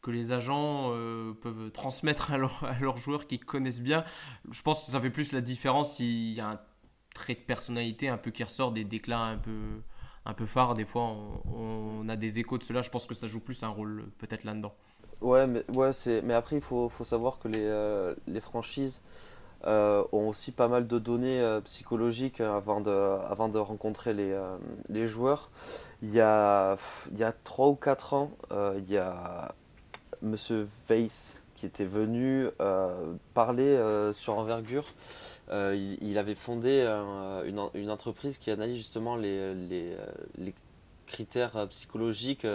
que 0.00 0.10
les 0.10 0.32
agents 0.32 0.92
euh, 0.92 1.32
peuvent 1.34 1.70
transmettre 1.70 2.32
à, 2.32 2.36
à, 2.36 2.78
leurs 2.80 2.98
joueurs 2.98 3.26
qui 3.26 3.38
connaissent 3.38 3.82
bien. 3.82 4.04
Je 4.50 4.62
pense 4.62 4.84
que 4.84 4.90
ça 4.90 5.00
fait 5.00 5.10
plus 5.10 5.32
la 5.32 5.40
différence 5.40 5.96
s'il 5.96 6.32
y 6.32 6.40
a 6.40 6.48
un 6.48 6.60
trait 7.14 7.34
de 7.34 7.40
personnalité 7.40 8.08
un 8.08 8.16
peu 8.16 8.30
qui 8.30 8.44
ressort, 8.44 8.72
des 8.72 8.84
déclats 8.84 9.24
un 9.24 9.38
peu, 9.38 9.82
un 10.24 10.32
peu 10.32 10.46
phares. 10.46 10.74
Des 10.74 10.86
fois, 10.86 11.02
on, 11.52 12.08
a 12.08 12.16
des 12.16 12.38
échos 12.38 12.58
de 12.58 12.62
cela. 12.62 12.82
Je 12.82 12.90
pense 12.90 13.06
que 13.06 13.14
ça 13.14 13.26
joue 13.26 13.40
plus 13.40 13.62
un 13.62 13.68
rôle 13.68 14.10
peut-être 14.18 14.44
là-dedans. 14.44 14.74
Ouais, 15.20 15.46
mais, 15.46 15.68
ouais, 15.72 15.90
mais 16.22 16.32
après, 16.32 16.56
il 16.56 16.62
faut, 16.62 16.88
faut 16.88 17.04
savoir 17.04 17.38
que 17.38 17.48
les, 17.48 18.14
les 18.32 18.40
franchises 18.40 19.02
euh, 19.66 20.04
ont 20.12 20.28
aussi 20.28 20.52
pas 20.52 20.68
mal 20.68 20.86
de 20.86 20.98
données 20.98 21.38
euh, 21.40 21.60
psychologiques 21.60 22.40
avant 22.40 22.80
de, 22.80 22.90
avant 22.90 23.50
de 23.50 23.58
rencontrer 23.58 24.14
les, 24.14 24.32
euh, 24.32 24.56
les 24.88 25.06
joueurs. 25.06 25.50
Il 26.00 26.10
y, 26.10 26.20
a, 26.20 26.76
il 27.12 27.18
y 27.18 27.24
a 27.24 27.32
3 27.32 27.68
ou 27.68 27.74
4 27.74 28.14
ans, 28.14 28.30
il 28.50 28.90
y 28.90 28.96
a 28.96 29.54
Monsieur 30.22 30.66
Weiss 30.88 31.42
qui 31.56 31.66
était 31.66 31.84
venu 31.84 32.46
parler 33.34 33.78
sur 34.14 34.38
envergure. 34.38 34.86
Il, 35.52 35.98
il, 36.00 36.16
avait 36.16 36.34
fondé 36.34 36.80
une, 37.46 37.60
une, 37.74 37.90
entreprise 37.90 38.38
qui 38.38 38.50
analyse 38.50 38.78
justement 38.78 39.16
les, 39.16 39.54
les, 39.54 39.94
les 40.38 40.54
critères 41.06 41.68
psychologiques 41.68 42.46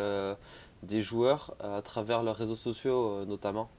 des 0.82 1.02
joueurs 1.04 1.56
à 1.60 1.84
travers 1.84 2.24
leurs 2.24 2.36
réseaux 2.38 2.56
sociaux 2.56 3.26
notamment. 3.26 3.70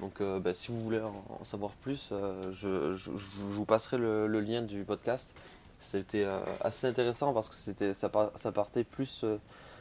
Donc 0.00 0.20
euh, 0.20 0.40
bah, 0.40 0.52
si 0.52 0.70
vous 0.70 0.80
voulez 0.80 1.00
en, 1.00 1.44
savoir 1.44 1.72
plus, 1.72 2.10
euh, 2.12 2.52
je, 2.52 3.10
vous 3.38 3.64
passerai 3.64 3.98
le, 3.98 4.40
lien 4.40 4.62
du 4.62 4.84
podcast. 4.84 5.34
C'était 5.80 6.24
euh, 6.24 6.38
assez 6.60 6.86
intéressant 6.86 7.32
parce 7.32 7.48
que 7.48 7.92
ça, 7.92 8.08
partait 8.52 8.84
plus 8.84 9.24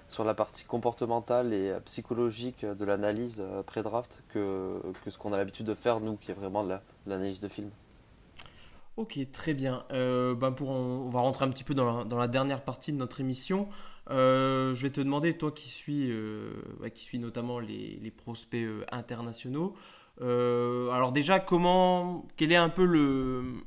sur 0.08 0.24
la 0.24 0.34
partie 0.34 0.66
comportementale 0.66 1.54
et 1.54 1.74
psychologique 1.86 2.66
de 2.66 2.86
l'analyse 2.86 3.44
pré-draft 3.66 4.24
que, 4.30 4.82
ce 5.08 5.18
qu'on 5.18 5.34
a 5.34 5.38
l'habitude 5.38 5.66
de 5.66 5.74
faire, 5.74 6.00
nous, 6.00 6.16
qui 6.16 6.32
est 6.32 6.36
vraiment 6.36 6.66
l'analyse 7.06 7.40
de 7.40 7.48
film. 7.48 7.70
Ok, 8.98 9.20
très 9.34 9.54
bien. 9.54 9.84
Ben 9.90 10.52
pour, 10.52 10.70
on, 10.70 11.10
va 11.10 11.20
rentrer 11.20 11.46
un 11.46 11.50
petit 11.50 11.64
peu 11.64 11.74
dans 11.74 12.06
la, 12.06 12.28
dernière 12.28 12.62
partie 12.62 12.94
de 12.94 12.98
notre 12.98 13.20
émission. 13.20 13.68
je 14.10 14.80
vais 14.80 14.92
te 14.92 15.02
demander, 15.02 15.38
toi 15.38 15.52
qui 15.52 15.70
suis, 15.70 16.12
qui 16.94 17.04
suis 17.04 17.20
notamment 17.20 17.60
les, 17.60 18.14
prospects 18.16 18.68
internationaux, 18.92 19.76
alors 20.22 21.12
déjà, 21.12 21.40
comment, 21.40 22.26
quel 22.38 22.52
est 22.52 22.58
un 22.58 22.70
peu 22.70 22.86
le, 22.86 23.64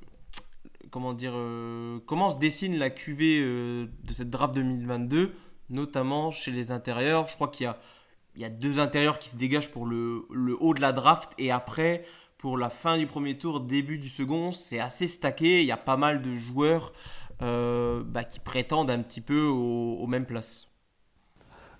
comment 0.90 1.12
dire, 1.12 1.32
euh, 1.34 1.98
comment 2.06 2.30
se 2.30 2.38
dessine 2.38 2.78
la 2.78 2.90
QV 2.90 3.40
euh, 3.40 3.86
de 4.04 4.12
cette 4.12 4.30
draft 4.30 4.54
2022, 4.54 5.32
notamment 5.70 6.30
chez 6.30 6.50
les 6.50 6.70
intérieurs? 6.70 7.28
Je 7.28 7.34
crois 7.34 7.48
qu'il 7.48 7.64
y 7.64 7.66
a, 7.66 7.78
il 8.34 8.42
y 8.42 8.44
a 8.44 8.50
deux 8.50 8.80
intérieurs 8.80 9.18
qui 9.18 9.28
se 9.28 9.36
dégagent 9.36 9.70
pour 9.70 9.86
le, 9.86 10.26
le, 10.30 10.56
haut 10.60 10.74
de 10.74 10.80
la 10.80 10.92
draft 10.92 11.32
et 11.38 11.50
après 11.50 12.04
pour 12.36 12.56
la 12.56 12.70
fin 12.70 12.96
du 12.98 13.06
premier 13.06 13.36
tour, 13.36 13.60
début 13.60 13.98
du 13.98 14.08
second, 14.08 14.52
c'est 14.52 14.78
assez 14.78 15.08
stacké. 15.08 15.60
Il 15.60 15.66
y 15.66 15.72
a 15.72 15.76
pas 15.76 15.96
mal 15.96 16.22
de 16.22 16.36
joueurs 16.36 16.92
bah, 17.40 18.24
qui 18.24 18.38
prétendent 18.38 18.90
un 18.90 19.02
petit 19.02 19.20
peu 19.20 19.42
aux, 19.42 20.06
mêmes 20.06 20.24
places. 20.26 20.68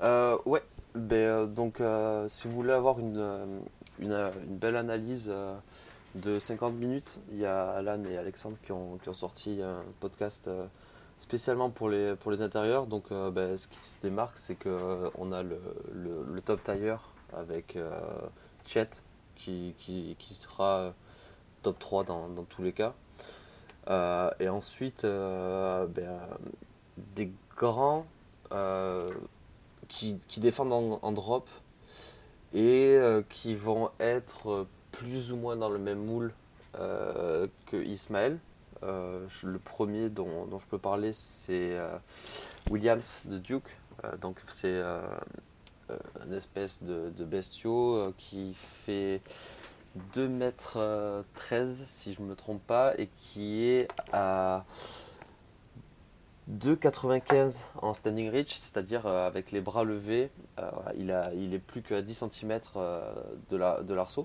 ouais, 0.01 0.63
ben, 0.97 1.47
donc 1.47 1.81
si 2.27 2.49
vous 2.49 2.55
voulez 2.55 2.73
avoir 2.73 2.99
une 2.99 3.63
une, 4.01 4.31
belle 4.47 4.77
analyse 4.77 5.27
euh, 5.29 5.57
de 6.15 6.39
50 6.39 6.75
minutes. 6.75 7.19
Il 7.33 7.39
y 7.39 7.47
a 7.47 7.71
Alan 7.71 8.03
et 8.05 8.17
Alexandre 8.17 8.57
qui 8.63 8.73
ont, 8.73 8.99
qui 9.03 9.09
ont 9.09 9.15
sorti 9.15 9.61
un 9.63 9.83
podcast 10.01 10.49
euh, 10.49 10.67
spécialement 11.19 11.71
pour 11.71 11.89
les, 11.89 12.17
pour 12.17 12.31
les 12.31 12.43
intérieurs. 12.43 12.87
Donc 12.87 13.05
euh, 13.13 13.31
ben, 13.31 13.57
ce 13.57 13.69
qui 13.69 13.81
se 13.81 14.01
démarque, 14.01 14.39
c'est 14.39 14.57
qu'on 14.57 15.33
a 15.33 15.43
le, 15.43 15.61
le, 15.93 16.41
top 16.41 16.63
tailleur 16.63 17.13
avec 17.37 17.77
Chet 18.65 18.89
qui, 19.35 19.75
qui, 19.79 20.17
qui, 20.19 20.35
sera 20.35 20.95
top 21.63 21.79
3 21.79 22.05
dans, 22.05 22.29
dans 22.29 22.45
tous 22.45 22.63
les 22.63 22.73
cas. 22.73 22.95
et 24.41 24.49
ensuite, 24.49 25.03
ben, 25.05 26.21
des 27.15 27.31
grands 27.57 28.07
qui, 29.89 30.19
qui, 30.27 30.41
défendent 30.41 30.73
en, 30.73 30.99
en 31.03 31.13
drop 31.13 31.49
et 32.55 32.95
euh, 32.97 33.23
qui 33.29 33.55
vont 33.55 33.91
être 34.01 34.67
plus 34.93 35.33
ou 35.33 35.37
moins 35.37 35.57
dans 35.57 35.69
le 35.69 35.79
même 35.79 36.05
moule 36.05 36.33
euh, 36.79 37.47
que 37.67 37.77
Ismaël. 37.77 38.39
Euh, 38.85 39.27
le 39.43 39.59
premier 39.59 40.09
dont, 40.09 40.47
dont, 40.47 40.59
je 40.59 40.67
peux 40.67 40.79
parler, 40.79 41.13
c'est 41.13 41.77
Williams 42.71 43.23
de 43.25 43.39
Duke. 43.39 43.69
donc 44.21 44.41
c'est 44.47 44.81
une 46.25 46.33
espèce 46.33 46.83
de, 46.85 47.11
de 47.11 47.25
bestiau 47.25 48.15
qui 48.17 48.55
fait 48.55 49.21
2 50.15 50.29
mètres 50.29 51.25
13 51.35 51.83
si 51.87 52.15
je 52.15 52.23
ne 52.23 52.29
me 52.29 52.37
trompe 52.37 52.65
pas 52.67 52.95
et 52.99 53.09
qui 53.19 53.65
est 53.65 53.89
à 54.13 54.65
2,95 56.49 57.67
en 57.83 57.93
standing 57.93 58.31
reach, 58.31 58.57
c'est-à-dire 58.57 59.07
euh, 59.07 59.27
avec 59.27 59.53
les 59.53 59.61
bras 59.61 59.85
levés, 59.85 60.31
euh, 60.59 60.71
il, 60.97 61.13
a, 61.13 61.31
il 61.35 61.53
est 61.53 61.59
plus 61.59 61.83
qu'à 61.83 62.01
10 62.01 62.25
cm 62.31 62.61
euh, 62.77 63.13
de 63.51 63.95
l'arceau. 63.95 64.25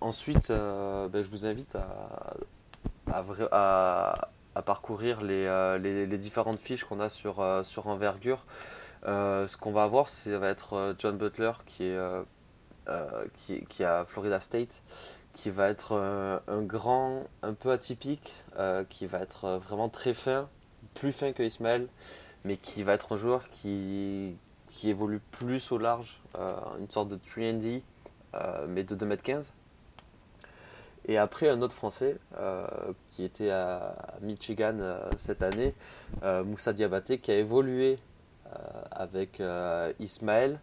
ensuite, 0.00 0.48
ben, 0.50 1.22
je 1.22 1.30
vous 1.30 1.46
invite 1.46 1.76
à, 1.76 2.34
à, 4.54 4.62
parcourir 4.62 5.22
les, 5.22 5.78
les, 5.78 6.18
différentes 6.18 6.58
fiches 6.58 6.84
qu'on 6.84 7.00
a 7.00 7.08
sur, 7.08 7.42
sur 7.64 7.86
envergure. 7.86 8.44
ce 9.04 9.56
qu'on 9.56 9.72
va 9.72 9.84
avoir, 9.84 10.08
ça 10.08 10.38
va 10.38 10.48
être 10.48 10.94
John 10.98 11.16
Butler 11.16 11.52
qui 11.66 11.84
est, 11.84 11.98
qui, 13.34 13.64
qui 13.64 13.82
est 13.82 13.86
à 13.86 14.04
Florida 14.04 14.40
State 14.40 14.82
qui 15.40 15.48
va 15.48 15.70
être 15.70 15.92
euh, 15.92 16.38
un, 16.48 16.60
grand, 16.60 17.24
un 17.42 17.54
peu 17.54 17.70
atypique, 17.70 18.34
euh, 18.58 18.84
qui 18.84 19.06
va 19.06 19.20
être 19.20 19.46
euh, 19.46 19.58
vraiment 19.58 19.88
très 19.88 20.12
fin, 20.12 20.50
plus 20.92 21.12
fin 21.12 21.32
que 21.32 21.42
Ismaël, 21.42 21.88
mais 22.44 22.58
qui 22.58 22.82
va 22.82 22.92
être 22.92 23.14
un 23.14 23.16
joueur 23.16 23.48
qui, 23.48 24.36
qui 24.68 24.90
évolue 24.90 25.20
plus 25.30 25.72
au 25.72 25.78
large, 25.78 26.20
une 26.78 26.90
sorte 26.90 27.08
de 27.08 27.16
3D, 27.16 27.82
mais 28.68 28.84
de 28.84 28.94
2m15. 28.94 29.52
Et 31.06 31.16
après, 31.16 31.48
un 31.48 31.60
autre 31.62 31.74
Français 31.74 32.18
qui 33.12 33.24
était 33.24 33.50
à 33.50 33.96
Michigan 34.22 34.78
cette 35.18 35.42
année, 35.42 35.74
Moussa 36.22 36.72
Diabaté, 36.72 37.18
qui 37.18 37.30
a 37.30 37.36
évolué 37.36 37.98
avec 38.90 39.42
Ismaël 39.98 40.60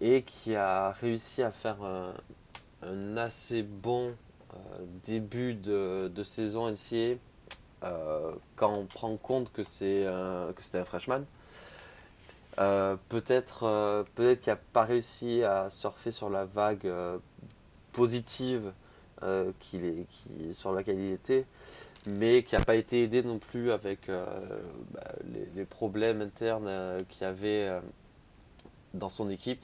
et 0.00 0.22
qui 0.22 0.54
a 0.54 0.92
réussi 0.92 1.42
à 1.42 1.50
faire 1.50 1.82
un, 1.82 2.14
un 2.82 3.16
assez 3.16 3.62
bon 3.62 4.14
euh, 4.54 4.56
début 5.04 5.54
de, 5.54 6.10
de, 6.14 6.22
saison 6.22 6.70
NCA 6.70 7.18
euh, 7.84 8.32
quand 8.56 8.72
on 8.72 8.86
prend 8.86 9.16
compte 9.16 9.52
que 9.52 9.62
c'est 9.62 10.06
c'était 10.58 10.78
un 10.78 10.84
freshman. 10.84 11.24
Euh, 12.58 12.96
peut-être 13.08 14.04
peut-être 14.14 14.40
qu'il 14.40 14.52
n'a 14.52 14.58
pas 14.72 14.82
réussi 14.82 15.42
à 15.44 15.70
surfer 15.70 16.10
sur 16.10 16.30
la 16.30 16.44
vague 16.44 16.92
positive 17.92 18.72
qu'il 19.60 19.84
est, 19.84 20.52
sur 20.52 20.72
laquelle 20.72 20.98
il 20.98 21.12
était, 21.12 21.46
mais 22.06 22.42
qui 22.42 22.56
n'a 22.56 22.64
pas 22.64 22.76
été 22.76 23.02
aidé 23.02 23.22
non 23.22 23.38
plus 23.38 23.70
avec 23.70 24.08
bah, 24.08 25.04
les, 25.32 25.46
les, 25.54 25.64
problèmes 25.64 26.22
internes 26.22 27.04
qu'il 27.08 27.26
avait 27.26 27.80
dans 28.94 29.08
son 29.08 29.28
équipe. 29.28 29.62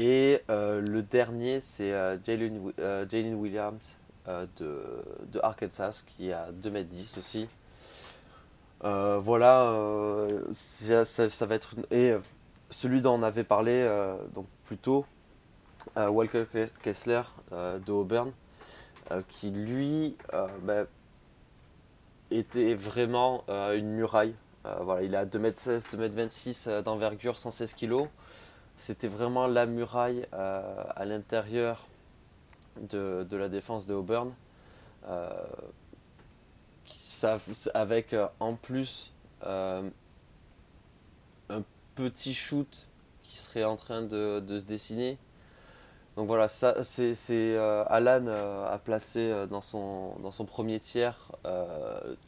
Et 0.00 0.40
euh, 0.48 0.80
le 0.80 1.02
dernier, 1.02 1.60
c'est 1.60 1.92
euh, 1.92 2.16
Jalen, 2.22 2.72
euh, 2.78 3.34
Williams 3.34 3.96
de, 4.28 5.40
Arkansas, 5.42 6.04
qui 6.06 6.32
a 6.32 6.52
2m10 6.52 7.18
aussi. 7.18 7.48
voilà, 8.80 9.74
ça, 10.52 11.46
va 11.46 11.54
être. 11.56 11.74
Et 11.90 12.14
celui 12.70 13.00
dont 13.00 13.14
on 13.14 13.24
avait 13.24 13.42
parlé 13.42 13.90
donc 14.34 14.46
plus 14.66 14.76
tôt, 14.76 15.04
Walker 15.96 16.44
Kessler 16.80 17.22
de 17.50 17.90
Auburn, 17.90 18.30
qui 19.28 19.50
lui 19.50 20.16
bah, 20.62 20.84
était 22.30 22.74
vraiment 22.74 23.44
une 23.48 23.90
muraille. 23.90 24.34
voilà, 24.82 25.02
il 25.02 25.16
a 25.16 25.24
2m16, 25.24 25.86
2m26 25.96 26.82
d'envergure, 26.82 27.36
116 27.36 27.74
kg 27.74 28.08
c'était 28.78 29.08
vraiment 29.08 29.46
la 29.48 29.66
muraille 29.66 30.26
euh, 30.32 30.84
à 30.94 31.04
l'intérieur 31.04 31.86
de, 32.80 33.26
la 33.32 33.48
défense 33.48 33.86
de 33.86 33.94
Auburn. 33.94 34.32
Euh, 35.08 35.28
avec 37.74 38.14
euh, 38.14 38.28
en 38.38 38.54
plus 38.54 39.12
un 39.44 39.82
petit 41.96 42.32
shoot 42.32 42.86
qui 43.24 43.36
serait 43.36 43.64
en 43.64 43.76
train 43.76 44.02
de, 44.02 44.42
se 44.48 44.64
dessiner. 44.64 45.18
Donc 46.16 46.28
voilà, 46.28 46.48
ça 46.48 46.82
c'est 46.84 47.56
Alan 47.58 48.26
a 48.26 48.78
placé 48.78 49.46
dans 49.50 49.60
son, 49.60 50.16
dans 50.20 50.30
son 50.30 50.44
premier 50.44 50.80
tiers 50.80 51.32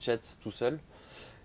Chet 0.01 0.21
tout 0.41 0.51
seul. 0.51 0.79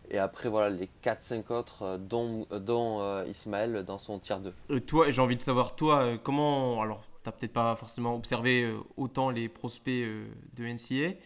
Et 0.10 0.18
après, 0.18 0.50
voilà, 0.50 0.70
les 0.70 0.90
4-5 1.04 1.52
autres, 1.52 1.84
euh, 1.84 1.98
dont, 1.98 2.46
euh, 2.52 2.60
dont 2.60 3.02
euh, 3.02 3.26
Ismaël 3.28 3.84
dans 3.84 3.98
son 3.98 4.20
tiers 4.20 4.40
2. 4.40 4.54
Et 4.70 4.82
toi, 4.82 5.10
j'ai 5.10 5.22
envie 5.22 5.38
de 5.38 5.42
savoir, 5.42 5.76
toi, 5.76 6.18
comment. 6.24 6.82
Alors, 6.82 7.04
tu 7.24 7.30
n'as 7.30 7.32
peut-être 7.32 7.54
pas 7.54 7.76
forcément 7.76 8.16
observé 8.16 8.72
autant 8.98 9.30
les 9.30 9.50
prospects 9.50 10.06
de 10.54 10.64
NCA, 10.64 11.18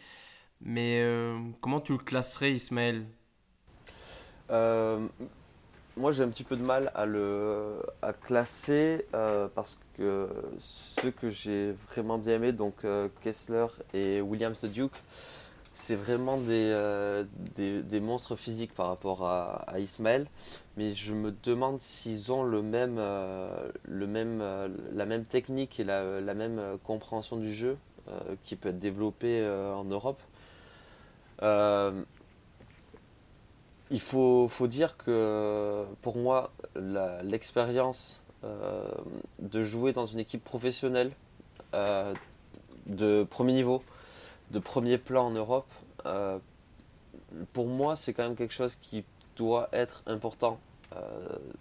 mais 0.61 1.03
comment 1.59 1.81
tu 1.81 1.91
le 1.91 1.97
classerais, 1.97 2.53
Ismaël? 2.53 3.05
Moi 5.97 6.13
j'ai 6.13 6.23
un 6.23 6.29
petit 6.29 6.45
peu 6.45 6.55
de 6.55 6.63
mal 6.63 6.93
à 6.95 7.05
le 7.05 7.81
à 8.01 8.13
classer 8.13 9.05
parce 9.53 9.77
que 9.97 10.29
ceux 10.57 11.11
que 11.11 11.29
j'ai 11.29 11.73
vraiment 11.89 12.17
bien 12.17 12.35
aimé, 12.35 12.53
donc 12.53 12.85
Kessler 13.21 13.65
et 13.93 14.21
Williams 14.21 14.61
the 14.61 14.67
Duke, 14.67 14.95
c'est 15.73 15.95
vraiment 15.95 16.37
des, 16.37 17.23
des, 17.55 17.99
monstres 17.99 18.35
physiques 18.35 18.73
par 18.73 18.87
rapport 18.87 19.25
à, 19.25 19.63
à, 19.67 19.79
Ismaël. 19.79 20.27
Mais 20.77 20.93
je 20.93 21.13
me 21.13 21.33
demande 21.43 21.79
s'ils 21.79 22.31
ont 22.31 22.43
le 22.43 22.61
même, 22.61 22.97
le 22.97 24.07
même, 24.07 24.43
la 24.93 25.05
même 25.05 25.23
technique 25.23 25.79
et 25.79 25.83
la, 25.83 26.19
la 26.19 26.33
même 26.33 26.77
compréhension 26.83 27.37
du 27.37 27.53
jeu 27.53 27.77
qui 28.43 28.55
peut 28.55 28.69
être 28.69 28.79
développée 28.79 29.47
en 29.47 29.85
Europe. 29.85 30.21
Il 33.91 34.01
faut, 34.01 34.47
faut, 34.47 34.67
dire 34.67 34.97
que 34.97 35.85
pour 36.01 36.17
moi, 36.17 36.51
l'expérience 37.23 38.21
euh, 38.45 38.85
de 39.39 39.63
jouer 39.63 39.91
dans 39.91 40.05
une 40.05 40.19
équipe 40.19 40.41
professionnelle 40.41 41.11
euh, 41.73 42.13
de 42.85 43.25
premier 43.29 43.51
niveau, 43.51 43.83
de 44.51 44.59
premier 44.59 44.97
plan 44.97 45.27
en 45.27 45.31
Europe, 45.31 45.71
euh, 46.05 46.39
pour 47.53 47.67
moi, 47.67 47.95
c'est 47.95 48.13
quand 48.13 48.23
même 48.23 48.35
quelque 48.35 48.53
chose 48.53 48.75
qui 48.75 49.03
doit 49.35 49.69
être 49.71 50.03
important 50.07 50.59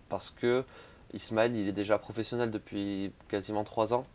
parce 0.09 0.31
que 0.31 0.65
Ismaël, 1.13 1.55
il 1.55 1.69
est 1.69 1.73
déjà 1.73 1.99
professionnel 1.99 2.51
depuis 2.51 3.13
quasiment 3.29 3.63
trois 3.63 3.93
ans. 3.93 4.07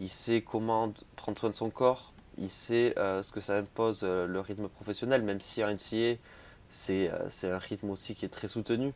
Il 0.00 0.08
sait 0.08 0.42
comment 0.42 0.92
prendre 1.14 1.38
soin 1.38 1.48
de 1.48 1.54
son 1.54 1.70
corps. 1.70 2.12
Il 2.38 2.48
sait 2.48 2.92
ce 2.96 3.30
que 3.32 3.40
ça 3.40 3.56
impose 3.56 4.02
le 4.02 4.40
rythme 4.40 4.68
professionnel, 4.68 5.22
même 5.22 5.40
si 5.40 5.62
en 5.62 5.72
NCA, 5.72 6.18
euh, 6.90 7.26
c'est 7.28 7.50
un 7.50 7.58
rythme 7.58 7.90
aussi 7.90 8.14
qui 8.14 8.24
est 8.24 8.30
très 8.30 8.48
soutenu. 8.48 8.92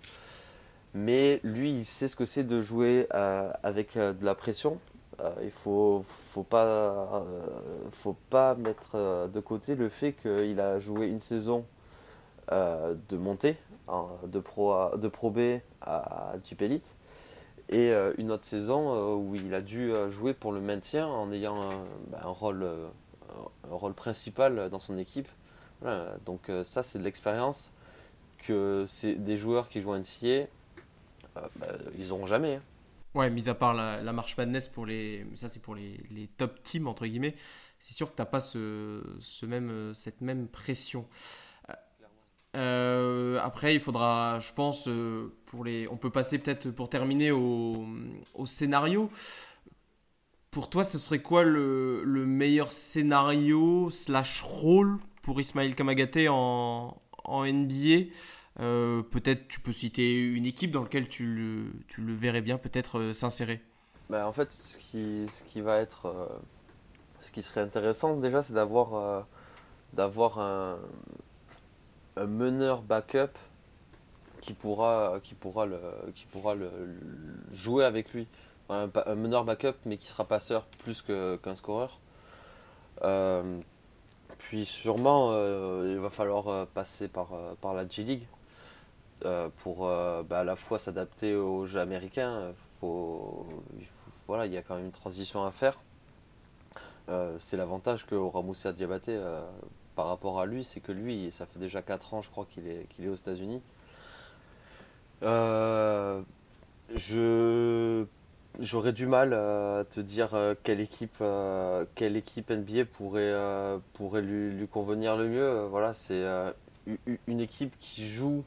Mais 0.95 1.41
lui, 1.43 1.71
il 1.71 1.85
sait 1.85 2.09
ce 2.09 2.17
que 2.17 2.25
c'est 2.25 2.45
de 2.45 2.61
jouer 2.61 3.07
euh, 3.15 3.51
avec 3.63 3.97
euh, 3.97 4.13
de 4.13 4.25
la 4.25 4.35
pression. 4.35 4.79
Il 5.43 5.51
faut, 5.51 6.05
faut, 6.09 6.43
pas, 6.43 7.25
faut 7.91 8.17
pas 8.31 8.55
mettre 8.55 9.29
de 9.29 9.41
côté 9.41 9.75
le 9.77 9.89
fait 9.89 10.13
qu'il 10.13 10.61
a 10.61 10.79
joué 10.79 11.07
une 11.07 11.21
saison 11.21 11.65
de 12.51 13.17
montée, 13.17 13.57
de, 14.27 14.39
pro 14.41 14.97
de 14.97 15.09
B 15.09 15.61
à 15.81 16.35
Jeep 16.43 16.63
Elite, 16.63 16.95
et 17.69 17.93
une 18.19 18.33
autre 18.33 18.45
saison 18.45 19.15
où 19.17 19.37
il 19.37 19.55
a 19.55 19.61
dû 19.61 19.93
jouer 20.09 20.35
pour 20.35 20.53
le 20.53 20.61
maintien 20.61 21.07
en 21.07 21.31
ayant 21.31 21.71
bah, 22.09 22.21
un, 22.25 22.29
rôle, 22.29 22.67
un 23.71 23.75
rôle 23.75 23.95
principal 23.95 24.71
dans 24.71 24.81
son 24.81 24.99
équipe 24.99 25.29
donc 26.27 26.49
euh, 26.49 26.65
ça 26.65 26.83
c'est 26.83 26.99
de 26.99 27.05
l'expérience 27.05 27.73
que 28.39 28.87
des 29.17 29.37
joueurs 29.37 29.69
qui 29.69 29.81
jouent 29.81 29.97
NCA, 29.97 30.27
euh, 30.27 30.47
bah, 31.57 31.67
ils 31.97 32.09
n'auront 32.09 32.27
jamais. 32.27 32.57
Hein. 32.57 32.63
Ouais, 33.15 33.29
mis 33.31 33.49
à 33.49 33.55
part 33.55 33.75
la, 33.75 34.13
marche 34.13 34.37
madness 34.37 34.69
pour 34.69 34.87
les, 34.87 35.27
ça 35.35 35.49
c'est 35.49 35.61
pour 35.61 35.75
les, 35.75 35.99
les, 36.11 36.29
top 36.29 36.63
teams 36.63 36.87
entre 36.87 37.07
guillemets. 37.07 37.35
C'est 37.79 37.95
sûr 37.95 38.11
que 38.11 38.17
t'as 38.17 38.25
pas 38.25 38.41
ce, 38.41 39.03
ce, 39.21 39.45
même, 39.45 39.93
cette 39.95 40.21
même 40.21 40.49
pression. 40.49 41.07
Euh, 42.55 43.41
après, 43.43 43.75
il 43.75 43.81
faudra, 43.81 44.39
je 44.41 44.53
pense, 44.53 44.89
pour 45.47 45.65
les, 45.65 45.89
on 45.89 45.97
peut 45.97 46.11
passer 46.11 46.39
peut-être 46.39 46.71
pour 46.71 46.89
terminer 46.89 47.31
au, 47.31 47.87
au, 48.35 48.47
scénario. 48.47 49.11
Pour 50.51 50.69
toi, 50.69 50.85
ce 50.85 50.99
serait 50.99 51.21
quoi 51.21 51.45
le, 51.45 52.05
le 52.05 52.27
meilleur 52.27 52.71
scénario 52.73 53.89
slash 53.91 54.43
rôle 54.43 54.99
pour 55.23 55.41
Ismaël 55.41 55.75
Kamagaté 55.75 56.29
en, 56.29 57.01
en 57.25 57.47
NBA. 57.47 58.11
Euh, 58.61 59.03
peut-être 59.03 59.49
tu 59.49 59.61
peux 59.61 59.73
citer 59.73 60.21
une 60.21 60.45
équipe 60.45 60.73
dans 60.73 60.83
laquelle 60.83 61.09
tu 61.09 61.25
le, 61.27 61.73
tu 61.89 62.03
le 62.03 62.13
verrais 62.13 62.43
bien 62.43 62.59
peut-être 62.59 62.99
euh, 62.99 63.13
s'insérer. 63.13 63.63
Bah, 64.11 64.27
en 64.29 64.33
fait, 64.33 64.53
ce 64.53 64.77
qui, 64.79 65.27
ce 65.29 65.45
qui 65.45 65.61
va 65.61 65.79
être. 65.79 66.07
Euh, 66.07 66.27
ce 67.21 67.31
qui 67.31 67.43
serait 67.43 67.61
intéressant 67.61 68.17
déjà, 68.17 68.43
c'est 68.43 68.53
d'avoir 68.53 69.27
d'avoir 69.93 70.41
un, 70.41 70.81
un, 72.17 72.27
meneur 72.27 72.83
backup 72.83 73.39
qui 74.41 74.55
pourra, 74.55 75.21
qui 75.23 75.35
pourra, 75.35 75.67
le, 75.67 75.79
qui 76.17 76.27
pourra 76.27 76.57
le, 76.57 76.69
jouer 77.53 77.85
avec 77.85 78.13
lui. 78.13 78.27
Un, 78.69 78.89
meneur 79.15 79.45
backup, 79.45 79.77
mais 79.87 79.99
qui 79.99 80.09
sera 80.09 80.25
passeur 80.25 80.65
plus 80.83 81.03
qu'un 81.03 81.55
scoreur. 81.55 82.01
Puis 84.39 84.67
sûrement, 84.67 85.31
il 85.85 85.99
va 85.99 86.11
falloir 86.11 86.67
passer 86.69 87.07
par, 87.07 87.29
par 87.61 87.73
la 87.73 87.87
G-League 87.87 88.27
pour 89.59 89.87
bah, 89.87 90.41
à 90.41 90.45
la 90.45 90.57
fois 90.57 90.79
s'adapter 90.79 91.35
aux 91.35 91.67
jeux 91.67 91.81
américains. 91.81 92.53
Faut, 92.81 93.47
il 93.79 93.87
voilà, 94.27 94.47
il 94.47 94.53
y 94.53 94.57
a 94.57 94.63
quand 94.63 94.77
même 94.77 94.87
une 94.87 94.93
transition 94.93 95.45
à 95.45 95.53
faire. 95.53 95.79
c'est 97.39 97.57
l'avantage 97.57 98.07
que 98.07 98.15
Ramoussa 98.15 98.73
Diabaté, 98.73 99.19
par 99.97 100.07
rapport 100.07 100.41
à 100.41 100.47
lui, 100.47 100.65
c'est 100.65 100.81
que 100.81 100.93
lui, 100.93 101.31
ça 101.31 101.47
fait 101.47 101.59
déjà 101.59 101.83
4 101.83 102.15
ans, 102.15 102.23
je 102.23 102.31
crois, 102.31 102.47
qu'il 102.47 102.67
est, 102.69 102.87
qu'il 102.91 103.05
est 103.05 103.09
aux 103.09 103.15
États-Unis. 103.15 103.63
je 106.95 108.07
J'aurais 108.61 108.93
du 108.93 109.07
mal 109.07 109.33
à 109.33 109.85
te 109.91 110.01
dire 110.01 110.35
euh, 110.35 110.55
quelle 110.63 110.81
équipe, 110.81 111.17
euh, 111.23 111.87
quelle 111.95 112.19
équipe 112.19 112.51
NBA 112.51 112.85
pourrait, 112.85 113.23
euh, 113.23 113.79
pourrait 113.95 114.21
lui, 114.21 114.69
convenir 114.69 115.17
le 115.17 115.29
mieux. 115.29 115.67
Voilà, 115.71 115.95
c'est 115.95 116.23
une 117.27 117.41
équipe 117.41 117.75
qui 117.81 118.07
joue, 118.07 118.45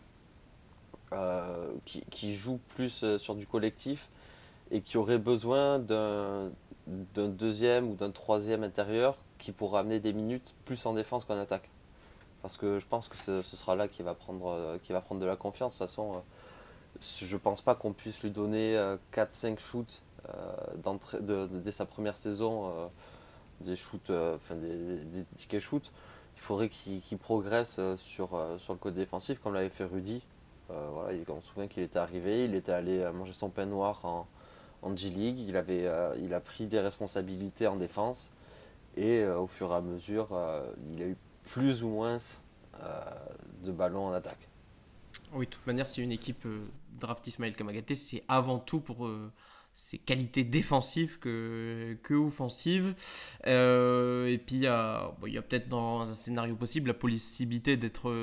qui, 1.86 2.02
qui, 2.10 2.36
joue 2.36 2.60
plus 2.76 3.18
sur 3.18 3.36
du 3.36 3.48
collectif 3.48 4.10
et 4.72 4.82
qui 4.82 4.98
aurait 4.98 5.18
besoin 5.18 5.80
d'un 5.80 6.52
deuxième 6.88 7.90
ou 7.90 7.96
d'un 7.96 8.12
troisième 8.12 8.64
intérieur 8.64 9.16
qui 9.38 9.52
pourra 9.52 9.82
amener 9.82 10.00
des 10.00 10.14
minutes 10.14 10.56
plus 10.66 10.86
en 10.86 10.94
défense 10.94 11.26
qu'en 11.26 11.40
attaque. 11.40 11.70
Parce 12.42 12.58
que 12.58 12.80
je 12.80 12.86
pense 12.88 13.08
que 13.08 13.18
ce, 13.18 13.42
sera 13.42 13.76
là 13.76 13.88
qu'il 13.88 14.06
va, 14.06 14.14
prendre, 14.14 14.78
va 14.90 15.02
prendre 15.02 15.22
de 15.22 15.26
la 15.26 15.36
confiance. 15.36 15.76
De 15.76 15.80
toute 15.80 15.90
façon, 15.90 16.22
je 17.00 17.38
pense 17.38 17.62
pas 17.62 17.76
qu'on 17.76 17.94
puisse 17.94 18.22
lui 18.22 18.32
donner 18.32 18.76
4-5 19.14 19.54
euh, 19.54 19.58
shoots 19.58 20.02
euh, 20.30 21.48
dès 21.52 21.72
sa 21.72 21.86
première 21.86 22.16
saison, 22.16 22.68
euh, 22.68 22.88
des 23.62 23.76
shoots, 23.76 24.12
enfin 24.12 24.56
des, 24.56 25.26
tickets 25.38 25.62
shoots. 25.62 25.92
Il 26.36 26.42
faudrait 26.42 26.70
qu'il 26.70 27.18
progresse 27.18 27.80
sur, 27.96 28.38
sur 28.58 28.74
le 28.74 28.80
côté 28.80 28.98
défensif, 28.98 29.40
comme 29.40 29.54
l'avait 29.54 29.70
fait 29.70 29.86
Rudy. 29.86 30.22
Voilà, 30.70 31.18
on 31.30 31.42
se 31.42 31.48
souvient 31.48 31.68
qu'il 31.68 31.84
était 31.84 32.00
arrivé, 32.00 32.46
il 32.46 32.56
était 32.56 32.72
allé 32.72 33.10
manger 33.14 33.34
son 33.34 33.50
pain 33.50 33.66
noir 33.66 34.04
en, 34.04 34.28
en 34.82 34.96
G-League, 34.96 35.40
il, 35.40 35.56
avait, 35.58 35.90
il 36.20 36.34
a 36.34 36.40
pris 36.40 36.68
des 36.68 36.80
responsabilités 36.80 37.68
en 37.68 37.76
défense 37.76 38.32
et 38.98 39.26
au 39.26 39.48
fur 39.48 39.72
et 39.72 39.76
à 39.76 39.82
mesure, 39.82 40.28
il 40.92 41.02
a 41.02 41.06
eu 41.06 41.18
plus 41.46 41.84
ou 41.84 41.90
moins 41.90 42.18
de 43.64 43.72
ballons 43.72 44.08
en 44.08 44.14
attaque. 44.14 44.48
Oui, 45.34 45.46
de 45.46 45.52
toute 45.52 45.66
manière, 45.68 45.88
si 45.88 46.02
une 46.02 46.12
équipe 46.12 46.46
euh, 46.46 46.66
draft 47.00 47.26
Ismaël 47.28 47.56
Kamagaté, 47.56 47.96
c'est 47.96 48.24
avant 48.28 48.60
tout 48.60 48.80
pour 48.80 49.08
euh, 49.08 49.32
ses 49.74 49.98
qualités 49.98 50.44
défensives 50.44 51.20
que, 51.20 51.98
que 52.04 52.14
offensives. 52.14 52.96
Euh, 53.48 54.28
et 54.28 54.38
puis, 54.38 54.58
il 54.58 54.62
y 54.64 54.68
a, 54.68 55.14
peut-être 55.24 55.68
dans 55.68 56.02
un 56.02 56.14
scénario 56.14 56.56
possible 56.56 56.88
la 56.88 56.94
possibilité 56.94 57.76
d'être 57.76 58.14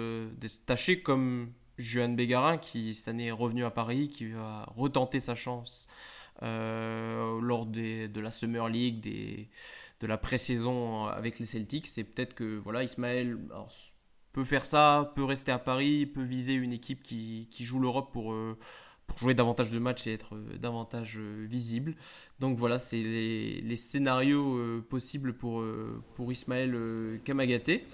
taché 0.65 1.03
comme 1.03 1.53
Johan 1.79 2.11
Bégarin, 2.11 2.59
qui 2.59 2.95
cette 2.95 3.09
année 3.09 3.27
est 3.27 3.33
revenu 3.33 3.65
à 3.65 3.71
Paris, 3.71 4.09
qui 4.09 4.27
va 4.29 4.65
retenter 4.69 5.21
sa 5.21 5.35
chance 5.35 5.89
lors 6.41 7.67
des, 7.67 8.09
de 8.09 8.21
la 8.21 8.31
Summer 8.33 8.69
League, 8.69 9.49
de 10.01 10.07
la 10.07 10.19
pré-saison 10.19 11.07
avec 11.07 11.39
les 11.39 11.47
Celtics. 11.47 11.87
C'est 11.87 12.05
peut-être 12.05 12.35
que 12.35 12.59
voilà, 12.59 12.83
Ismaël 12.83 13.39
peut 14.33 14.45
faire 14.45 14.65
ça, 14.65 15.13
peut 15.15 15.25
rester 15.25 15.53
à 15.53 15.59
Paris, 15.59 16.07
peut 16.07 16.23
viser 16.23 16.55
une 16.55 16.73
équipe 16.73 17.03
qui, 17.03 17.49
joue 17.61 17.79
l'Europe 17.79 18.13
pour, 18.13 18.33
euh, 18.33 18.59
pour 19.07 19.19
jouer 19.19 19.35
davantage 19.35 19.71
de 19.71 19.79
matchs 19.79 20.07
et 20.07 20.15
être 20.15 20.35
euh, 20.35 20.59
davantage 20.59 21.19
euh, 21.19 21.47
visible. 21.49 21.95
Donc 22.41 22.57
voilà, 22.59 22.79
c'est 22.79 23.03
les, 23.03 23.61
les, 23.61 23.77
scénarios 23.77 24.83
possibles 24.89 25.35
pour, 25.35 25.65
pour 26.17 26.33
Ismaël 26.33 26.77
Kamagaté. 27.25 27.87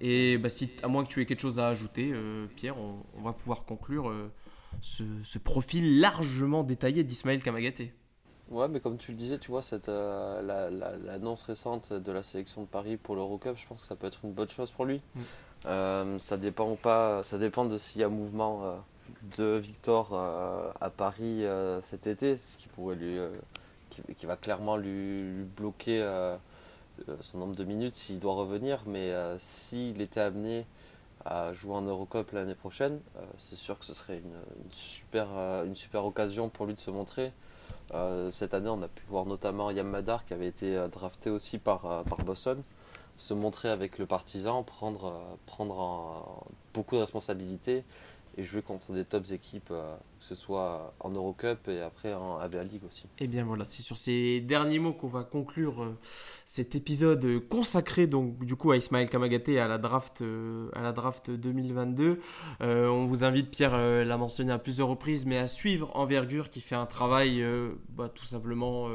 Et 0.00 0.38
bah, 0.38 0.48
si, 0.48 0.70
à 0.82 0.88
moins 0.88 1.04
que 1.04 1.10
tu 1.10 1.20
aies 1.20 1.26
quelque 1.26 1.40
chose 1.40 1.58
à 1.58 1.68
ajouter, 1.68 2.12
Pierre, 2.56 2.78
on, 2.78 2.96
on, 3.18 3.22
va 3.22 3.32
pouvoir 3.32 3.64
conclure 3.64 4.12
ce, 4.80 5.04
ce, 5.22 5.38
profil 5.38 6.00
largement 6.00 6.64
détaillé 6.64 7.02
d'Ismaël 7.02 7.42
Kamagaté. 7.42 7.94
Ouais, 8.50 8.68
mais 8.68 8.80
comme 8.80 8.98
tu 8.98 9.12
le 9.12 9.16
disais, 9.16 9.38
tu 9.38 9.50
vois, 9.50 9.62
cette, 9.62 9.88
l'annonce 9.88 11.42
récente 11.44 11.92
de 11.92 12.12
la 12.12 12.22
sélection 12.22 12.62
de 12.62 12.66
Paris 12.66 12.96
pour 12.96 13.14
l'Eurocup, 13.14 13.56
je 13.56 13.66
pense 13.66 13.80
que 13.80 13.86
ça 13.86 13.96
peut 13.96 14.06
être 14.06 14.20
une 14.24 14.32
bonne 14.32 14.50
chose 14.50 14.70
pour 14.70 14.84
lui. 14.84 15.00
Mm. 15.14 15.20
Euh, 15.66 16.18
ça 16.18 16.36
dépend 16.36 16.76
pas, 16.76 17.22
ça 17.22 17.38
dépend 17.38 17.64
de 17.64 17.78
s'il 17.78 18.00
y 18.00 18.04
a 18.04 18.08
mouvement 18.08 18.62
euh, 18.64 18.76
de 19.38 19.58
Victor 19.58 20.10
euh, 20.12 20.70
à 20.80 20.90
Paris 20.90 21.44
cet 21.82 22.06
été, 22.06 22.36
ce 22.36 22.56
qui 22.56 22.68
pourrait 22.68 22.96
lui, 22.96 23.16
qui, 24.16 24.26
va 24.26 24.36
clairement 24.36 24.76
lui, 24.76 25.44
bloquer 25.56 26.00
son 27.20 27.38
nombre 27.38 27.56
de 27.56 27.64
minutes 27.64 27.92
s'il 27.92 28.18
doit 28.18 28.34
revenir. 28.34 28.82
Mais 28.86 29.12
s'il 29.38 30.00
était 30.00 30.20
amené 30.20 30.66
à 31.24 31.52
jouer 31.52 31.74
en 31.74 31.82
Eurocup 31.82 32.30
l'année 32.32 32.54
prochaine. 32.54 33.00
c'est 33.38 33.56
sûr 33.56 33.78
que 33.78 33.84
ce 33.84 33.94
serait 33.94 34.18
une, 34.18 34.34
super, 34.70 36.04
occasion 36.04 36.48
pour 36.48 36.66
lui 36.66 36.74
de 36.74 36.80
se 36.80 36.90
montrer. 36.90 37.32
cette 38.30 38.54
année, 38.54 38.68
on 38.68 38.82
a 38.82 38.88
pu 38.88 39.02
voir 39.08 39.26
notamment 39.26 39.70
Yam 39.70 39.88
Madar 39.88 40.24
qui 40.24 40.34
avait 40.34 40.46
été 40.46 40.76
drafté 40.92 41.30
aussi 41.30 41.58
par, 41.58 42.04
par 42.04 42.18
Boston 42.18 42.62
se 43.16 43.34
montrer 43.34 43.70
avec 43.70 43.98
le 43.98 44.06
partisan, 44.06 44.62
prendre 44.62 45.32
beaucoup 46.74 46.96
de 46.96 47.00
responsabilités 47.00 47.84
et 48.38 48.44
jouer 48.44 48.60
contre 48.60 48.92
des 48.92 49.04
tops 49.04 49.32
équipes, 49.32 49.70
euh, 49.70 49.96
que 50.18 50.24
ce 50.24 50.34
soit 50.34 50.94
en 51.00 51.10
Eurocup 51.10 51.68
et 51.68 51.80
après 51.80 52.12
en 52.12 52.38
ABA 52.38 52.64
League 52.64 52.82
aussi. 52.86 53.04
Et 53.18 53.24
eh 53.24 53.26
bien 53.28 53.44
voilà, 53.44 53.64
c'est 53.64 53.82
sur 53.82 53.96
ces 53.96 54.40
derniers 54.40 54.78
mots 54.78 54.92
qu'on 54.92 55.08
va 55.08 55.24
conclure 55.24 55.82
euh, 55.82 55.98
cet 56.44 56.74
épisode 56.74 57.48
consacré 57.48 58.06
donc 58.06 58.44
du 58.44 58.54
coup 58.54 58.72
à 58.72 58.76
Ismaël 58.76 59.08
Kamagaté 59.08 59.52
et 59.52 59.58
à 59.58 59.68
la 59.68 59.78
draft, 59.78 60.20
euh, 60.20 60.68
à 60.74 60.82
la 60.82 60.92
draft 60.92 61.30
2022. 61.30 62.20
on 62.60 63.06
vous 63.06 63.24
invite, 63.24 63.50
Pierre 63.50 63.76
l'a 64.04 64.16
mentionné 64.16 64.52
à 64.52 64.58
plusieurs 64.58 64.88
reprises, 64.88 65.24
mais 65.24 65.38
à 65.38 65.48
suivre 65.48 65.90
Envergure 65.94 66.50
qui 66.50 66.60
fait 66.60 66.74
un 66.74 66.86
travail 66.86 67.44
bah, 67.90 68.10
tout 68.14 68.24
simplement 68.24 68.88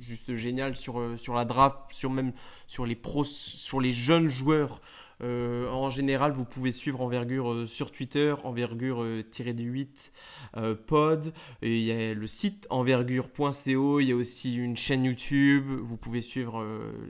juste 0.00 0.34
génial 0.34 0.76
sur, 0.76 1.00
sur 1.18 1.34
la 1.34 1.44
draft, 1.44 1.78
sur 1.90 2.10
même 2.10 2.32
sur 2.66 2.84
les 2.84 2.96
pros, 2.96 3.24
sur 3.24 3.80
les 3.80 3.92
jeunes 3.92 4.28
joueurs 4.28 4.80
euh, 5.22 5.70
en 5.70 5.88
général, 5.90 6.32
vous 6.32 6.44
pouvez 6.44 6.72
suivre 6.72 7.00
Envergure 7.00 7.52
euh, 7.52 7.66
sur 7.66 7.90
Twitter, 7.90 8.34
envergure-8 8.44 10.10
euh, 10.56 10.74
pod. 10.74 11.32
il 11.62 11.78
y 11.78 11.92
a 11.92 12.14
le 12.14 12.26
site 12.26 12.66
envergure.co, 12.70 14.00
il 14.00 14.06
y 14.06 14.12
a 14.12 14.16
aussi 14.16 14.56
une 14.56 14.76
chaîne 14.76 15.04
YouTube. 15.04 15.66
Vous 15.66 15.96
pouvez 15.96 16.22
suivre 16.22 16.64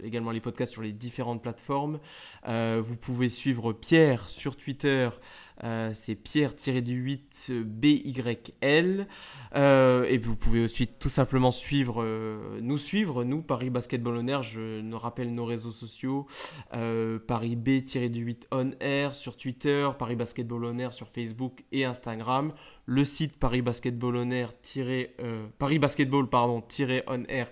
également 0.05 0.31
les 0.31 0.41
podcasts 0.41 0.73
sur 0.73 0.83
les 0.83 0.93
différentes 0.93 1.43
plateformes. 1.43 1.99
vous 2.47 2.97
pouvez 2.97 3.29
suivre 3.29 3.73
Pierre 3.73 4.29
sur 4.29 4.57
Twitter. 4.57 5.09
Euh, 5.65 5.93
c'est 5.95 6.15
Pierre-du-8 6.15 7.63
BYL. 7.63 9.07
Euh, 9.55 10.05
et 10.05 10.19
vous 10.19 10.37
pouvez 10.37 10.63
aussi 10.63 10.87
tout 10.87 11.09
simplement 11.09 11.51
suivre, 11.51 12.03
euh, 12.03 12.59
nous 12.61 12.79
suivre, 12.79 13.25
nous, 13.25 13.43
Paris 13.43 13.71
Basketball 13.71 14.17
On 14.19 14.27
Air. 14.27 14.43
Je 14.43 14.83
rappelle 14.97 15.35
nos 15.35 15.45
réseaux 15.45 15.71
sociaux 15.71 16.27
Paris 16.71 17.57
B-8 17.57 18.43
On 18.53 18.71
Air 18.81 19.15
sur 19.15 19.37
Twitter, 19.37 19.89
Paris 19.99 20.17
Basketball 20.17 20.65
On 20.65 20.79
Air 20.79 20.93
sur 20.93 21.09
Facebook 21.09 21.65
et 21.73 21.85
Instagram. 21.85 22.53
Le 22.85 23.05
site 23.05 23.39
Paris 23.39 23.63
Basketball 23.63 24.17
On 24.17 24.31
Air, 24.31 24.53
Paris 25.59 25.79
Basketball, 25.79 26.29
pardon, 26.29 26.63
On 27.07 27.25
Air 27.29 27.51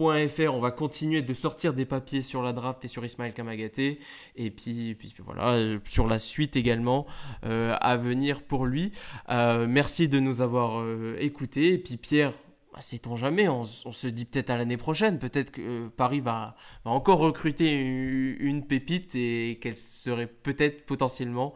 on 0.00 0.60
va 0.60 0.70
continuer 0.70 1.22
de 1.22 1.34
sortir 1.34 1.74
des 1.74 1.84
papiers 1.84 2.22
sur 2.22 2.42
la 2.42 2.52
draft 2.52 2.84
et 2.84 2.88
sur 2.88 3.04
Ismaël 3.04 3.32
Kamagaté. 3.32 3.98
Et 4.36 4.50
puis, 4.50 4.96
voilà, 5.24 5.54
euh, 5.54 5.78
sur 5.84 6.06
la 6.06 6.18
suite 6.18 6.56
également 6.56 7.06
euh, 7.44 7.76
à 7.80 7.96
venir 7.96 8.42
pour 8.42 8.66
lui. 8.66 8.92
Euh, 9.28 9.66
merci 9.68 10.08
de 10.08 10.20
nous 10.20 10.40
avoir 10.40 10.84
écoutés. 11.18 11.74
Et 11.74 11.78
puis 11.78 11.96
Pierre, 11.96 12.32
bah, 12.72 12.80
sait-on 12.80 13.16
jamais, 13.16 13.48
on, 13.48 13.64
se 13.64 14.06
dit 14.06 14.24
peut-être 14.24 14.50
à 14.50 14.56
l'année 14.56 14.76
prochaine, 14.76 15.18
peut-être 15.18 15.50
que 15.50 15.88
Paris 15.88 16.20
va, 16.20 16.54
encore 16.84 17.18
recruter 17.18 17.80
une, 17.80 18.66
pépite 18.66 19.14
et 19.14 19.58
qu'elle 19.60 19.76
serait 19.76 20.26
peut-être 20.26 20.86
potentiellement 20.86 21.54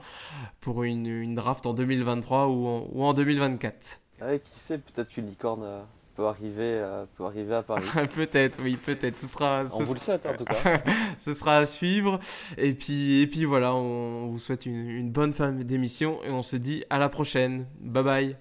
pour 0.61 0.83
une, 0.83 1.35
draft 1.35 1.67
en 1.67 1.75
2023 1.75 2.49
ou 2.49 2.67
en, 2.67 2.89
ou 2.93 3.05
en 3.05 3.13
2024. 3.13 4.01
qui 4.43 4.59
sait, 4.59 4.79
peut-être 4.79 5.11
qu'une 5.11 5.27
licorne 5.27 5.85
peut 6.15 6.27
arriver, 6.27 6.79
euh, 6.81 7.05
peut 7.17 7.25
arriver 7.25 7.55
à 7.55 7.63
Paris. 7.63 7.87
peut-être, 8.15 8.63
oui, 8.63 8.77
peut-être. 8.77 9.19
Ce 9.19 9.27
sera, 9.27 9.65
on 9.75 9.83
vous 9.83 9.95
le 9.95 10.01
souhaite 10.01 10.27
en 10.27 10.37
tout 10.37 10.45
cas. 10.45 10.83
ce 11.19 11.35
sera 11.35 11.59
à 11.59 11.67
suivre. 11.67 12.19
Et 12.59 12.73
puis, 12.73 13.21
et 13.21 13.27
puis 13.27 13.45
voilà, 13.45 13.75
on 13.75 14.29
vous 14.29 14.39
souhaite 14.39 14.67
une, 14.67 14.89
une 14.89 15.11
bonne 15.11 15.33
fin 15.33 15.53
d'émission 15.53 16.23
et 16.25 16.31
on 16.31 16.43
se 16.43 16.57
dit 16.57 16.85
à 16.91 16.99
la 16.99 17.09
prochaine. 17.09 17.67
Bye 17.81 18.05
bye. 18.05 18.37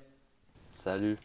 Salut. 0.71 1.17